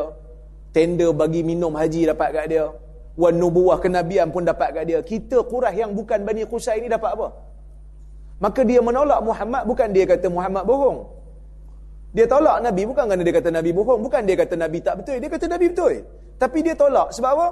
Tender 0.74 1.14
bagi 1.14 1.46
minum 1.46 1.70
haji 1.74 2.10
dapat 2.10 2.30
kat 2.34 2.46
dia. 2.50 2.66
wan 3.12 3.36
nubuwah 3.36 3.76
kenabian 3.76 4.32
pun 4.32 4.42
dapat 4.42 4.72
kat 4.72 4.84
dia. 4.88 4.98
Kita 5.04 5.44
Quraisy 5.44 5.84
yang 5.84 5.92
bukan 5.92 6.24
Bani 6.24 6.42
Qusay 6.48 6.80
ni 6.82 6.88
dapat 6.88 7.12
apa? 7.12 7.28
Maka 8.42 8.60
dia 8.66 8.82
menolak 8.82 9.22
Muhammad 9.22 9.62
bukan 9.70 9.88
dia 9.94 10.02
kata 10.02 10.26
Muhammad 10.26 10.66
bohong. 10.66 10.98
Dia 12.10 12.26
tolak 12.26 12.58
Nabi 12.60 12.82
bukan 12.90 13.04
kerana 13.06 13.22
dia 13.22 13.34
kata 13.38 13.50
Nabi 13.54 13.70
bohong, 13.70 14.00
bukan 14.02 14.22
dia 14.26 14.36
kata 14.36 14.54
Nabi 14.58 14.78
tak 14.82 14.94
betul, 15.00 15.16
dia 15.22 15.30
kata 15.30 15.46
Nabi 15.46 15.66
betul. 15.70 15.94
Tapi 16.42 16.58
dia 16.66 16.74
tolak 16.74 17.14
sebab 17.14 17.30
apa? 17.38 17.48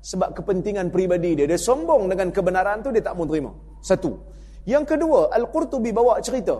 Sebab 0.00 0.28
kepentingan 0.38 0.88
peribadi 0.94 1.34
dia. 1.34 1.46
Dia 1.50 1.58
sombong 1.58 2.08
dengan 2.08 2.30
kebenaran 2.30 2.80
tu 2.80 2.94
dia 2.94 3.02
tak 3.02 3.18
mau 3.18 3.26
terima. 3.26 3.52
Satu. 3.82 4.16
Yang 4.64 4.96
kedua, 4.96 5.34
Al-Qurtubi 5.34 5.90
bawa 5.90 6.22
cerita. 6.22 6.56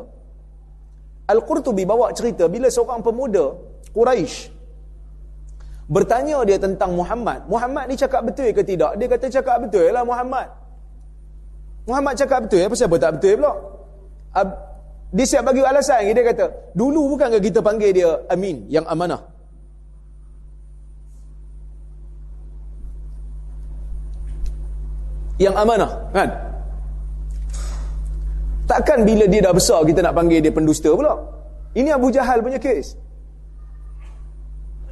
Al-Qurtubi 1.31 1.87
bawa 1.87 2.11
cerita 2.11 2.51
bila 2.51 2.67
seorang 2.69 3.01
pemuda 3.07 3.55
Quraisy 3.95 4.61
bertanya 5.91 6.39
dia 6.47 6.59
tentang 6.59 6.95
Muhammad. 6.95 7.51
Muhammad 7.51 7.91
ni 7.91 7.99
cakap 7.99 8.23
betul 8.23 8.51
ke 8.55 8.63
tidak? 8.63 8.95
Dia 8.95 9.07
kata 9.11 9.27
cakap 9.27 9.57
betul 9.67 9.91
lah 9.91 10.07
Muhammad. 10.07 10.60
Muhammad 11.89 12.15
cakap 12.17 12.45
betul, 12.45 12.61
apa 12.65 12.75
siapa 12.77 12.97
tak 13.01 13.11
betul 13.19 13.41
pula? 13.41 13.53
Dia 15.11 15.27
siap 15.27 15.43
bagi 15.43 15.59
alasan 15.65 16.07
dia 16.07 16.23
kata, 16.23 16.47
dulu 16.71 17.17
bukankah 17.17 17.43
kita 17.43 17.59
panggil 17.59 17.91
dia 17.91 18.11
Amin, 18.31 18.69
yang 18.71 18.87
amanah? 18.87 19.19
Yang 25.41 25.57
amanah, 25.57 25.93
kan? 26.15 26.31
Takkan 28.71 29.03
bila 29.03 29.27
dia 29.27 29.41
dah 29.43 29.57
besar 29.57 29.83
kita 29.83 29.99
nak 30.05 30.15
panggil 30.15 30.39
dia 30.39 30.55
pendusta 30.55 30.95
pula? 30.95 31.17
Ini 31.75 31.91
Abu 31.91 32.15
Jahal 32.15 32.39
punya 32.45 32.63
kes. 32.63 32.95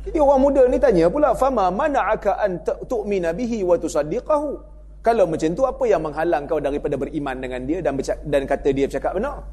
Jadi 0.09 0.19
orang 0.19 0.41
muda 0.41 0.65
ni 0.67 0.81
tanya 0.81 1.07
pula, 1.13 1.37
"Fama 1.37 1.69
mana'aka 1.69 2.43
an 2.43 2.65
tu'mina 2.65 3.37
bihi 3.37 3.61
wa 3.61 3.77
tusaddiqahu?" 3.77 4.78
Kalau 4.99 5.25
macam 5.31 5.51
tu 5.55 5.63
apa 5.63 5.85
yang 5.87 6.03
menghalang 6.03 6.45
kau 6.51 6.59
daripada 6.59 6.99
beriman 6.99 7.39
dengan 7.39 7.63
dia 7.65 7.79
dan 7.79 7.95
dan 8.27 8.43
kata 8.45 8.69
dia 8.75 8.85
bercakap 8.91 9.15
benar? 9.15 9.47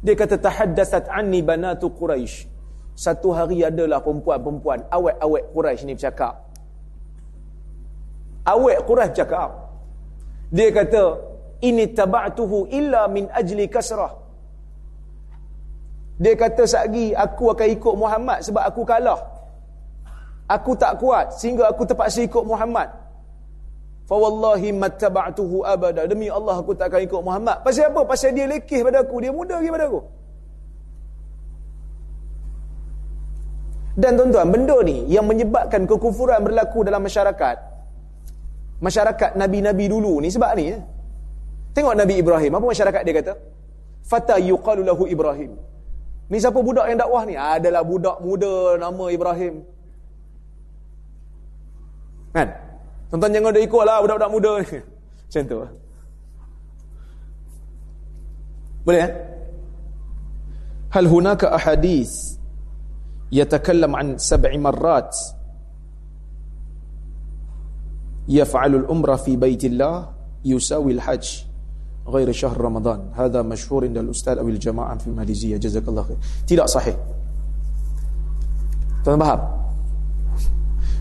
Dia 0.00 0.14
kata 0.16 0.36
tahaddatsat 0.40 1.06
anni 1.12 1.40
banatu 1.44 1.92
Quraisy. 1.94 2.48
Satu 2.98 3.32
hari 3.32 3.64
adalah 3.64 4.02
perempuan-perempuan 4.02 4.90
awet-awet 4.90 5.44
Quraisy 5.54 5.82
ni 5.88 5.94
bercakap. 5.96 6.34
Awet 8.44 8.78
Quraisy 8.84 9.10
bercakap. 9.14 9.50
Dia 10.50 10.68
kata 10.74 11.02
ini 11.62 11.84
taba'tuhu 11.94 12.68
illa 12.74 13.06
min 13.06 13.30
ajli 13.30 13.70
kasrah. 13.70 14.18
Dia 16.20 16.34
kata 16.36 16.68
sagi 16.68 17.16
aku 17.16 17.54
akan 17.54 17.68
ikut 17.70 17.94
Muhammad 17.96 18.44
sebab 18.44 18.60
aku 18.66 18.82
kalah 18.84 19.40
aku 20.50 20.74
tak 20.74 20.98
kuat 20.98 21.30
sehingga 21.38 21.70
aku 21.70 21.86
terpaksa 21.86 22.26
ikut 22.26 22.42
Muhammad 22.42 22.90
fa 24.10 24.16
wallahi 24.22 24.68
mattaba'tuhu 24.82 25.62
abada. 25.72 26.02
Demi 26.12 26.26
Allah 26.38 26.56
aku 26.62 26.74
tak 26.80 26.90
akan 26.90 27.00
ikut 27.06 27.22
Muhammad. 27.28 27.56
Pasal 27.66 27.94
apa? 27.94 28.02
Pasal 28.12 28.34
dia 28.36 28.46
lekeh 28.52 28.80
pada 28.86 29.06
aku. 29.06 29.16
Dia 29.22 29.32
muda 29.38 29.54
lagi 29.62 29.70
pada 29.70 29.86
aku. 29.90 30.00
Dan 34.02 34.18
tuan-tuan 34.18 34.48
benda 34.54 34.76
ni 34.90 34.96
yang 35.14 35.26
menyebabkan 35.30 35.82
kekufuran 35.90 36.40
berlaku 36.46 36.80
dalam 36.88 37.02
masyarakat 37.08 37.56
masyarakat 38.86 39.30
nabi-nabi 39.36 39.86
dulu 39.92 40.12
ni 40.24 40.28
sebab 40.32 40.50
ni 40.58 40.64
eh? 40.74 40.80
tengok 41.76 41.94
Nabi 42.02 42.14
Ibrahim. 42.22 42.52
Apa 42.56 42.66
masyarakat 42.72 43.02
dia 43.06 43.14
kata? 43.20 43.32
Fata 44.10 44.36
yuqalu 44.50 44.82
lahu 44.90 45.04
Ibrahim. 45.14 45.52
Ni 46.30 46.38
siapa 46.42 46.58
budak 46.68 46.86
yang 46.90 46.98
dakwah 47.02 47.22
ni? 47.28 47.34
Adalah 47.34 47.82
budak 47.90 48.16
muda 48.24 48.78
nama 48.84 49.04
Ibrahim. 49.16 49.54
Kan? 52.34 52.48
Tuan-tuan 53.10 53.34
jangan 53.34 53.50
ada 53.50 53.60
ikut 53.60 53.82
lah 53.82 53.96
budak-budak 54.06 54.30
muda 54.30 54.52
ni. 54.62 54.78
Macam 54.78 55.42
tu. 55.50 55.58
Boleh 58.86 59.00
kan? 59.02 59.12
Hal 60.90 61.06
hunaka 61.06 61.46
ahadith 61.54 62.38
yatakallam 63.30 63.94
an 63.94 64.06
sab'i 64.18 64.58
marrat 64.58 65.10
yaf'alu 68.26 68.86
al-umrah 68.86 69.18
fi 69.18 69.34
baitillah 69.34 70.10
yusawi 70.46 70.98
al-hajj 70.98 71.50
غير 72.10 72.32
شهر 72.32 72.58
رمضان 72.58 73.12
هذا 73.14 73.42
مشهور 73.42 73.84
عند 73.84 73.98
الأستاذ 73.98 74.38
أو 74.38 74.48
الجماعة 74.48 74.98
في 74.98 75.06
الماليزية 75.06 75.56
جزاك 75.56 75.88
الله 75.88 76.02
خير 76.02 76.18
tidak 76.48 76.66
sahih 76.66 76.96
tuan 79.04 79.20
faham 79.20 79.59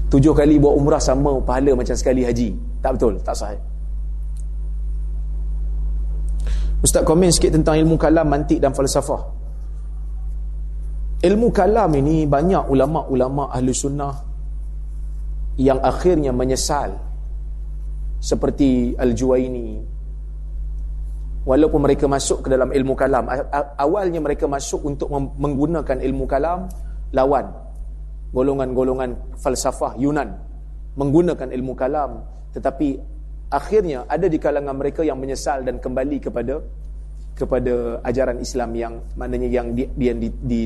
tujuh 0.09 0.33
kali 0.33 0.57
buat 0.57 0.73
umrah 0.73 1.01
sama 1.01 1.37
pahala 1.41 1.77
macam 1.77 1.93
sekali 1.93 2.25
haji. 2.25 2.53
Tak 2.81 2.97
betul, 2.97 3.13
tak 3.21 3.35
sahih. 3.37 3.61
Ustaz 6.79 7.03
komen 7.03 7.29
sikit 7.29 7.53
tentang 7.59 7.75
ilmu 7.77 7.99
kalam, 7.99 8.25
mantik 8.25 8.57
dan 8.63 8.71
falsafah. 8.71 9.21
Ilmu 11.19 11.51
kalam 11.51 11.91
ini 11.99 12.23
banyak 12.23 12.71
ulama-ulama 12.71 13.51
ahli 13.51 13.75
sunnah 13.75 14.15
yang 15.59 15.83
akhirnya 15.83 16.31
menyesal 16.31 16.95
seperti 18.23 18.95
Al-Juwaini 18.95 19.83
walaupun 21.43 21.83
mereka 21.83 22.07
masuk 22.07 22.47
ke 22.47 22.55
dalam 22.55 22.71
ilmu 22.71 22.95
kalam 22.95 23.27
awalnya 23.75 24.23
mereka 24.23 24.47
masuk 24.47 24.79
untuk 24.87 25.11
menggunakan 25.11 25.99
ilmu 25.99 26.23
kalam 26.23 26.71
lawan 27.11 27.51
golongan-golongan 28.31 29.37
falsafah 29.41 29.97
Yunan 29.97 30.37
menggunakan 30.95 31.49
ilmu 31.49 31.73
kalam 31.73 32.25
tetapi 32.53 32.99
akhirnya 33.49 34.05
ada 34.05 34.29
di 34.29 34.37
kalangan 34.37 34.77
mereka 34.77 35.01
yang 35.01 35.17
menyesal 35.17 35.65
dan 35.65 35.81
kembali 35.81 36.17
kepada 36.21 36.61
kepada 37.33 38.03
ajaran 38.03 38.37
Islam 38.43 38.69
yang 38.75 38.93
maknanya 39.15 39.47
yang 39.47 39.67
di, 39.71 39.87
di, 39.95 40.11
di, 40.11 40.27
di, 40.43 40.59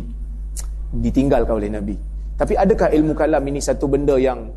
ditinggalkan 0.89 1.53
oleh 1.53 1.69
Nabi. 1.69 1.95
Tapi 2.33 2.57
adakah 2.57 2.89
ilmu 2.89 3.13
kalam 3.13 3.45
ini 3.45 3.61
satu 3.61 3.85
benda 3.85 4.17
yang 4.17 4.49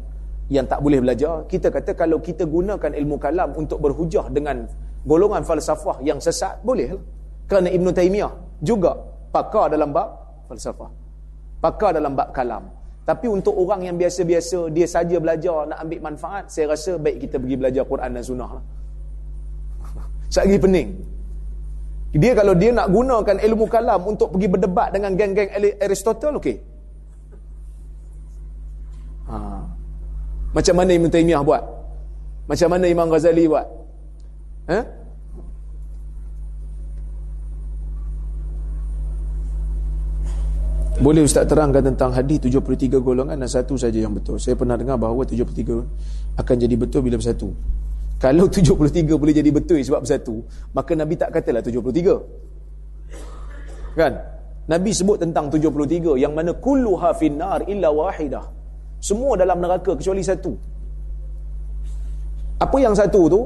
yang 0.48 0.64
tak 0.64 0.80
boleh 0.80 1.04
belajar? 1.04 1.44
Kita 1.44 1.68
kata 1.68 1.92
kalau 1.92 2.24
kita 2.24 2.48
gunakan 2.48 2.96
ilmu 2.96 3.20
kalam 3.20 3.52
untuk 3.52 3.84
berhujah 3.84 4.32
dengan 4.32 4.64
golongan 5.06 5.46
falsafah 5.46 6.02
yang 6.02 6.18
sesat 6.18 6.64
boleh 6.66 6.98
kerana 7.46 7.70
Ibn 7.70 7.86
Taymiyah 7.94 8.32
juga 8.58 8.96
pakar 9.30 9.70
dalam 9.70 9.94
bab 9.94 10.08
falsafah 10.50 10.90
pakar 11.62 11.94
dalam 11.94 12.18
bab 12.18 12.34
kalam 12.34 12.66
tapi 13.06 13.30
untuk 13.30 13.54
orang 13.54 13.86
yang 13.86 13.94
biasa-biasa, 13.94 14.66
dia 14.74 14.82
saja 14.90 15.22
belajar 15.22 15.70
nak 15.70 15.78
ambil 15.86 16.00
manfaat, 16.10 16.50
saya 16.50 16.74
rasa 16.74 16.98
baik 16.98 17.22
kita 17.22 17.38
pergi 17.38 17.54
belajar 17.54 17.86
Quran 17.86 18.10
dan 18.18 18.22
Sunnah. 18.26 18.50
Lah. 18.58 18.64
Sekali 20.34 20.58
pening. 20.58 20.88
Dia 22.18 22.34
kalau 22.34 22.58
dia 22.58 22.74
nak 22.74 22.90
gunakan 22.90 23.38
ilmu 23.38 23.70
kalam 23.70 24.10
untuk 24.10 24.34
pergi 24.34 24.48
berdebat 24.50 24.90
dengan 24.90 25.14
geng-geng 25.14 25.54
Aristotle, 25.78 26.34
okey. 26.42 26.58
Ha. 29.30 29.36
Macam 30.50 30.74
mana 30.74 30.90
Ibn 30.98 31.06
Taymiyah 31.06 31.42
buat? 31.46 31.62
Macam 32.50 32.68
mana 32.74 32.84
Imam 32.90 33.06
Ghazali 33.06 33.46
buat? 33.46 33.66
Ha? 34.66 34.78
Boleh 40.96 41.28
Ustaz 41.28 41.44
terangkan 41.44 41.92
tentang 41.92 42.08
hadis 42.08 42.40
73 42.40 43.04
golongan 43.04 43.36
dan 43.36 43.44
satu 43.44 43.76
saja 43.76 44.00
yang 44.00 44.16
betul. 44.16 44.40
Saya 44.40 44.56
pernah 44.56 44.80
dengar 44.80 44.96
bahawa 44.96 45.28
73 45.28 46.40
akan 46.40 46.56
jadi 46.56 46.72
betul 46.72 47.04
bila 47.04 47.20
bersatu. 47.20 47.52
Kalau 48.16 48.48
73 48.56 49.04
boleh 49.12 49.36
jadi 49.36 49.52
betul 49.52 49.76
sebab 49.84 50.00
bersatu, 50.00 50.40
maka 50.72 50.96
Nabi 50.96 51.20
tak 51.20 51.36
katalah 51.36 51.60
73. 51.60 53.92
Kan? 53.92 54.24
Nabi 54.72 54.90
sebut 54.96 55.20
tentang 55.20 55.52
73 55.52 56.16
yang 56.16 56.32
mana 56.32 56.56
kulluha 56.56 57.12
finnar 57.12 57.68
illa 57.68 57.92
wahidah. 57.92 58.48
Semua 58.96 59.36
dalam 59.36 59.60
neraka 59.60 60.00
kecuali 60.00 60.24
satu. 60.24 60.56
Apa 62.56 62.76
yang 62.80 62.96
satu 62.96 63.20
tu? 63.28 63.44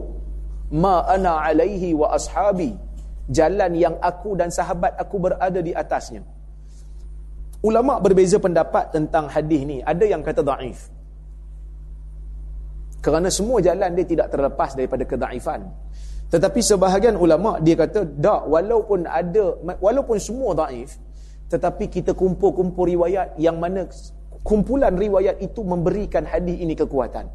Ma 0.71 1.03
ana 1.03 1.51
alaihi 1.51 1.99
wa 1.99 2.15
ashabi. 2.15 2.79
Jalan 3.27 3.75
yang 3.75 3.99
aku 3.99 4.39
dan 4.39 4.55
sahabat 4.55 4.95
aku 4.95 5.19
berada 5.19 5.59
di 5.59 5.75
atasnya. 5.75 6.23
Ulama 7.61 8.01
berbeza 8.01 8.41
pendapat 8.41 8.89
tentang 8.89 9.29
hadis 9.29 9.61
ni. 9.69 9.79
Ada 9.85 10.05
yang 10.09 10.25
kata 10.25 10.41
daif. 10.41 10.89
Kerana 13.05 13.29
semua 13.29 13.61
jalan 13.61 13.93
dia 13.97 14.07
tidak 14.09 14.33
terlepas 14.33 14.73
daripada 14.77 15.05
kedaifan. 15.05 15.69
Tetapi 16.31 16.61
sebahagian 16.63 17.17
ulama 17.21 17.59
dia 17.61 17.77
kata 17.77 18.07
tak 18.07 18.49
walaupun 18.49 19.05
ada 19.05 19.57
walaupun 19.83 20.17
semua 20.17 20.55
daif 20.55 20.95
tetapi 21.51 21.91
kita 21.91 22.15
kumpul-kumpul 22.15 22.87
riwayat 22.87 23.35
yang 23.35 23.59
mana 23.59 23.83
kumpulan 24.47 24.95
riwayat 24.95 25.43
itu 25.43 25.67
memberikan 25.67 26.23
hadis 26.23 26.55
ini 26.63 26.79
kekuatan. 26.79 27.27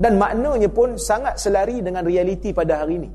Dan 0.00 0.20
maknanya 0.20 0.68
pun 0.68 1.00
sangat 1.00 1.40
selari 1.40 1.80
dengan 1.80 2.04
realiti 2.04 2.52
pada 2.52 2.84
hari 2.84 3.00
ini. 3.00 3.10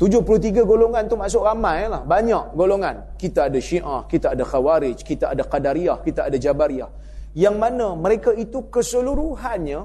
73 0.00 0.64
golongan 0.66 1.04
tu 1.06 1.14
masuk 1.14 1.42
ramai 1.46 1.86
lah. 1.86 2.02
Banyak 2.02 2.56
golongan. 2.58 3.16
Kita 3.20 3.46
ada 3.48 3.60
syiah, 3.60 4.02
kita 4.08 4.34
ada 4.34 4.42
khawarij, 4.42 4.98
kita 5.02 5.30
ada 5.32 5.42
qadariyah, 5.46 5.98
kita 6.02 6.26
ada 6.26 6.36
jabariyah. 6.36 6.90
yang 7.32 7.56
mana 7.56 7.96
mereka 7.96 8.30
itu 8.36 8.68
keseluruhannya 8.68 9.80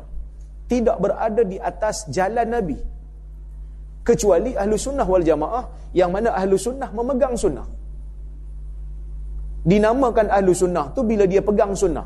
tidak 0.68 0.98
berada 1.00 1.42
di 1.48 1.56
atas 1.70 2.04
jalan 2.12 2.48
Nabi 2.56 2.76
kecuali 4.04 4.52
ahlu 4.52 4.76
sunnah 4.76 5.08
wal 5.08 5.24
jamaah 5.24 5.64
yang 5.96 6.12
mana 6.12 6.36
ahlu 6.36 6.60
sunnah 6.60 6.92
memegang 6.92 7.36
sunnah 7.40 7.64
dinamakan 9.64 10.28
ahlu 10.28 10.52
sunnah 10.52 10.92
tu 10.96 11.08
bila 11.08 11.24
dia 11.24 11.40
pegang 11.40 11.72
sunnah 11.72 12.04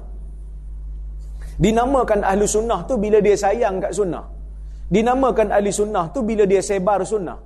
dinamakan 1.57 2.21
ahlu 2.21 2.45
sunnah 2.45 2.79
tu 2.89 3.01
bila 3.01 3.17
dia 3.25 3.33
sayang 3.33 3.81
kat 3.81 3.93
sunnah 3.97 4.25
dinamakan 4.95 5.49
ahli 5.57 5.71
sunnah 5.79 6.05
tu 6.13 6.21
bila 6.29 6.43
dia 6.51 6.61
sebar 6.69 7.01
sunnah 7.11 7.37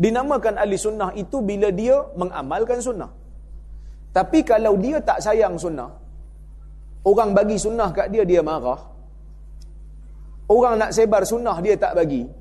dinamakan 0.00 0.56
ahli 0.56 0.80
sunnah 0.80 1.12
itu 1.12 1.44
bila 1.44 1.68
dia 1.68 2.00
mengamalkan 2.16 2.80
sunnah 2.80 3.12
tapi 4.16 4.40
kalau 4.42 4.74
dia 4.80 4.98
tak 5.04 5.20
sayang 5.20 5.60
sunnah 5.60 5.92
orang 7.04 7.30
bagi 7.36 7.60
sunnah 7.60 7.92
kat 7.92 8.08
dia 8.08 8.24
dia 8.24 8.40
marah 8.40 8.80
orang 10.48 10.80
nak 10.80 10.90
sebar 10.96 11.22
sunnah 11.28 11.56
dia 11.60 11.76
tak 11.76 11.92
bagi 11.94 12.40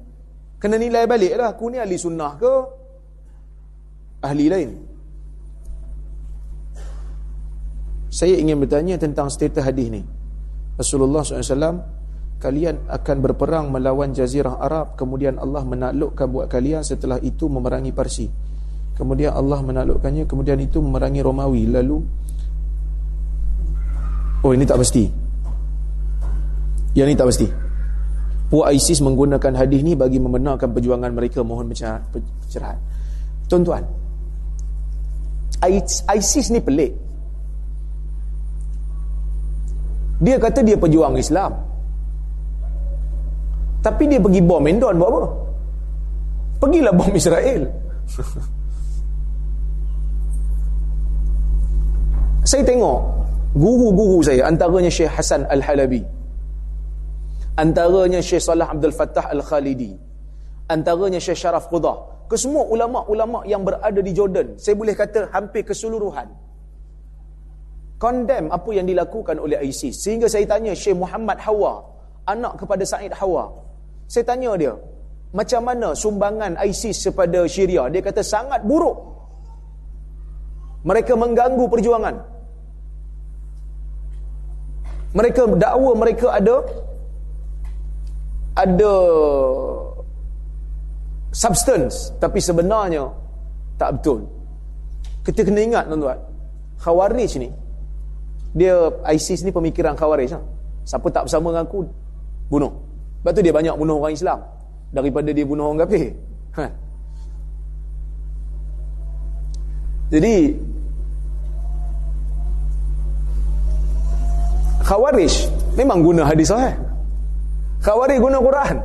Kena 0.60 0.76
nilai 0.76 1.07
balik 1.07 1.34
lah. 1.39 1.55
Aku 1.55 1.72
ni 1.72 1.80
ahli 1.80 1.95
sunnah 1.95 2.36
ke? 2.36 2.53
Ahli 4.28 4.45
lain. 4.51 4.70
Saya 8.12 8.36
ingin 8.36 8.60
bertanya 8.60 8.99
tentang 8.99 9.32
status 9.32 9.64
hadis 9.64 9.88
ni. 9.88 10.03
Rasulullah 10.76 11.24
SAW, 11.24 11.80
kalian 12.40 12.88
akan 12.88 13.18
berperang 13.20 13.68
melawan 13.68 14.16
jazirah 14.16 14.64
Arab, 14.64 14.96
kemudian 14.96 15.36
Allah 15.36 15.60
menaklukkan 15.68 16.28
buat 16.32 16.48
kalian 16.48 16.88
setelah 16.88 17.20
itu 17.20 17.52
memerangi 17.52 17.92
Parsi. 17.92 18.32
Kemudian 18.96 19.36
Allah 19.36 19.60
menaklukkannya, 19.60 20.24
kemudian 20.24 20.60
itu 20.64 20.80
memerangi 20.80 21.20
Romawi. 21.20 21.68
Lalu, 21.68 21.98
oh 24.44 24.52
ini 24.56 24.64
tak 24.64 24.80
pasti. 24.80 25.04
Yang 26.96 27.08
ini 27.12 27.16
tak 27.20 27.28
pasti. 27.28 27.48
Puak 28.50 28.72
ISIS 28.74 29.04
menggunakan 29.04 29.54
hadis 29.60 29.84
ni 29.86 29.94
bagi 29.94 30.18
membenarkan 30.18 30.74
perjuangan 30.74 31.12
mereka 31.12 31.44
mohon 31.44 31.70
pencerahan. 31.70 32.80
Tuan-tuan, 33.52 33.84
ISIS 36.16 36.50
ni 36.56 36.64
pelik. 36.64 36.92
Dia 40.20 40.36
kata 40.40 40.64
dia 40.64 40.76
pejuang 40.76 41.16
Islam. 41.20 41.69
Tapi 43.80 44.04
dia 44.12 44.20
pergi 44.20 44.42
bom 44.44 44.64
Endon 44.68 44.96
buat 45.00 45.10
apa? 45.14 45.24
Pergilah 46.60 46.92
bom 46.92 47.12
Israel. 47.16 47.64
saya 52.50 52.66
tengok 52.66 53.00
guru-guru 53.54 54.26
saya 54.26 54.50
antaranya 54.50 54.90
Syekh 54.90 55.14
Hasan 55.14 55.46
Al-Halabi 55.46 56.02
antaranya 57.62 58.26
Syekh 58.26 58.42
Salah 58.42 58.74
Abdul 58.74 58.90
Fattah 58.90 59.30
Al-Khalidi 59.30 59.94
antaranya 60.66 61.22
Syekh 61.22 61.38
Sharaf 61.38 61.70
Qudah 61.70 62.26
kesemua 62.26 62.66
ulama-ulama 62.66 63.46
yang 63.46 63.62
berada 63.62 64.02
di 64.02 64.10
Jordan 64.18 64.58
saya 64.58 64.74
boleh 64.74 64.98
kata 64.98 65.30
hampir 65.30 65.62
keseluruhan 65.62 66.26
condemn 68.02 68.50
apa 68.50 68.70
yang 68.74 68.90
dilakukan 68.90 69.38
oleh 69.38 69.62
ISIS 69.70 70.02
sehingga 70.02 70.26
saya 70.26 70.50
tanya 70.50 70.74
Syekh 70.74 70.98
Muhammad 70.98 71.38
Hawa 71.46 71.86
anak 72.26 72.58
kepada 72.58 72.82
Said 72.82 73.14
Hawa 73.14 73.46
saya 74.10 74.26
tanya 74.26 74.57
dia 74.57 74.74
macam 75.30 75.62
mana 75.62 75.93
sumbangan 75.93 76.57
ISIS 76.66 77.05
kepada 77.05 77.45
Syria? 77.45 77.86
Dia 77.93 78.01
kata 78.01 78.26
sangat 78.26 78.66
buruk. 78.66 78.97
Mereka 80.82 81.14
mengganggu 81.14 81.70
perjuangan. 81.70 82.16
Mereka 85.14 85.53
dakwa 85.53 85.91
mereka 85.93 86.34
ada 86.34 86.66
ada 88.57 88.93
substance. 91.30 92.10
Tapi 92.18 92.41
sebenarnya 92.41 93.14
tak 93.78 94.01
betul. 94.01 94.26
Kita 95.22 95.45
kena 95.45 95.62
ingat 95.62 95.86
tuan-tuan. 95.86 96.18
Khawarij 96.82 97.38
ni 97.38 97.53
dia 98.57 98.89
ISIS 99.14 99.45
ni 99.45 99.53
pemikiran 99.53 99.93
khawarij 99.93 100.34
ha? 100.34 100.41
siapa 100.82 101.05
tak 101.14 101.30
bersama 101.30 101.53
dengan 101.53 101.70
aku 101.70 101.86
bunuh 102.49 102.89
sebab 103.22 103.32
tu 103.36 103.42
dia 103.44 103.54
banyak 103.54 103.76
bunuh 103.76 104.00
orang 104.00 104.16
Islam 104.16 104.40
daripada 104.90 105.30
dia 105.30 105.46
bunuh 105.46 105.70
orang 105.70 105.86
kafir 105.86 106.16
ha. 106.58 106.66
jadi 110.10 110.56
khawarij 114.84 115.34
memang 115.78 116.00
guna 116.02 116.24
hadis 116.26 116.50
sahih 116.50 116.74
Khawarij 117.80 118.20
guna 118.20 118.38
Quran. 118.44 118.78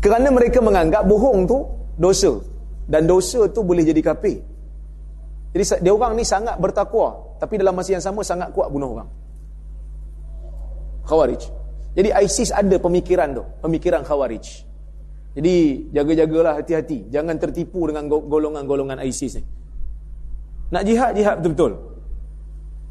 Kerana 0.00 0.28
mereka 0.32 0.64
menganggap 0.64 1.04
bohong 1.04 1.44
tu 1.44 1.68
dosa. 2.00 2.40
Dan 2.88 3.04
dosa 3.04 3.46
tu 3.52 3.60
boleh 3.60 3.84
jadi 3.84 4.00
kafir. 4.00 4.40
Jadi 5.52 5.84
dia 5.84 5.92
orang 5.92 6.16
ni 6.16 6.24
sangat 6.24 6.56
bertakwa. 6.56 7.36
Tapi 7.36 7.60
dalam 7.60 7.76
masa 7.76 7.92
yang 7.92 8.04
sama 8.04 8.24
sangat 8.24 8.48
kuat 8.56 8.72
bunuh 8.72 8.96
orang. 8.96 9.08
Khawarij. 11.04 11.42
Jadi 11.94 12.08
ISIS 12.22 12.54
ada 12.54 12.76
pemikiran 12.78 13.34
tu. 13.34 13.42
Pemikiran 13.62 14.06
Khawarij. 14.06 14.46
Jadi 15.34 15.54
jaga-jagalah 15.90 16.58
hati-hati. 16.58 17.10
Jangan 17.10 17.38
tertipu 17.38 17.86
dengan 17.86 18.06
golongan-golongan 18.06 19.02
ISIS 19.06 19.38
ni. 19.38 19.44
Nak 20.70 20.82
jihad, 20.86 21.10
jihad 21.18 21.36
betul-betul. 21.42 21.72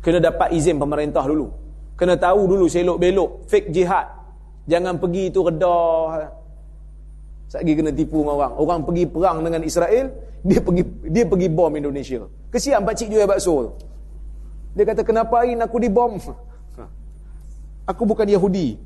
Kena 0.04 0.20
dapat 0.20 0.52
izin 0.56 0.80
pemerintah 0.80 1.24
dulu. 1.24 1.48
Kena 1.96 2.16
tahu 2.16 2.48
dulu 2.48 2.66
selok-belok. 2.68 3.48
Fake 3.48 3.72
jihad. 3.72 4.08
Jangan 4.68 5.00
pergi 5.00 5.32
itu 5.32 5.40
redah. 5.44 6.32
Lagi 7.50 7.74
kena 7.74 7.92
tipu 7.92 8.22
dengan 8.24 8.36
orang. 8.40 8.54
Orang 8.60 8.80
pergi 8.88 9.04
perang 9.10 9.38
dengan 9.42 9.62
Israel, 9.66 10.06
dia 10.46 10.60
pergi 10.62 10.84
dia 11.10 11.26
pergi 11.26 11.48
bom 11.50 11.74
Indonesia. 11.74 12.24
Kesian 12.54 12.86
pak 12.86 12.94
cik 12.96 13.10
jual 13.12 13.26
bakso 13.26 13.54
tu. 13.66 13.72
Dia 14.78 14.86
kata 14.86 15.02
kenapa 15.02 15.44
hari 15.44 15.58
aku 15.58 15.78
dibom? 15.82 16.22
Aku 17.90 18.06
bukan 18.06 18.30
Yahudi. 18.30 18.78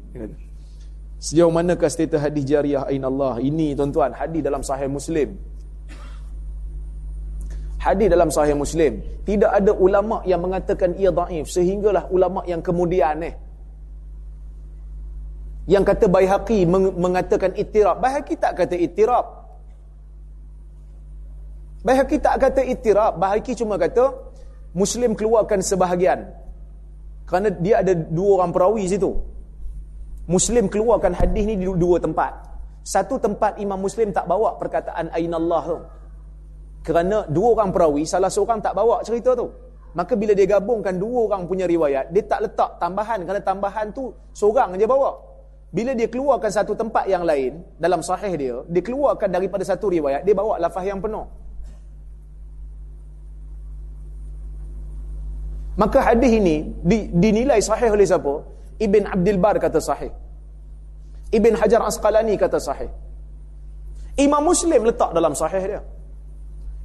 Sejauh 1.20 1.52
manakah 1.52 1.92
status 1.92 2.20
hadis 2.24 2.48
jariah 2.48 2.88
ain 2.88 3.04
Allah? 3.04 3.40
Ini 3.44 3.76
tuan-tuan, 3.76 4.16
hadis 4.16 4.40
dalam 4.40 4.64
sahih 4.64 4.88
Muslim. 4.88 5.36
Hadis 7.84 8.08
dalam 8.08 8.32
sahih 8.32 8.56
Muslim. 8.56 9.04
Tidak 9.28 9.52
ada 9.52 9.76
ulama 9.76 10.24
yang 10.24 10.40
mengatakan 10.40 10.96
ia 10.96 11.12
daif 11.12 11.52
sehinggalah 11.52 12.08
ulama 12.16 12.44
yang 12.48 12.64
kemudian 12.64 13.28
eh 13.28 13.36
yang 15.64 15.84
kata 15.88 16.12
Baihaqi 16.12 16.68
mengatakan 16.68 17.56
ittirab. 17.56 18.04
Baihaqi 18.04 18.36
tak 18.36 18.60
kata 18.60 18.76
ittirab. 18.76 19.26
Baihaqi 21.88 22.20
tak 22.20 22.36
kata 22.40 22.62
ittirab. 22.68 23.16
Baihaqi 23.16 23.56
cuma 23.56 23.80
kata 23.80 24.12
Muslim 24.76 25.16
keluarkan 25.16 25.64
sebahagian. 25.64 26.43
Kerana 27.24 27.48
dia 27.50 27.80
ada 27.80 27.96
dua 27.96 28.42
orang 28.42 28.52
perawi 28.52 28.84
situ. 28.88 29.12
Muslim 30.28 30.72
keluarkan 30.72 31.16
hadis 31.16 31.44
ni 31.44 31.56
di 31.60 31.68
dua 31.68 32.00
tempat. 32.00 32.32
Satu 32.84 33.16
tempat 33.20 33.60
Imam 33.60 33.80
Muslim 33.80 34.12
tak 34.12 34.28
bawa 34.28 34.60
perkataan 34.60 35.12
Ainallah 35.16 35.64
tu. 35.64 35.80
Kerana 36.84 37.24
dua 37.32 37.56
orang 37.56 37.72
perawi, 37.72 38.04
salah 38.04 38.28
seorang 38.28 38.60
tak 38.60 38.76
bawa 38.76 39.00
cerita 39.08 39.32
tu. 39.40 39.48
Maka 39.96 40.20
bila 40.20 40.36
dia 40.36 40.44
gabungkan 40.44 41.00
dua 41.00 41.32
orang 41.32 41.48
punya 41.48 41.64
riwayat, 41.64 42.12
dia 42.12 42.24
tak 42.28 42.44
letak 42.44 42.76
tambahan. 42.82 43.24
Kerana 43.24 43.40
tambahan 43.40 43.88
tu 43.96 44.12
seorang 44.36 44.76
je 44.76 44.84
bawa. 44.84 45.16
Bila 45.74 45.96
dia 45.98 46.06
keluarkan 46.06 46.52
satu 46.54 46.78
tempat 46.78 47.08
yang 47.10 47.24
lain 47.26 47.64
dalam 47.82 48.04
sahih 48.06 48.34
dia, 48.38 48.56
dia 48.68 48.82
keluarkan 48.84 49.26
daripada 49.32 49.64
satu 49.66 49.90
riwayat, 49.90 50.22
dia 50.22 50.36
bawa 50.36 50.60
lafaz 50.62 50.86
yang 50.86 51.02
penuh. 51.02 51.26
Maka 55.74 56.00
hadis 56.06 56.30
ini 56.30 56.70
dinilai 57.24 57.58
sahih 57.58 57.90
oleh 57.96 58.06
siapa? 58.06 58.46
Ibn 58.78 59.04
Abdul 59.16 59.40
Bar 59.42 59.58
kata 59.58 59.82
sahih. 59.82 60.14
Ibn 61.34 61.54
Hajar 61.58 61.82
Asqalani 61.82 62.38
kata 62.38 62.62
sahih. 62.62 62.90
Imam 64.22 64.46
Muslim 64.46 64.86
letak 64.86 65.10
dalam 65.18 65.34
sahih 65.34 65.64
dia. 65.66 65.82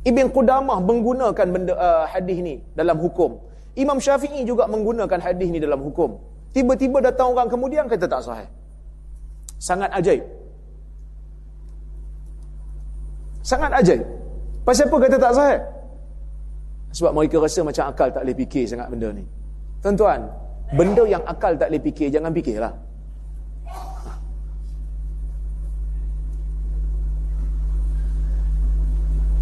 Ibn 0.08 0.26
Qudamah 0.32 0.80
menggunakan 0.80 1.46
benda, 1.52 1.74
uh, 1.76 2.04
hadis 2.08 2.40
ni 2.40 2.54
dalam 2.72 2.96
hukum. 2.96 3.36
Imam 3.76 4.00
Syafi'i 4.00 4.40
juga 4.48 4.64
menggunakan 4.64 5.20
hadis 5.20 5.52
ni 5.52 5.60
dalam 5.60 5.84
hukum. 5.84 6.16
Tiba-tiba 6.56 7.04
datang 7.04 7.36
orang 7.36 7.52
kemudian 7.52 7.84
kata 7.84 8.08
tak 8.08 8.24
sahih. 8.24 8.48
Sangat 9.60 9.92
ajaib. 9.92 10.24
Sangat 13.44 13.70
ajaib. 13.84 14.06
Pasal 14.64 14.88
apa 14.88 14.96
kata 14.96 15.16
tak 15.20 15.32
sahih? 15.36 15.60
Sebab 16.92 17.12
mereka 17.12 17.36
rasa 17.38 17.60
macam 17.60 17.84
akal 17.88 18.08
tak 18.08 18.24
boleh 18.24 18.36
fikir 18.36 18.64
sangat 18.64 18.88
benda 18.88 19.12
ni. 19.12 19.24
Tuan-tuan, 19.84 20.24
benda 20.74 21.04
yang 21.04 21.22
akal 21.28 21.54
tak 21.54 21.68
boleh 21.70 21.82
fikir, 21.84 22.08
jangan 22.10 22.32
fikirlah. 22.32 22.72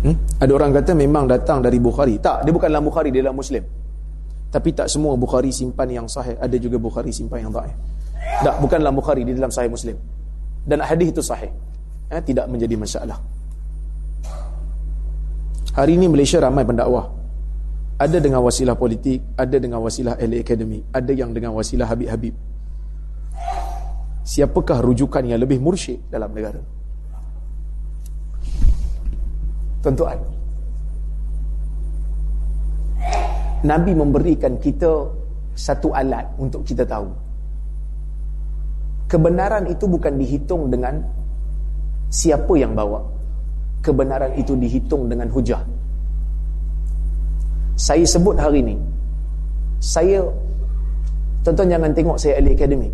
Hmm? 0.06 0.16
Ada 0.38 0.52
orang 0.54 0.70
kata 0.70 0.92
memang 0.94 1.24
datang 1.26 1.58
dari 1.64 1.82
Bukhari. 1.82 2.22
Tak, 2.22 2.46
dia 2.46 2.52
bukan 2.54 2.68
dalam 2.70 2.86
Bukhari, 2.86 3.10
dia 3.10 3.26
dalam 3.26 3.34
Muslim. 3.34 3.64
Tapi 4.54 4.70
tak 4.70 4.86
semua 4.86 5.18
Bukhari 5.18 5.50
simpan 5.50 5.90
yang 5.90 6.06
sahih, 6.06 6.38
ada 6.38 6.54
juga 6.60 6.78
Bukhari 6.78 7.10
simpan 7.10 7.48
yang 7.48 7.52
dhaif. 7.54 7.74
Tak, 8.44 8.62
bukanlah 8.62 8.92
Bukhari 8.92 9.26
di 9.26 9.34
dalam 9.34 9.50
sahih 9.50 9.72
Muslim. 9.72 9.96
Dan 10.66 10.82
hadis 10.82 11.10
itu 11.10 11.22
sahih. 11.22 11.50
Eh, 12.06 12.22
tidak 12.22 12.46
menjadi 12.46 12.78
masalah. 12.78 13.18
Hari 15.74 15.98
ini 15.98 16.06
Malaysia 16.06 16.38
ramai 16.38 16.62
pendakwah. 16.62 17.15
Ada 17.96 18.20
dengan 18.20 18.44
wasilah 18.44 18.76
politik, 18.76 19.24
ada 19.40 19.56
dengan 19.56 19.80
wasilah 19.80 20.20
LA 20.20 20.44
Academy, 20.44 20.84
ada 20.92 21.12
yang 21.16 21.32
dengan 21.32 21.56
wasilah 21.56 21.88
Habib-Habib. 21.88 22.36
Siapakah 24.20 24.84
rujukan 24.84 25.24
yang 25.24 25.40
lebih 25.40 25.56
mursyid 25.64 26.04
dalam 26.12 26.28
negara? 26.36 26.60
Tuan-tuan, 29.80 30.18
Nabi 33.64 33.92
memberikan 33.96 34.60
kita 34.60 35.08
satu 35.56 35.96
alat 35.96 36.28
untuk 36.36 36.68
kita 36.68 36.84
tahu. 36.84 37.08
Kebenaran 39.08 39.70
itu 39.72 39.88
bukan 39.88 40.20
dihitung 40.20 40.68
dengan 40.68 41.00
siapa 42.12 42.52
yang 42.60 42.76
bawa. 42.76 43.00
Kebenaran 43.80 44.36
itu 44.36 44.52
dihitung 44.58 45.08
dengan 45.08 45.30
hujah. 45.32 45.75
Saya 47.76 48.08
sebut 48.08 48.40
hari 48.40 48.64
ini, 48.64 48.76
saya, 49.84 50.24
tuan-tuan 51.44 51.68
jangan 51.68 51.92
tengok 51.92 52.16
saya 52.16 52.40
ahli 52.40 52.56
akademik. 52.56 52.92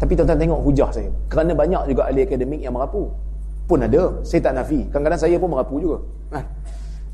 Tapi 0.00 0.12
tuan-tuan 0.16 0.40
tengok 0.40 0.60
hujah 0.64 0.88
saya. 0.88 1.12
Kerana 1.28 1.52
banyak 1.52 1.92
juga 1.92 2.08
ahli 2.08 2.24
akademik 2.24 2.60
yang 2.64 2.72
merapu. 2.72 3.12
Pun 3.68 3.84
ada. 3.84 4.24
Saya 4.24 4.40
tak 4.40 4.56
nafi. 4.56 4.88
Kadang-kadang 4.88 5.20
saya 5.20 5.36
pun 5.36 5.48
merapu 5.52 5.76
juga. 5.80 5.98
Ha. 6.32 6.40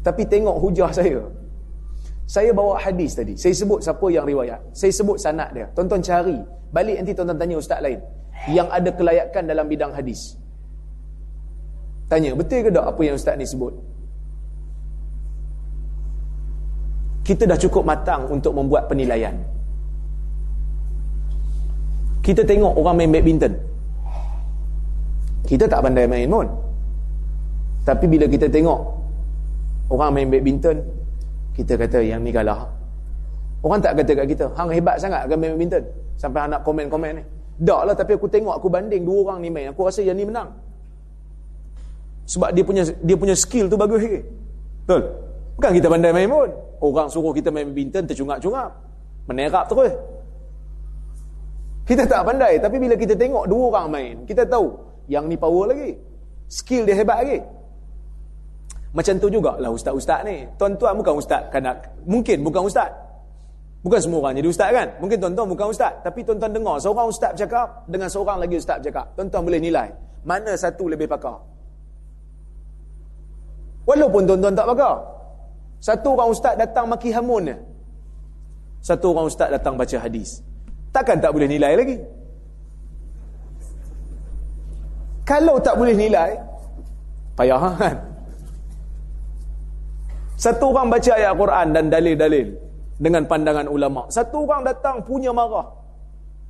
tapi 0.06 0.22
tengok 0.26 0.56
hujah 0.62 0.90
saya. 0.94 1.20
Saya 2.26 2.50
bawa 2.54 2.78
hadis 2.78 3.18
tadi. 3.18 3.34
Saya 3.34 3.54
sebut 3.54 3.82
siapa 3.82 4.06
yang 4.10 4.22
riwayat. 4.22 4.62
Saya 4.74 4.94
sebut 4.94 5.18
sanad 5.18 5.50
dia. 5.54 5.66
Tonton 5.74 5.98
cari. 6.02 6.38
Balik 6.70 7.02
nanti 7.02 7.12
tonton 7.18 7.34
tanya 7.38 7.58
ustaz 7.58 7.82
lain. 7.82 7.98
Yang 8.50 8.68
ada 8.70 8.90
kelayakan 8.94 9.42
dalam 9.46 9.66
bidang 9.66 9.92
hadis. 9.94 10.38
Tanya 12.06 12.34
betul 12.34 12.66
ke 12.66 12.70
tak 12.70 12.86
apa 12.86 13.00
yang 13.02 13.14
ustaz 13.18 13.34
ni 13.38 13.46
sebut 13.46 13.91
kita 17.22 17.46
dah 17.46 17.58
cukup 17.58 17.86
matang 17.86 18.26
untuk 18.30 18.54
membuat 18.54 18.90
penilaian. 18.90 19.34
Kita 22.22 22.46
tengok 22.46 22.78
orang 22.78 22.94
main 23.02 23.10
badminton. 23.10 23.54
Kita 25.46 25.66
tak 25.66 25.82
pandai 25.82 26.06
main 26.06 26.30
pun 26.30 26.46
tapi 27.82 28.06
bila 28.06 28.30
kita 28.30 28.46
tengok 28.46 28.78
orang 29.90 30.10
main 30.14 30.28
badminton 30.30 30.78
kita 31.52 31.74
kata 31.74 31.98
yang 32.00 32.22
ni 32.22 32.30
kalah. 32.30 32.70
Orang 33.62 33.78
tak 33.78 33.98
kata 33.98 34.22
kat 34.22 34.26
kita 34.26 34.44
hang 34.54 34.70
hebat 34.70 34.98
sangat 35.02 35.26
kan 35.26 35.36
main 35.38 35.58
badminton. 35.58 35.82
Sampai 36.14 36.46
anak 36.46 36.62
komen-komen 36.62 37.18
ni 37.18 37.24
tak 37.62 37.82
lah 37.86 37.94
tapi 37.94 38.14
aku 38.18 38.26
tengok 38.26 38.58
aku 38.58 38.66
banding 38.70 39.02
dua 39.06 39.28
orang 39.28 39.38
ni 39.42 39.50
main 39.50 39.70
aku 39.74 39.86
rasa 39.86 40.02
yang 40.02 40.14
ni 40.14 40.26
menang. 40.26 40.50
Sebab 42.26 42.54
dia 42.54 42.62
punya 42.62 42.86
dia 42.86 43.16
punya 43.18 43.34
skill 43.34 43.66
tu 43.66 43.74
bagus 43.74 43.98
ke 44.02 44.22
betul 44.86 45.02
bukan 45.58 45.70
kita 45.76 45.86
pandai 45.88 46.12
main 46.12 46.28
pun. 46.28 46.50
Orang 46.82 47.08
suruh 47.08 47.30
kita 47.30 47.48
main 47.54 47.70
badminton 47.70 48.04
tercungap-cungap. 48.08 48.70
Menerap 49.30 49.64
terus. 49.70 49.94
Kita 51.82 52.06
tak 52.06 52.22
pandai 52.22 52.62
tapi 52.62 52.78
bila 52.78 52.94
kita 52.94 53.18
tengok 53.18 53.50
dua 53.50 53.64
orang 53.74 53.86
main 53.90 54.14
kita 54.22 54.46
tahu 54.46 54.70
yang 55.10 55.26
ni 55.26 55.34
power 55.34 55.74
lagi. 55.74 55.94
Skill 56.46 56.86
dia 56.86 56.94
hebat 56.98 57.26
lagi. 57.26 57.38
Macam 58.92 59.14
tu 59.16 59.32
jugalah 59.32 59.70
ustaz-ustaz 59.72 60.20
ni. 60.22 60.44
Tuan-tuan 60.60 60.94
bukan 61.00 61.16
ustaz 61.16 61.48
kerana 61.48 61.74
mungkin 62.04 62.44
bukan 62.44 62.68
ustaz. 62.68 62.92
Bukan 63.82 63.98
semua 63.98 64.22
orang 64.22 64.38
jadi 64.38 64.48
ustaz 64.52 64.70
kan? 64.70 64.88
Mungkin 65.02 65.18
tuan-tuan 65.18 65.48
bukan 65.48 65.66
ustaz. 65.74 65.92
Tapi 66.06 66.22
tuan-tuan 66.22 66.54
dengar 66.54 66.76
seorang 66.78 67.10
ustaz 67.10 67.34
bercakap 67.34 67.66
dengan 67.90 68.06
seorang 68.06 68.38
lagi 68.38 68.54
ustaz 68.60 68.78
bercakap. 68.78 69.06
Tuan-tuan 69.18 69.42
boleh 69.42 69.58
nilai 69.58 69.88
mana 70.22 70.54
satu 70.54 70.86
lebih 70.86 71.10
pakar. 71.10 71.38
Walaupun 73.82 74.22
tuan-tuan 74.30 74.54
tak 74.54 74.66
pakar 74.70 74.94
satu 75.82 76.14
orang 76.14 76.30
ustaz 76.30 76.54
datang 76.54 76.86
maki 76.86 77.10
hamun 77.10 77.50
satu 78.78 79.10
orang 79.10 79.26
ustaz 79.26 79.50
datang 79.50 79.74
baca 79.74 79.96
hadis 79.98 80.38
takkan 80.94 81.18
tak 81.18 81.34
boleh 81.34 81.50
nilai 81.50 81.74
lagi 81.74 81.96
kalau 85.22 85.56
tak 85.62 85.78
boleh 85.78 85.94
nilai, 85.94 86.34
payah 87.38 87.62
kan? 87.80 87.96
Satu 90.34 90.74
orang 90.74 90.90
baca 90.90 91.12
ayat 91.14 91.32
Quran 91.38 91.66
dan 91.70 91.84
dalil-dalil 91.86 92.48
dengan 92.98 93.22
pandangan 93.30 93.70
ulama. 93.70 94.10
Satu 94.10 94.42
orang 94.42 94.66
datang 94.66 94.98
punya 95.06 95.30
marah. 95.30 95.70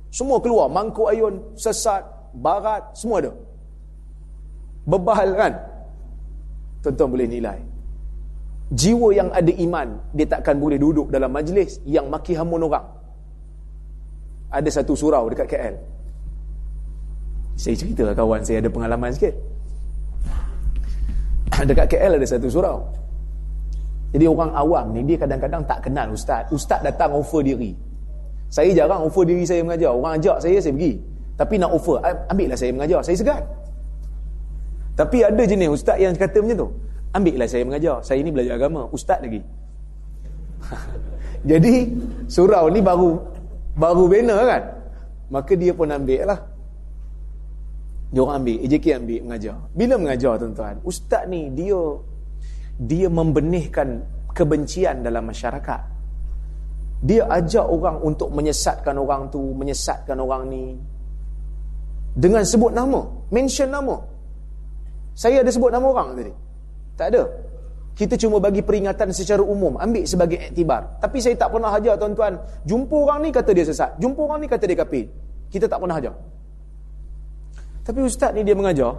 Semua 0.09 0.41
keluar, 0.41 0.69
mangkuk 0.69 1.09
ayun, 1.09 1.53
sesat, 1.53 2.01
barat, 2.33 2.81
semua 2.97 3.21
ada. 3.21 3.33
Bebal 4.89 5.29
kan? 5.37 5.53
Tuan-tuan 6.81 7.09
boleh 7.13 7.27
nilai. 7.29 7.59
Jiwa 8.71 9.09
yang 9.11 9.29
ada 9.33 9.51
iman, 9.51 9.99
dia 10.15 10.25
takkan 10.29 10.55
boleh 10.55 10.79
duduk 10.79 11.11
dalam 11.11 11.29
majlis 11.33 11.83
yang 11.83 12.07
maki 12.07 12.37
hamun 12.37 12.63
orang. 12.63 12.87
Ada 14.53 14.81
satu 14.81 14.95
surau 14.95 15.27
dekat 15.27 15.49
KL. 15.49 15.75
Saya 17.57 17.75
cerita 17.77 18.07
kawan 18.13 18.41
saya 18.41 18.61
ada 18.63 18.69
pengalaman 18.69 19.13
sikit. 19.13 19.33
Dekat 21.69 21.85
KL 21.85 22.17
ada 22.17 22.25
satu 22.25 22.49
surau. 22.49 22.81
Jadi 24.13 24.25
orang 24.29 24.53
awam 24.53 24.93
ni 24.93 25.01
dia 25.05 25.17
kadang-kadang 25.17 25.65
tak 25.65 25.85
kenal 25.85 26.13
ustaz. 26.13 26.45
Ustaz 26.53 26.81
datang 26.85 27.13
offer 27.17 27.41
diri. 27.45 27.73
Saya 28.49 28.69
jarang 28.73 29.09
offer 29.09 29.25
diri 29.25 29.41
saya 29.45 29.65
mengajar. 29.65 29.89
Orang 29.89 30.21
ajak 30.21 30.37
saya 30.37 30.61
saya 30.61 30.73
pergi. 30.73 31.01
Tapi 31.33 31.57
nak 31.57 31.73
offer, 31.73 31.97
ambillah 32.29 32.57
saya 32.57 32.69
mengajar. 32.73 33.01
Saya 33.01 33.17
segan. 33.17 33.41
Tapi 34.93 35.25
ada 35.25 35.41
jenis 35.41 35.69
ustaz 35.73 35.97
yang 35.97 36.13
kata 36.13 36.45
macam 36.45 36.57
tu. 36.61 36.69
Ambillah 37.13 37.45
saya 37.45 37.63
mengajar. 37.63 38.01
Saya 38.01 38.19
ni 38.25 38.33
belajar 38.33 38.57
agama, 38.57 38.89
ustaz 38.89 39.21
lagi. 39.21 39.41
Jadi 41.49 41.93
surau 42.25 42.73
ni 42.73 42.81
baru 42.81 43.21
baru 43.77 44.03
bina 44.09 44.37
kan. 44.41 44.63
Maka 45.29 45.53
dia 45.53 45.73
pun 45.73 45.89
ambil 45.93 46.29
lah. 46.29 46.39
Dia 48.13 48.21
orang 48.21 48.45
ambil, 48.45 48.57
AJK 48.61 48.85
ambil 49.01 49.19
mengajar. 49.25 49.57
Bila 49.73 49.93
mengajar 49.97 50.33
tuan-tuan? 50.37 50.77
Ustaz 50.85 51.25
ni 51.25 51.49
dia 51.53 51.77
dia 52.77 53.09
membenihkan 53.09 54.05
kebencian 54.33 55.01
dalam 55.05 55.29
masyarakat. 55.29 55.81
Dia 57.03 57.27
ajak 57.29 57.65
orang 57.67 57.99
untuk 58.01 58.31
menyesatkan 58.31 58.95
orang 58.95 59.27
tu, 59.27 59.41
menyesatkan 59.53 60.17
orang 60.17 60.47
ni. 60.47 60.77
Dengan 62.13 62.45
sebut 62.45 62.71
nama, 62.71 63.01
mention 63.33 63.69
nama. 63.69 63.97
Saya 65.13 65.41
ada 65.41 65.49
sebut 65.49 65.69
nama 65.73 65.85
orang 65.89 66.09
tadi. 66.17 66.33
Tak 66.97 67.07
ada. 67.13 67.23
Kita 67.93 68.17
cuma 68.17 68.41
bagi 68.41 68.65
peringatan 68.65 69.13
secara 69.13 69.45
umum, 69.45 69.77
ambil 69.77 70.01
sebagai 70.09 70.41
iktibar. 70.49 70.97
Tapi 70.97 71.21
saya 71.21 71.37
tak 71.37 71.53
pernah 71.53 71.69
ajar 71.69 71.93
tuan-tuan, 71.93 72.41
jumpa 72.65 72.95
orang 72.97 73.19
ni 73.21 73.29
kata 73.29 73.53
dia 73.53 73.65
sesat, 73.69 73.93
jumpa 74.01 74.17
orang 74.17 74.41
ni 74.41 74.47
kata 74.49 74.65
dia 74.65 74.77
kafir. 74.81 75.05
Kita 75.53 75.69
tak 75.69 75.77
pernah 75.77 76.01
ajar. 76.01 76.17
Tapi 77.85 77.99
ustaz 78.01 78.33
ni 78.33 78.41
dia 78.41 78.57
mengajar, 78.57 78.97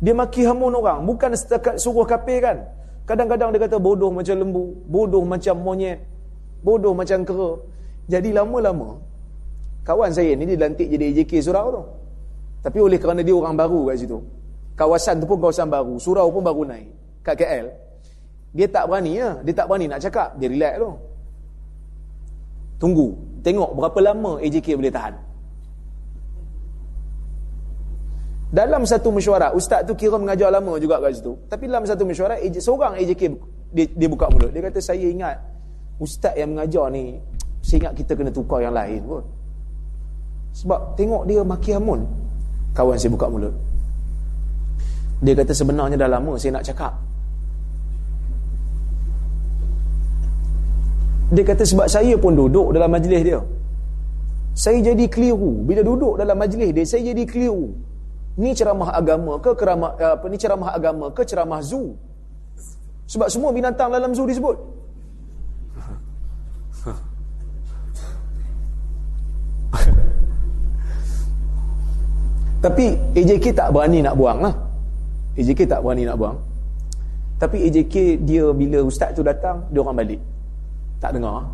dia 0.00 0.16
maki 0.16 0.48
hamun 0.48 0.72
orang, 0.80 1.04
bukan 1.04 1.36
setakat 1.36 1.76
suruh 1.76 2.08
kapir 2.08 2.40
kan. 2.40 2.64
Kadang-kadang 3.04 3.52
dia 3.52 3.60
kata 3.68 3.76
bodoh 3.76 4.08
macam 4.08 4.32
lembu, 4.32 4.80
bodoh 4.88 5.20
macam 5.28 5.58
monyet, 5.60 6.00
bodoh 6.64 6.96
macam 6.96 7.28
kera. 7.28 7.60
Jadi 8.08 8.32
lama-lama, 8.32 8.96
kawan 9.84 10.08
saya 10.08 10.32
ni 10.32 10.48
dilantik 10.48 10.88
jadi 10.88 11.12
AJK 11.12 11.32
surau 11.44 11.66
tu. 11.68 11.82
Tapi 12.64 12.78
oleh 12.80 12.96
kerana 12.96 13.20
dia 13.20 13.34
orang 13.34 13.58
baru 13.58 13.90
kat 13.92 14.06
situ, 14.06 14.22
kawasan 14.78 15.20
tu 15.20 15.26
pun 15.28 15.36
kawasan 15.36 15.68
baru, 15.68 15.98
surau 15.98 16.30
pun 16.30 16.40
baru 16.46 16.62
naik, 16.64 16.88
kat 17.22 17.34
KL, 17.38 17.66
dia 18.52 18.66
tak 18.68 18.84
berani 18.90 19.12
ya, 19.16 19.40
dia 19.40 19.54
tak 19.56 19.66
berani 19.70 19.86
nak 19.88 20.00
cakap, 20.04 20.36
dia 20.36 20.48
relax 20.52 20.74
tu. 20.76 20.90
Tunggu, 22.82 23.08
tengok 23.46 23.70
berapa 23.78 23.98
lama 24.12 24.42
AJK 24.42 24.74
boleh 24.76 24.92
tahan. 24.92 25.14
Dalam 28.52 28.84
satu 28.84 29.08
mesyuarat, 29.08 29.56
ustaz 29.56 29.80
tu 29.88 29.96
kira 29.96 30.20
mengajar 30.20 30.52
lama 30.52 30.76
juga 30.76 31.00
kat 31.00 31.16
situ. 31.16 31.32
Tapi 31.48 31.64
dalam 31.72 31.88
satu 31.88 32.04
mesyuarat, 32.04 32.44
seorang 32.60 33.00
AJK 33.00 33.22
dia, 33.72 33.88
dia 33.88 34.08
buka 34.12 34.28
mulut. 34.28 34.52
Dia 34.52 34.60
kata, 34.68 34.84
saya 34.84 35.08
ingat 35.08 35.40
ustaz 35.96 36.36
yang 36.36 36.52
mengajar 36.52 36.92
ni, 36.92 37.16
saya 37.64 37.88
ingat 37.88 37.92
kita 37.96 38.12
kena 38.12 38.28
tukar 38.28 38.60
yang 38.60 38.76
lain 38.76 39.00
pun. 39.08 39.24
Sebab 40.52 41.00
tengok 41.00 41.24
dia 41.24 41.40
maki 41.40 41.72
hamun. 41.72 42.04
Kawan 42.76 43.00
saya 43.00 43.08
buka 43.08 43.30
mulut. 43.32 43.54
Dia 45.24 45.32
kata 45.38 45.56
sebenarnya 45.56 45.96
dah 45.96 46.10
lama 46.12 46.36
saya 46.36 46.60
nak 46.60 46.66
cakap. 46.68 46.92
Dia 51.32 51.48
kata 51.48 51.64
sebab 51.64 51.88
saya 51.88 52.12
pun 52.20 52.36
duduk 52.36 52.76
dalam 52.76 52.92
majlis 52.92 53.24
dia. 53.24 53.40
Saya 54.52 54.84
jadi 54.84 55.08
keliru. 55.08 55.64
Bila 55.64 55.80
duduk 55.80 56.20
dalam 56.20 56.36
majlis 56.36 56.76
dia 56.76 56.84
Saya 56.84 57.08
jadi 57.08 57.24
keliru. 57.24 57.72
Ni 58.36 58.52
ceramah 58.52 58.92
agama 58.92 59.40
ke 59.40 59.56
kerama, 59.56 59.96
eh, 59.96 60.12
apa, 60.12 60.28
Ni 60.28 60.36
ceramah 60.36 60.76
agama 60.76 61.08
ke 61.08 61.24
ceramah 61.24 61.64
zoo? 61.64 61.96
Sebab 63.08 63.32
semua 63.32 63.48
binatang 63.52 63.92
dalam 63.92 64.12
zoo 64.12 64.26
disebut. 64.28 64.56
Tapi 72.64 72.96
AJK 73.16 73.56
tak 73.56 73.72
berani 73.72 74.04
nak 74.04 74.20
buang 74.20 74.44
lah. 74.44 74.52
AJK 75.36 75.60
tak 75.64 75.80
berani 75.80 76.04
nak 76.08 76.16
buang. 76.20 76.36
Tapi 77.40 77.56
AJK 77.68 78.20
dia 78.20 78.52
bila 78.52 78.84
ustaz 78.86 79.16
tu 79.16 79.22
datang 79.24 79.64
Dia 79.72 79.80
orang 79.80 79.96
balik. 79.96 80.20
Tak 81.02 81.18
dengar. 81.18 81.50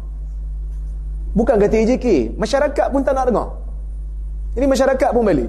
Bukan 1.32 1.56
kata 1.56 1.76
AJK, 1.80 2.36
masyarakat 2.36 2.86
pun 2.92 3.00
tak 3.00 3.16
nak 3.16 3.32
dengar. 3.32 3.48
Ini 4.52 4.66
masyarakat 4.68 5.10
pun 5.16 5.24
balik. 5.24 5.48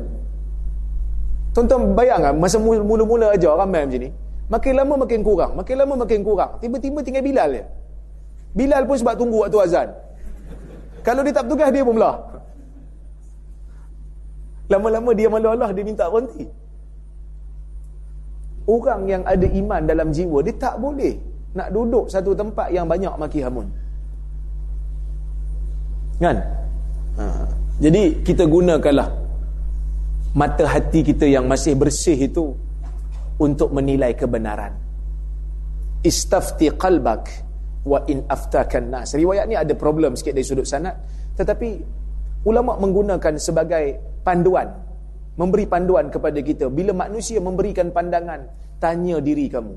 Tonton 1.52 1.98
bayang 1.98 2.22
kan, 2.24 2.36
masa 2.40 2.56
mula-mula 2.62 3.36
ajar 3.36 3.60
ramai 3.60 3.84
macam 3.84 4.00
ni. 4.00 4.10
Makin 4.50 4.74
lama 4.80 4.94
makin 5.04 5.20
kurang, 5.20 5.52
makin 5.60 5.76
lama 5.76 5.94
makin 6.00 6.22
kurang. 6.24 6.52
Tiba-tiba 6.64 7.00
tinggal 7.04 7.24
Bilal 7.26 7.50
je. 7.60 7.64
Bilal 8.56 8.88
pun 8.88 8.96
sebab 8.98 9.14
tunggu 9.20 9.44
waktu 9.44 9.60
azan. 9.62 9.90
Kalau 11.04 11.22
dia 11.26 11.34
tak 11.36 11.46
bertugas, 11.46 11.70
dia 11.70 11.84
pun 11.84 12.00
belah. 12.00 12.18
Lama-lama 14.70 15.12
dia 15.12 15.28
malu 15.28 15.50
Allah, 15.50 15.70
dia 15.76 15.84
minta 15.84 16.06
berhenti. 16.08 16.46
Orang 18.70 19.10
yang 19.10 19.26
ada 19.26 19.48
iman 19.50 19.82
dalam 19.84 20.08
jiwa, 20.14 20.46
dia 20.46 20.54
tak 20.54 20.78
boleh 20.78 21.18
nak 21.58 21.74
duduk 21.74 22.06
satu 22.14 22.38
tempat 22.38 22.70
yang 22.70 22.86
banyak 22.86 23.10
maki 23.18 23.42
hamun. 23.42 23.66
Kan? 26.20 26.38
Ha. 27.16 27.26
Jadi, 27.80 28.22
kita 28.28 28.44
gunakanlah 28.44 29.08
mata 30.36 30.68
hati 30.68 31.02
kita 31.02 31.26
yang 31.26 31.48
masih 31.50 31.74
bersih 31.74 32.16
itu 32.16 32.54
untuk 33.40 33.72
menilai 33.72 34.14
kebenaran. 34.14 34.76
Istafti 36.04 36.70
qalbak 36.76 37.24
wa 37.88 38.04
in 38.12 38.28
aftakan 38.28 38.92
nas. 38.92 39.16
Riwayat 39.16 39.48
ni 39.48 39.56
ada 39.56 39.72
problem 39.74 40.14
sikit 40.20 40.36
dari 40.36 40.46
sudut 40.46 40.68
sanad, 40.68 40.96
tetapi 41.40 41.70
ulama 42.44 42.76
menggunakan 42.80 43.40
sebagai 43.40 44.00
panduan, 44.24 44.68
memberi 45.40 45.66
panduan 45.68 46.12
kepada 46.12 46.40
kita 46.44 46.68
bila 46.68 46.92
manusia 46.92 47.40
memberikan 47.40 47.92
pandangan, 47.96 48.48
tanya 48.80 49.20
diri 49.24 49.48
kamu. 49.48 49.76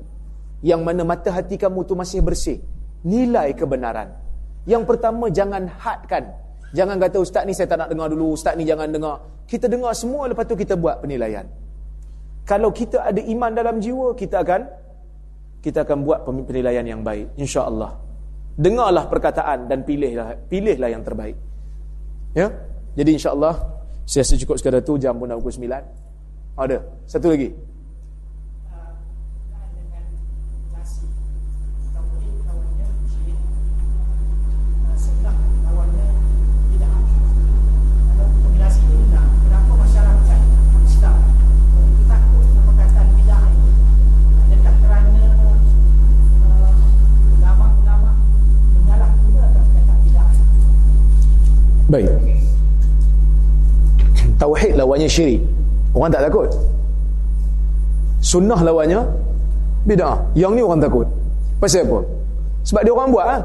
Yang 0.63 0.81
mana 0.83 1.03
mata 1.03 1.31
hati 1.31 1.59
kamu 1.59 1.83
tu 1.83 1.95
masih 1.95 2.23
bersih. 2.23 2.63
Nilai 3.03 3.51
kebenaran. 3.51 4.22
Yang 4.63 4.83
pertama 4.87 5.27
jangan 5.27 5.67
hadkan. 5.67 6.31
Jangan 6.73 6.97
kata 6.97 7.17
ustaz 7.21 7.43
ni 7.45 7.53
saya 7.53 7.69
tak 7.69 7.85
nak 7.85 7.89
dengar 7.93 8.07
dulu, 8.09 8.33
ustaz 8.33 8.57
ni 8.57 8.65
jangan 8.65 8.89
dengar. 8.89 9.21
Kita 9.45 9.69
dengar 9.69 9.93
semua 9.93 10.25
lepas 10.31 10.47
tu 10.47 10.57
kita 10.57 10.73
buat 10.79 11.03
penilaian. 11.03 11.45
Kalau 12.43 12.73
kita 12.73 13.07
ada 13.07 13.21
iman 13.21 13.51
dalam 13.53 13.77
jiwa, 13.79 14.15
kita 14.17 14.41
akan 14.41 14.61
kita 15.63 15.87
akan 15.87 16.03
buat 16.03 16.27
penilaian 16.27 16.83
yang 16.83 17.01
baik 17.05 17.39
insya-Allah. 17.39 17.95
Dengarlah 18.59 19.07
perkataan 19.07 19.71
dan 19.71 19.87
pilihlah 19.87 20.35
pilihlah 20.51 20.89
yang 20.91 21.03
terbaik. 21.05 21.37
Ya? 22.35 22.51
Jadi 22.93 23.09
insya-Allah 23.15 23.53
saya 24.03 24.27
rasa 24.27 24.35
cukup 24.35 24.55
sekadar 24.59 24.83
tu 24.83 24.99
jam 24.99 25.15
pun 25.15 25.31
dah 25.31 25.39
pukul 25.39 25.55
9. 25.55 26.59
Ada. 26.59 26.77
Satu 27.07 27.31
lagi. 27.31 27.49
Baik. 51.93 52.09
Tauhid 54.41 54.73
lawannya 54.81 55.05
syirik. 55.05 55.45
Orang 55.93 56.09
tak 56.09 56.25
takut. 56.25 56.49
Sunnah 58.17 58.57
lawannya 58.65 59.05
bid'ah. 59.85 60.17
Yang 60.33 60.51
ni 60.57 60.61
orang 60.65 60.81
takut. 60.81 61.05
Pasal 61.61 61.85
apa? 61.85 62.01
Sebab 62.65 62.81
dia 62.81 62.93
orang 62.97 63.09
buat 63.13 63.25
ah. 63.29 63.41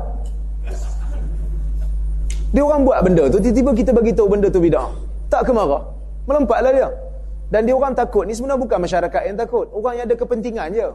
Dia 2.49 2.64
orang 2.64 2.88
buat 2.88 2.99
benda 3.05 3.28
tu 3.28 3.36
tiba-tiba 3.36 3.70
kita 3.76 3.90
bagi 3.92 4.16
tahu 4.16 4.32
benda 4.32 4.49
tu 4.49 4.64
bid'ah. 4.64 4.88
Tak 5.28 5.44
ke 5.44 5.53
marah? 5.53 5.84
Melompatlah 6.24 6.72
dia. 6.72 6.88
Dan 7.53 7.68
dia 7.68 7.76
orang 7.76 7.92
takut 7.92 8.24
ni 8.24 8.32
sebenarnya 8.32 8.64
bukan 8.64 8.78
masyarakat 8.80 9.22
yang 9.28 9.36
takut. 9.36 9.68
Orang 9.76 10.01
yang 10.01 10.09
ada 10.09 10.16
kepentingan 10.16 10.72
je. 10.72 10.88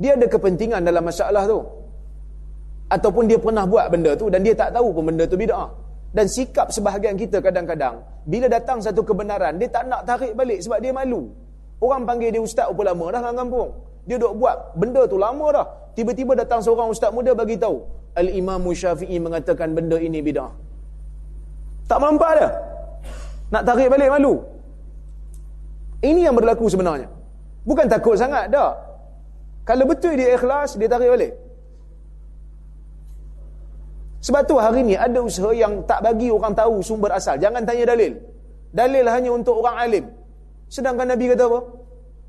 Dia 0.00 0.16
ada 0.16 0.24
kepentingan 0.24 0.80
dalam 0.80 1.04
masalah 1.04 1.44
tu. 1.44 1.60
Ataupun 2.88 3.28
dia 3.28 3.36
pernah 3.36 3.68
buat 3.68 3.92
benda 3.92 4.16
tu 4.16 4.32
dan 4.32 4.40
dia 4.40 4.56
tak 4.56 4.72
tahu 4.72 4.96
pun 4.96 5.12
benda 5.12 5.28
tu 5.28 5.36
bid'ah. 5.36 5.87
Dan 6.08 6.24
sikap 6.24 6.72
sebahagian 6.72 7.20
kita 7.20 7.44
kadang-kadang 7.44 8.00
bila 8.24 8.48
datang 8.48 8.80
satu 8.80 9.04
kebenaran 9.04 9.60
dia 9.60 9.68
tak 9.68 9.84
nak 9.88 10.08
tarik 10.08 10.32
balik 10.32 10.60
sebab 10.64 10.80
dia 10.80 10.92
malu. 10.92 11.28
Orang 11.78 12.08
panggil 12.08 12.32
dia 12.34 12.42
ustaz 12.42 12.66
apa 12.66 12.82
lama 12.82 13.06
dah 13.12 13.20
dalam 13.22 13.36
kampung. 13.36 13.70
Dia 14.08 14.16
duk 14.16 14.40
buat 14.40 14.72
benda 14.72 15.04
tu 15.04 15.20
lama 15.20 15.46
dah. 15.52 15.66
Tiba-tiba 15.92 16.32
datang 16.32 16.64
seorang 16.64 16.88
ustaz 16.88 17.12
muda 17.12 17.36
bagi 17.36 17.60
tahu, 17.60 17.84
Al-Imam 18.16 18.64
Syafi'i 18.72 19.20
mengatakan 19.20 19.76
benda 19.76 20.00
ini 20.00 20.24
bidah. 20.24 20.48
Tak 21.88 21.98
mampu 22.00 22.24
dah. 22.24 22.52
Nak 23.52 23.62
tarik 23.64 23.88
balik 23.92 24.08
malu. 24.12 24.44
Ini 26.04 26.30
yang 26.30 26.36
berlaku 26.36 26.68
sebenarnya. 26.68 27.08
Bukan 27.68 27.86
takut 27.90 28.16
sangat 28.16 28.48
dah. 28.52 28.76
Kalau 29.64 29.84
betul 29.84 30.16
dia 30.16 30.36
ikhlas, 30.36 30.76
dia 30.80 30.88
tarik 30.88 31.10
balik. 31.12 31.32
Sebab 34.28 34.44
tu 34.44 34.60
hari 34.60 34.84
ni 34.84 34.92
ada 34.92 35.24
usaha 35.24 35.56
yang 35.56 35.80
tak 35.88 36.04
bagi 36.04 36.28
orang 36.28 36.52
tahu 36.52 36.84
sumber 36.84 37.16
asal. 37.16 37.40
Jangan 37.40 37.64
tanya 37.64 37.96
dalil. 37.96 38.12
Dalil 38.68 39.04
hanya 39.08 39.32
untuk 39.32 39.64
orang 39.64 39.76
alim. 39.80 40.04
Sedangkan 40.68 41.08
Nabi 41.08 41.32
kata 41.32 41.48
apa? 41.48 41.60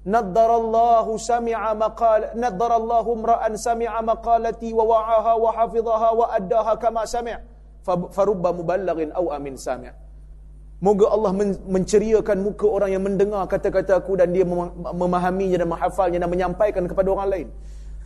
Naddarallahu 0.08 1.20
sami'a 1.20 1.76
maqal 1.76 2.32
naddarallahu 2.39 3.10
imra'an 3.20 3.60
sami'a 3.60 4.00
maqalati 4.00 4.72
wa 4.72 4.88
wa'aha 4.88 5.34
wa 5.43 5.50
hafizaha 5.52 6.10
wa 6.16 6.26
addaha 6.39 6.74
kama 6.80 7.04
sami' 7.04 7.36
farubba 8.16 8.56
muballighin 8.56 9.12
aw 9.12 9.36
amin 9.36 9.60
sami'. 9.60 9.91
Moga 10.80 11.12
Allah 11.12 11.36
menceriakan 11.68 12.38
muka 12.39 12.64
orang 12.64 12.95
yang 12.95 13.04
mendengar 13.04 13.43
kata-kata 13.43 14.00
aku 14.00 14.16
dan 14.16 14.32
dia 14.32 14.47
memahaminya 14.47 15.60
dan 15.60 15.68
menghafalnya 15.68 16.24
dan 16.24 16.32
menyampaikan 16.32 16.88
kepada 16.88 17.12
orang 17.12 17.28
lain. 17.28 17.47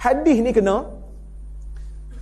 Hadis 0.01 0.41
ni 0.41 0.49
kena 0.49 0.89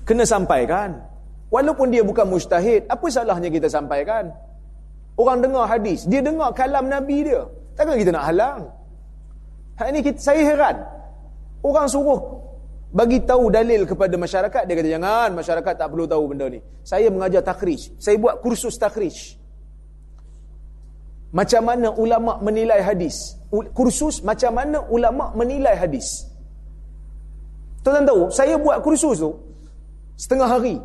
kena 0.04 0.28
sampaikan. 0.28 1.11
Walaupun 1.52 1.92
dia 1.92 2.00
bukan 2.00 2.32
mustahid, 2.32 2.88
apa 2.88 3.06
salahnya 3.12 3.52
kita 3.52 3.68
sampaikan? 3.68 4.32
Orang 5.20 5.44
dengar 5.44 5.68
hadis, 5.68 6.08
dia 6.08 6.24
dengar 6.24 6.56
kalam 6.56 6.88
Nabi 6.88 7.28
dia. 7.28 7.44
Takkan 7.76 8.00
kita 8.00 8.16
nak 8.16 8.26
halang? 8.32 8.72
Ha, 9.76 9.92
ini 9.92 10.00
kita, 10.00 10.16
saya 10.16 10.42
heran. 10.48 10.80
Orang 11.60 11.92
suruh 11.92 12.40
bagi 12.92 13.20
tahu 13.24 13.52
dalil 13.52 13.84
kepada 13.88 14.16
masyarakat, 14.16 14.64
dia 14.68 14.76
kata 14.76 14.90
jangan, 14.96 15.30
masyarakat 15.36 15.74
tak 15.76 15.88
perlu 15.92 16.08
tahu 16.08 16.24
benda 16.32 16.48
ni. 16.48 16.60
Saya 16.88 17.08
mengajar 17.08 17.44
takhrij. 17.44 18.00
Saya 18.00 18.16
buat 18.16 18.40
kursus 18.40 18.76
takhrij. 18.80 19.40
Macam 21.32 21.64
mana 21.64 21.96
ulama 21.96 22.40
menilai 22.44 22.84
hadis? 22.84 23.40
Kursus 23.72 24.20
macam 24.24 24.52
mana 24.56 24.84
ulama 24.92 25.32
menilai 25.32 25.76
hadis? 25.80 26.28
Tuan-tuan 27.84 28.08
tahu, 28.08 28.22
saya 28.32 28.60
buat 28.60 28.84
kursus 28.84 29.24
tu 29.24 29.32
setengah 30.20 30.48
hari. 30.52 30.76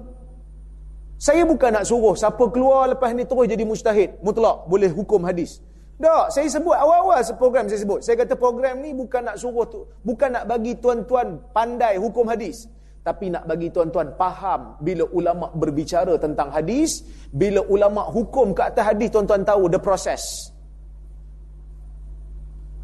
Saya 1.16 1.48
bukan 1.48 1.72
nak 1.72 1.88
suruh 1.88 2.12
siapa 2.12 2.44
keluar 2.52 2.92
lepas 2.92 3.08
ni 3.16 3.24
terus 3.24 3.48
jadi 3.48 3.64
mujtahid, 3.64 4.20
mutlak 4.20 4.68
boleh 4.68 4.92
hukum 4.92 5.24
hadis. 5.24 5.64
Tak, 5.96 6.28
saya 6.28 6.44
sebut 6.52 6.76
awal-awal 6.76 7.24
program 7.40 7.72
saya 7.72 7.80
sebut. 7.80 8.04
Saya 8.04 8.20
kata 8.20 8.36
program 8.36 8.84
ni 8.84 8.92
bukan 8.92 9.32
nak 9.32 9.40
suruh 9.40 9.64
tu, 9.64 9.88
bukan 10.04 10.28
nak 10.28 10.44
bagi 10.44 10.76
tuan-tuan 10.76 11.40
pandai 11.56 11.96
hukum 11.96 12.28
hadis, 12.28 12.68
tapi 13.00 13.32
nak 13.32 13.48
bagi 13.48 13.72
tuan-tuan 13.72 14.12
faham 14.20 14.76
bila 14.84 15.08
ulama 15.08 15.48
berbicara 15.56 16.20
tentang 16.20 16.52
hadis, 16.52 17.00
bila 17.32 17.64
ulama 17.64 18.04
hukum 18.12 18.52
ke 18.52 18.60
atas 18.68 18.92
hadis 18.92 19.08
tuan-tuan 19.08 19.40
tahu 19.40 19.72
the 19.72 19.80
process. 19.80 20.52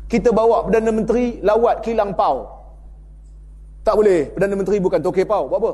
Kita 0.09 0.33
bawa 0.33 0.65
Perdana 0.65 0.89
Menteri 0.89 1.37
lawat 1.45 1.85
kilang 1.85 2.17
pau. 2.17 2.49
Tak 3.85 3.93
boleh, 3.93 4.33
Perdana 4.33 4.57
Menteri 4.57 4.81
bukan 4.81 5.05
tokek 5.05 5.29
pau. 5.29 5.53
Buat 5.53 5.61
apa? 5.61 5.73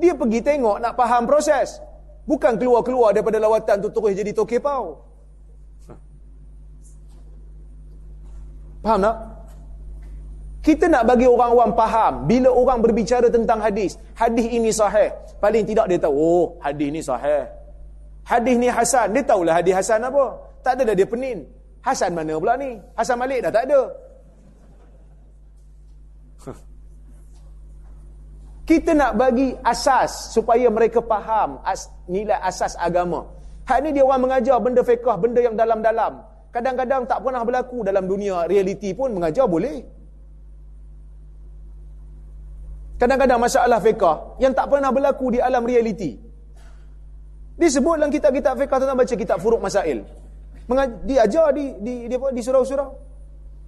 Dia 0.00 0.16
pergi 0.16 0.40
tengok 0.40 0.80
nak 0.80 0.96
faham 0.96 1.28
proses. 1.28 1.78
Bukan 2.24 2.56
keluar-keluar 2.56 3.12
daripada 3.12 3.36
lawatan 3.36 3.84
tu 3.84 3.88
terus 3.92 4.16
jadi 4.16 4.32
toke 4.32 4.56
pau. 4.56 5.04
Faham 8.80 9.00
tak? 9.04 9.16
Kita 10.60 10.92
nak 10.92 11.08
bagi 11.08 11.24
orang 11.24 11.52
awam 11.56 11.70
faham. 11.72 12.12
Bila 12.28 12.52
orang 12.52 12.84
berbicara 12.84 13.28
tentang 13.32 13.60
hadis. 13.60 13.96
Hadis 14.12 14.48
ini 14.48 14.68
sahih. 14.72 15.08
Paling 15.40 15.64
tidak 15.64 15.88
dia 15.88 15.96
tahu. 16.00 16.12
Oh, 16.16 16.44
hadis 16.60 16.86
ini 16.88 17.00
sahih. 17.00 17.48
Hadis 18.24 18.56
ni 18.60 18.68
Hasan. 18.68 19.16
Dia 19.16 19.24
tahulah 19.24 19.56
hadis 19.56 19.72
Hasan 19.72 20.04
apa. 20.04 20.36
Tak 20.60 20.80
ada 20.80 20.92
dia 20.92 21.08
penin. 21.08 21.48
Hasan 21.80 22.12
mana 22.12 22.36
pula 22.36 22.60
ni? 22.60 22.76
Hasan 22.92 23.16
Malik 23.16 23.40
dah 23.40 23.52
tak 23.52 23.64
ada. 23.72 23.88
Kita 28.70 28.94
nak 28.94 29.18
bagi 29.18 29.50
asas 29.66 30.30
supaya 30.30 30.70
mereka 30.70 31.02
faham 31.02 31.58
as, 31.66 31.90
nilai 32.06 32.38
asas 32.38 32.78
agama. 32.78 33.26
Hak 33.66 33.82
ni 33.82 33.90
dia 33.90 34.06
orang 34.06 34.30
mengajar 34.30 34.62
benda 34.62 34.86
fiqah, 34.86 35.18
benda 35.18 35.42
yang 35.42 35.58
dalam-dalam. 35.58 36.22
kadang-kadang 36.54 37.02
tak 37.02 37.18
pernah 37.18 37.42
berlaku 37.42 37.82
dalam 37.82 38.06
dunia 38.06 38.46
realiti 38.46 38.94
pun 38.94 39.10
mengajar 39.10 39.50
boleh. 39.50 39.82
Kadang-kadang 42.94 43.42
masalah 43.42 43.82
fiqah 43.82 44.38
yang 44.38 44.54
tak 44.54 44.70
pernah 44.70 44.94
berlaku 44.94 45.34
di 45.34 45.42
alam 45.42 45.66
realiti. 45.66 46.14
Disebut 47.58 47.98
dalam 47.98 48.14
kitab-kitab 48.14 48.54
fiqah 48.54 48.78
tentang 48.78 48.98
baca 49.02 49.14
kitab 49.18 49.42
furuk 49.42 49.58
masail. 49.58 50.06
Diajar 51.10 51.50
di 51.58 51.74
di 51.82 52.06
di, 52.06 52.14
di, 52.14 52.16
di 52.18 52.40
surau-surau. 52.46 52.90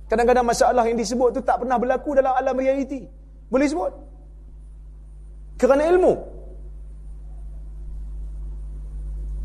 Kadang-kadang 0.07 0.47
masalah 0.47 0.87
yang 0.87 0.95
disebut 0.95 1.35
tu 1.35 1.41
tak 1.43 1.59
pernah 1.59 1.75
berlaku 1.75 2.15
dalam 2.15 2.39
alam 2.39 2.55
realiti. 2.55 3.03
Boleh 3.51 3.67
sebut? 3.67 4.12
Kerana 5.63 5.87
ilmu. 5.87 6.13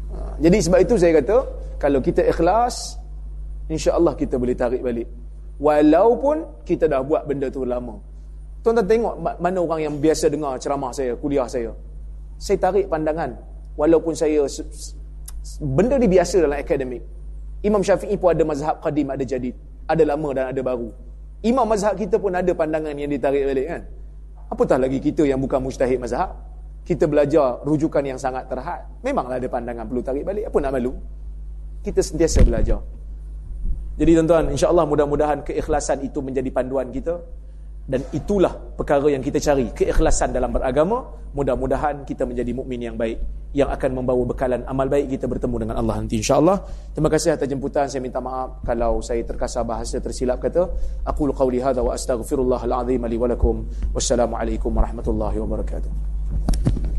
Ha, 0.10 0.42
jadi 0.42 0.58
sebab 0.66 0.80
itu 0.82 0.98
saya 0.98 1.22
kata, 1.22 1.38
kalau 1.78 2.02
kita 2.02 2.26
ikhlas, 2.26 2.98
insya-Allah 3.70 4.18
kita 4.18 4.42
boleh 4.42 4.58
tarik 4.58 4.82
balik. 4.82 5.06
Walaupun 5.62 6.66
kita 6.66 6.90
dah 6.90 7.06
buat 7.06 7.30
benda 7.30 7.54
tu 7.54 7.62
lama. 7.62 8.02
Tuan-tuan 8.66 8.90
tengok 8.90 9.14
mana 9.38 9.58
orang 9.62 9.80
yang 9.86 9.96
biasa 10.02 10.34
dengar 10.34 10.58
ceramah 10.58 10.90
saya, 10.90 11.14
kuliah 11.22 11.46
saya. 11.46 11.70
Saya 12.42 12.58
tarik 12.58 12.90
pandangan 12.90 13.38
walaupun 13.78 14.18
saya 14.18 14.42
benda 15.62 16.02
ni 16.02 16.10
biasa 16.10 16.42
dalam 16.42 16.58
akademik. 16.58 17.06
Imam 17.62 17.86
Syafi'i 17.86 18.18
pun 18.18 18.34
ada 18.34 18.42
mazhab 18.42 18.82
qadim, 18.82 19.10
ada 19.14 19.22
jadid, 19.22 19.54
ada 19.86 20.02
lama 20.02 20.30
dan 20.34 20.46
ada 20.50 20.62
baru. 20.66 20.90
Imam 21.46 21.66
mazhab 21.70 21.94
kita 21.94 22.18
pun 22.18 22.34
ada 22.34 22.50
pandangan 22.58 22.94
yang 22.98 23.10
ditarik 23.10 23.46
balik 23.46 23.66
kan. 23.70 23.82
Apatah 24.48 24.80
lagi 24.80 25.04
kita 25.04 25.28
yang 25.28 25.40
bukan 25.44 25.60
mujtahid 25.60 26.00
mazhab. 26.00 26.32
Kita 26.88 27.04
belajar 27.04 27.60
rujukan 27.68 28.00
yang 28.00 28.16
sangat 28.16 28.48
terhad. 28.48 28.88
Memanglah 29.04 29.44
ada 29.44 29.48
pandangan 29.52 29.84
perlu 29.84 30.00
tarik 30.00 30.24
balik. 30.24 30.48
Apa 30.48 30.58
nak 30.64 30.72
malu? 30.80 30.96
Kita 31.84 32.00
sentiasa 32.00 32.48
belajar. 32.48 32.80
Jadi 33.98 34.12
tuan-tuan, 34.16 34.46
insya-Allah 34.56 34.86
mudah-mudahan 34.88 35.44
keikhlasan 35.44 36.00
itu 36.06 36.24
menjadi 36.24 36.48
panduan 36.54 36.88
kita 36.94 37.20
dan 37.88 38.04
itulah 38.12 38.52
perkara 38.52 39.08
yang 39.08 39.24
kita 39.24 39.40
cari 39.40 39.72
keikhlasan 39.72 40.36
dalam 40.36 40.52
beragama. 40.52 41.08
Mudah-mudahan 41.32 42.04
kita 42.04 42.28
menjadi 42.28 42.52
mukmin 42.52 42.84
yang 42.84 43.00
baik 43.00 43.16
yang 43.56 43.72
akan 43.72 44.04
membawa 44.04 44.28
bekalan 44.28 44.62
amal 44.68 44.92
baik 44.92 45.08
kita 45.16 45.24
bertemu 45.24 45.56
dengan 45.64 45.76
Allah 45.80 45.96
nanti 46.04 46.20
insyaallah. 46.20 46.68
Terima 46.92 47.08
kasih 47.08 47.40
atas 47.40 47.48
jemputan. 47.48 47.88
Saya 47.88 48.04
minta 48.04 48.20
maaf 48.20 48.60
kalau 48.68 49.00
saya 49.00 49.24
terkasar 49.24 49.64
bahasa 49.64 50.04
tersilap 50.04 50.44
kata. 50.44 50.68
Aku 51.08 51.32
qauli 51.32 51.64
hadza 51.64 51.80
wa 51.80 51.96
astaghfirullahal 51.96 52.76
azim 52.84 53.02
li 53.08 53.16
wa 53.16 53.32
lakum. 53.32 53.64
Wassalamu 53.96 54.36
alaikum 54.36 54.76
warahmatullahi 54.76 55.40
wabarakatuh 55.40 56.97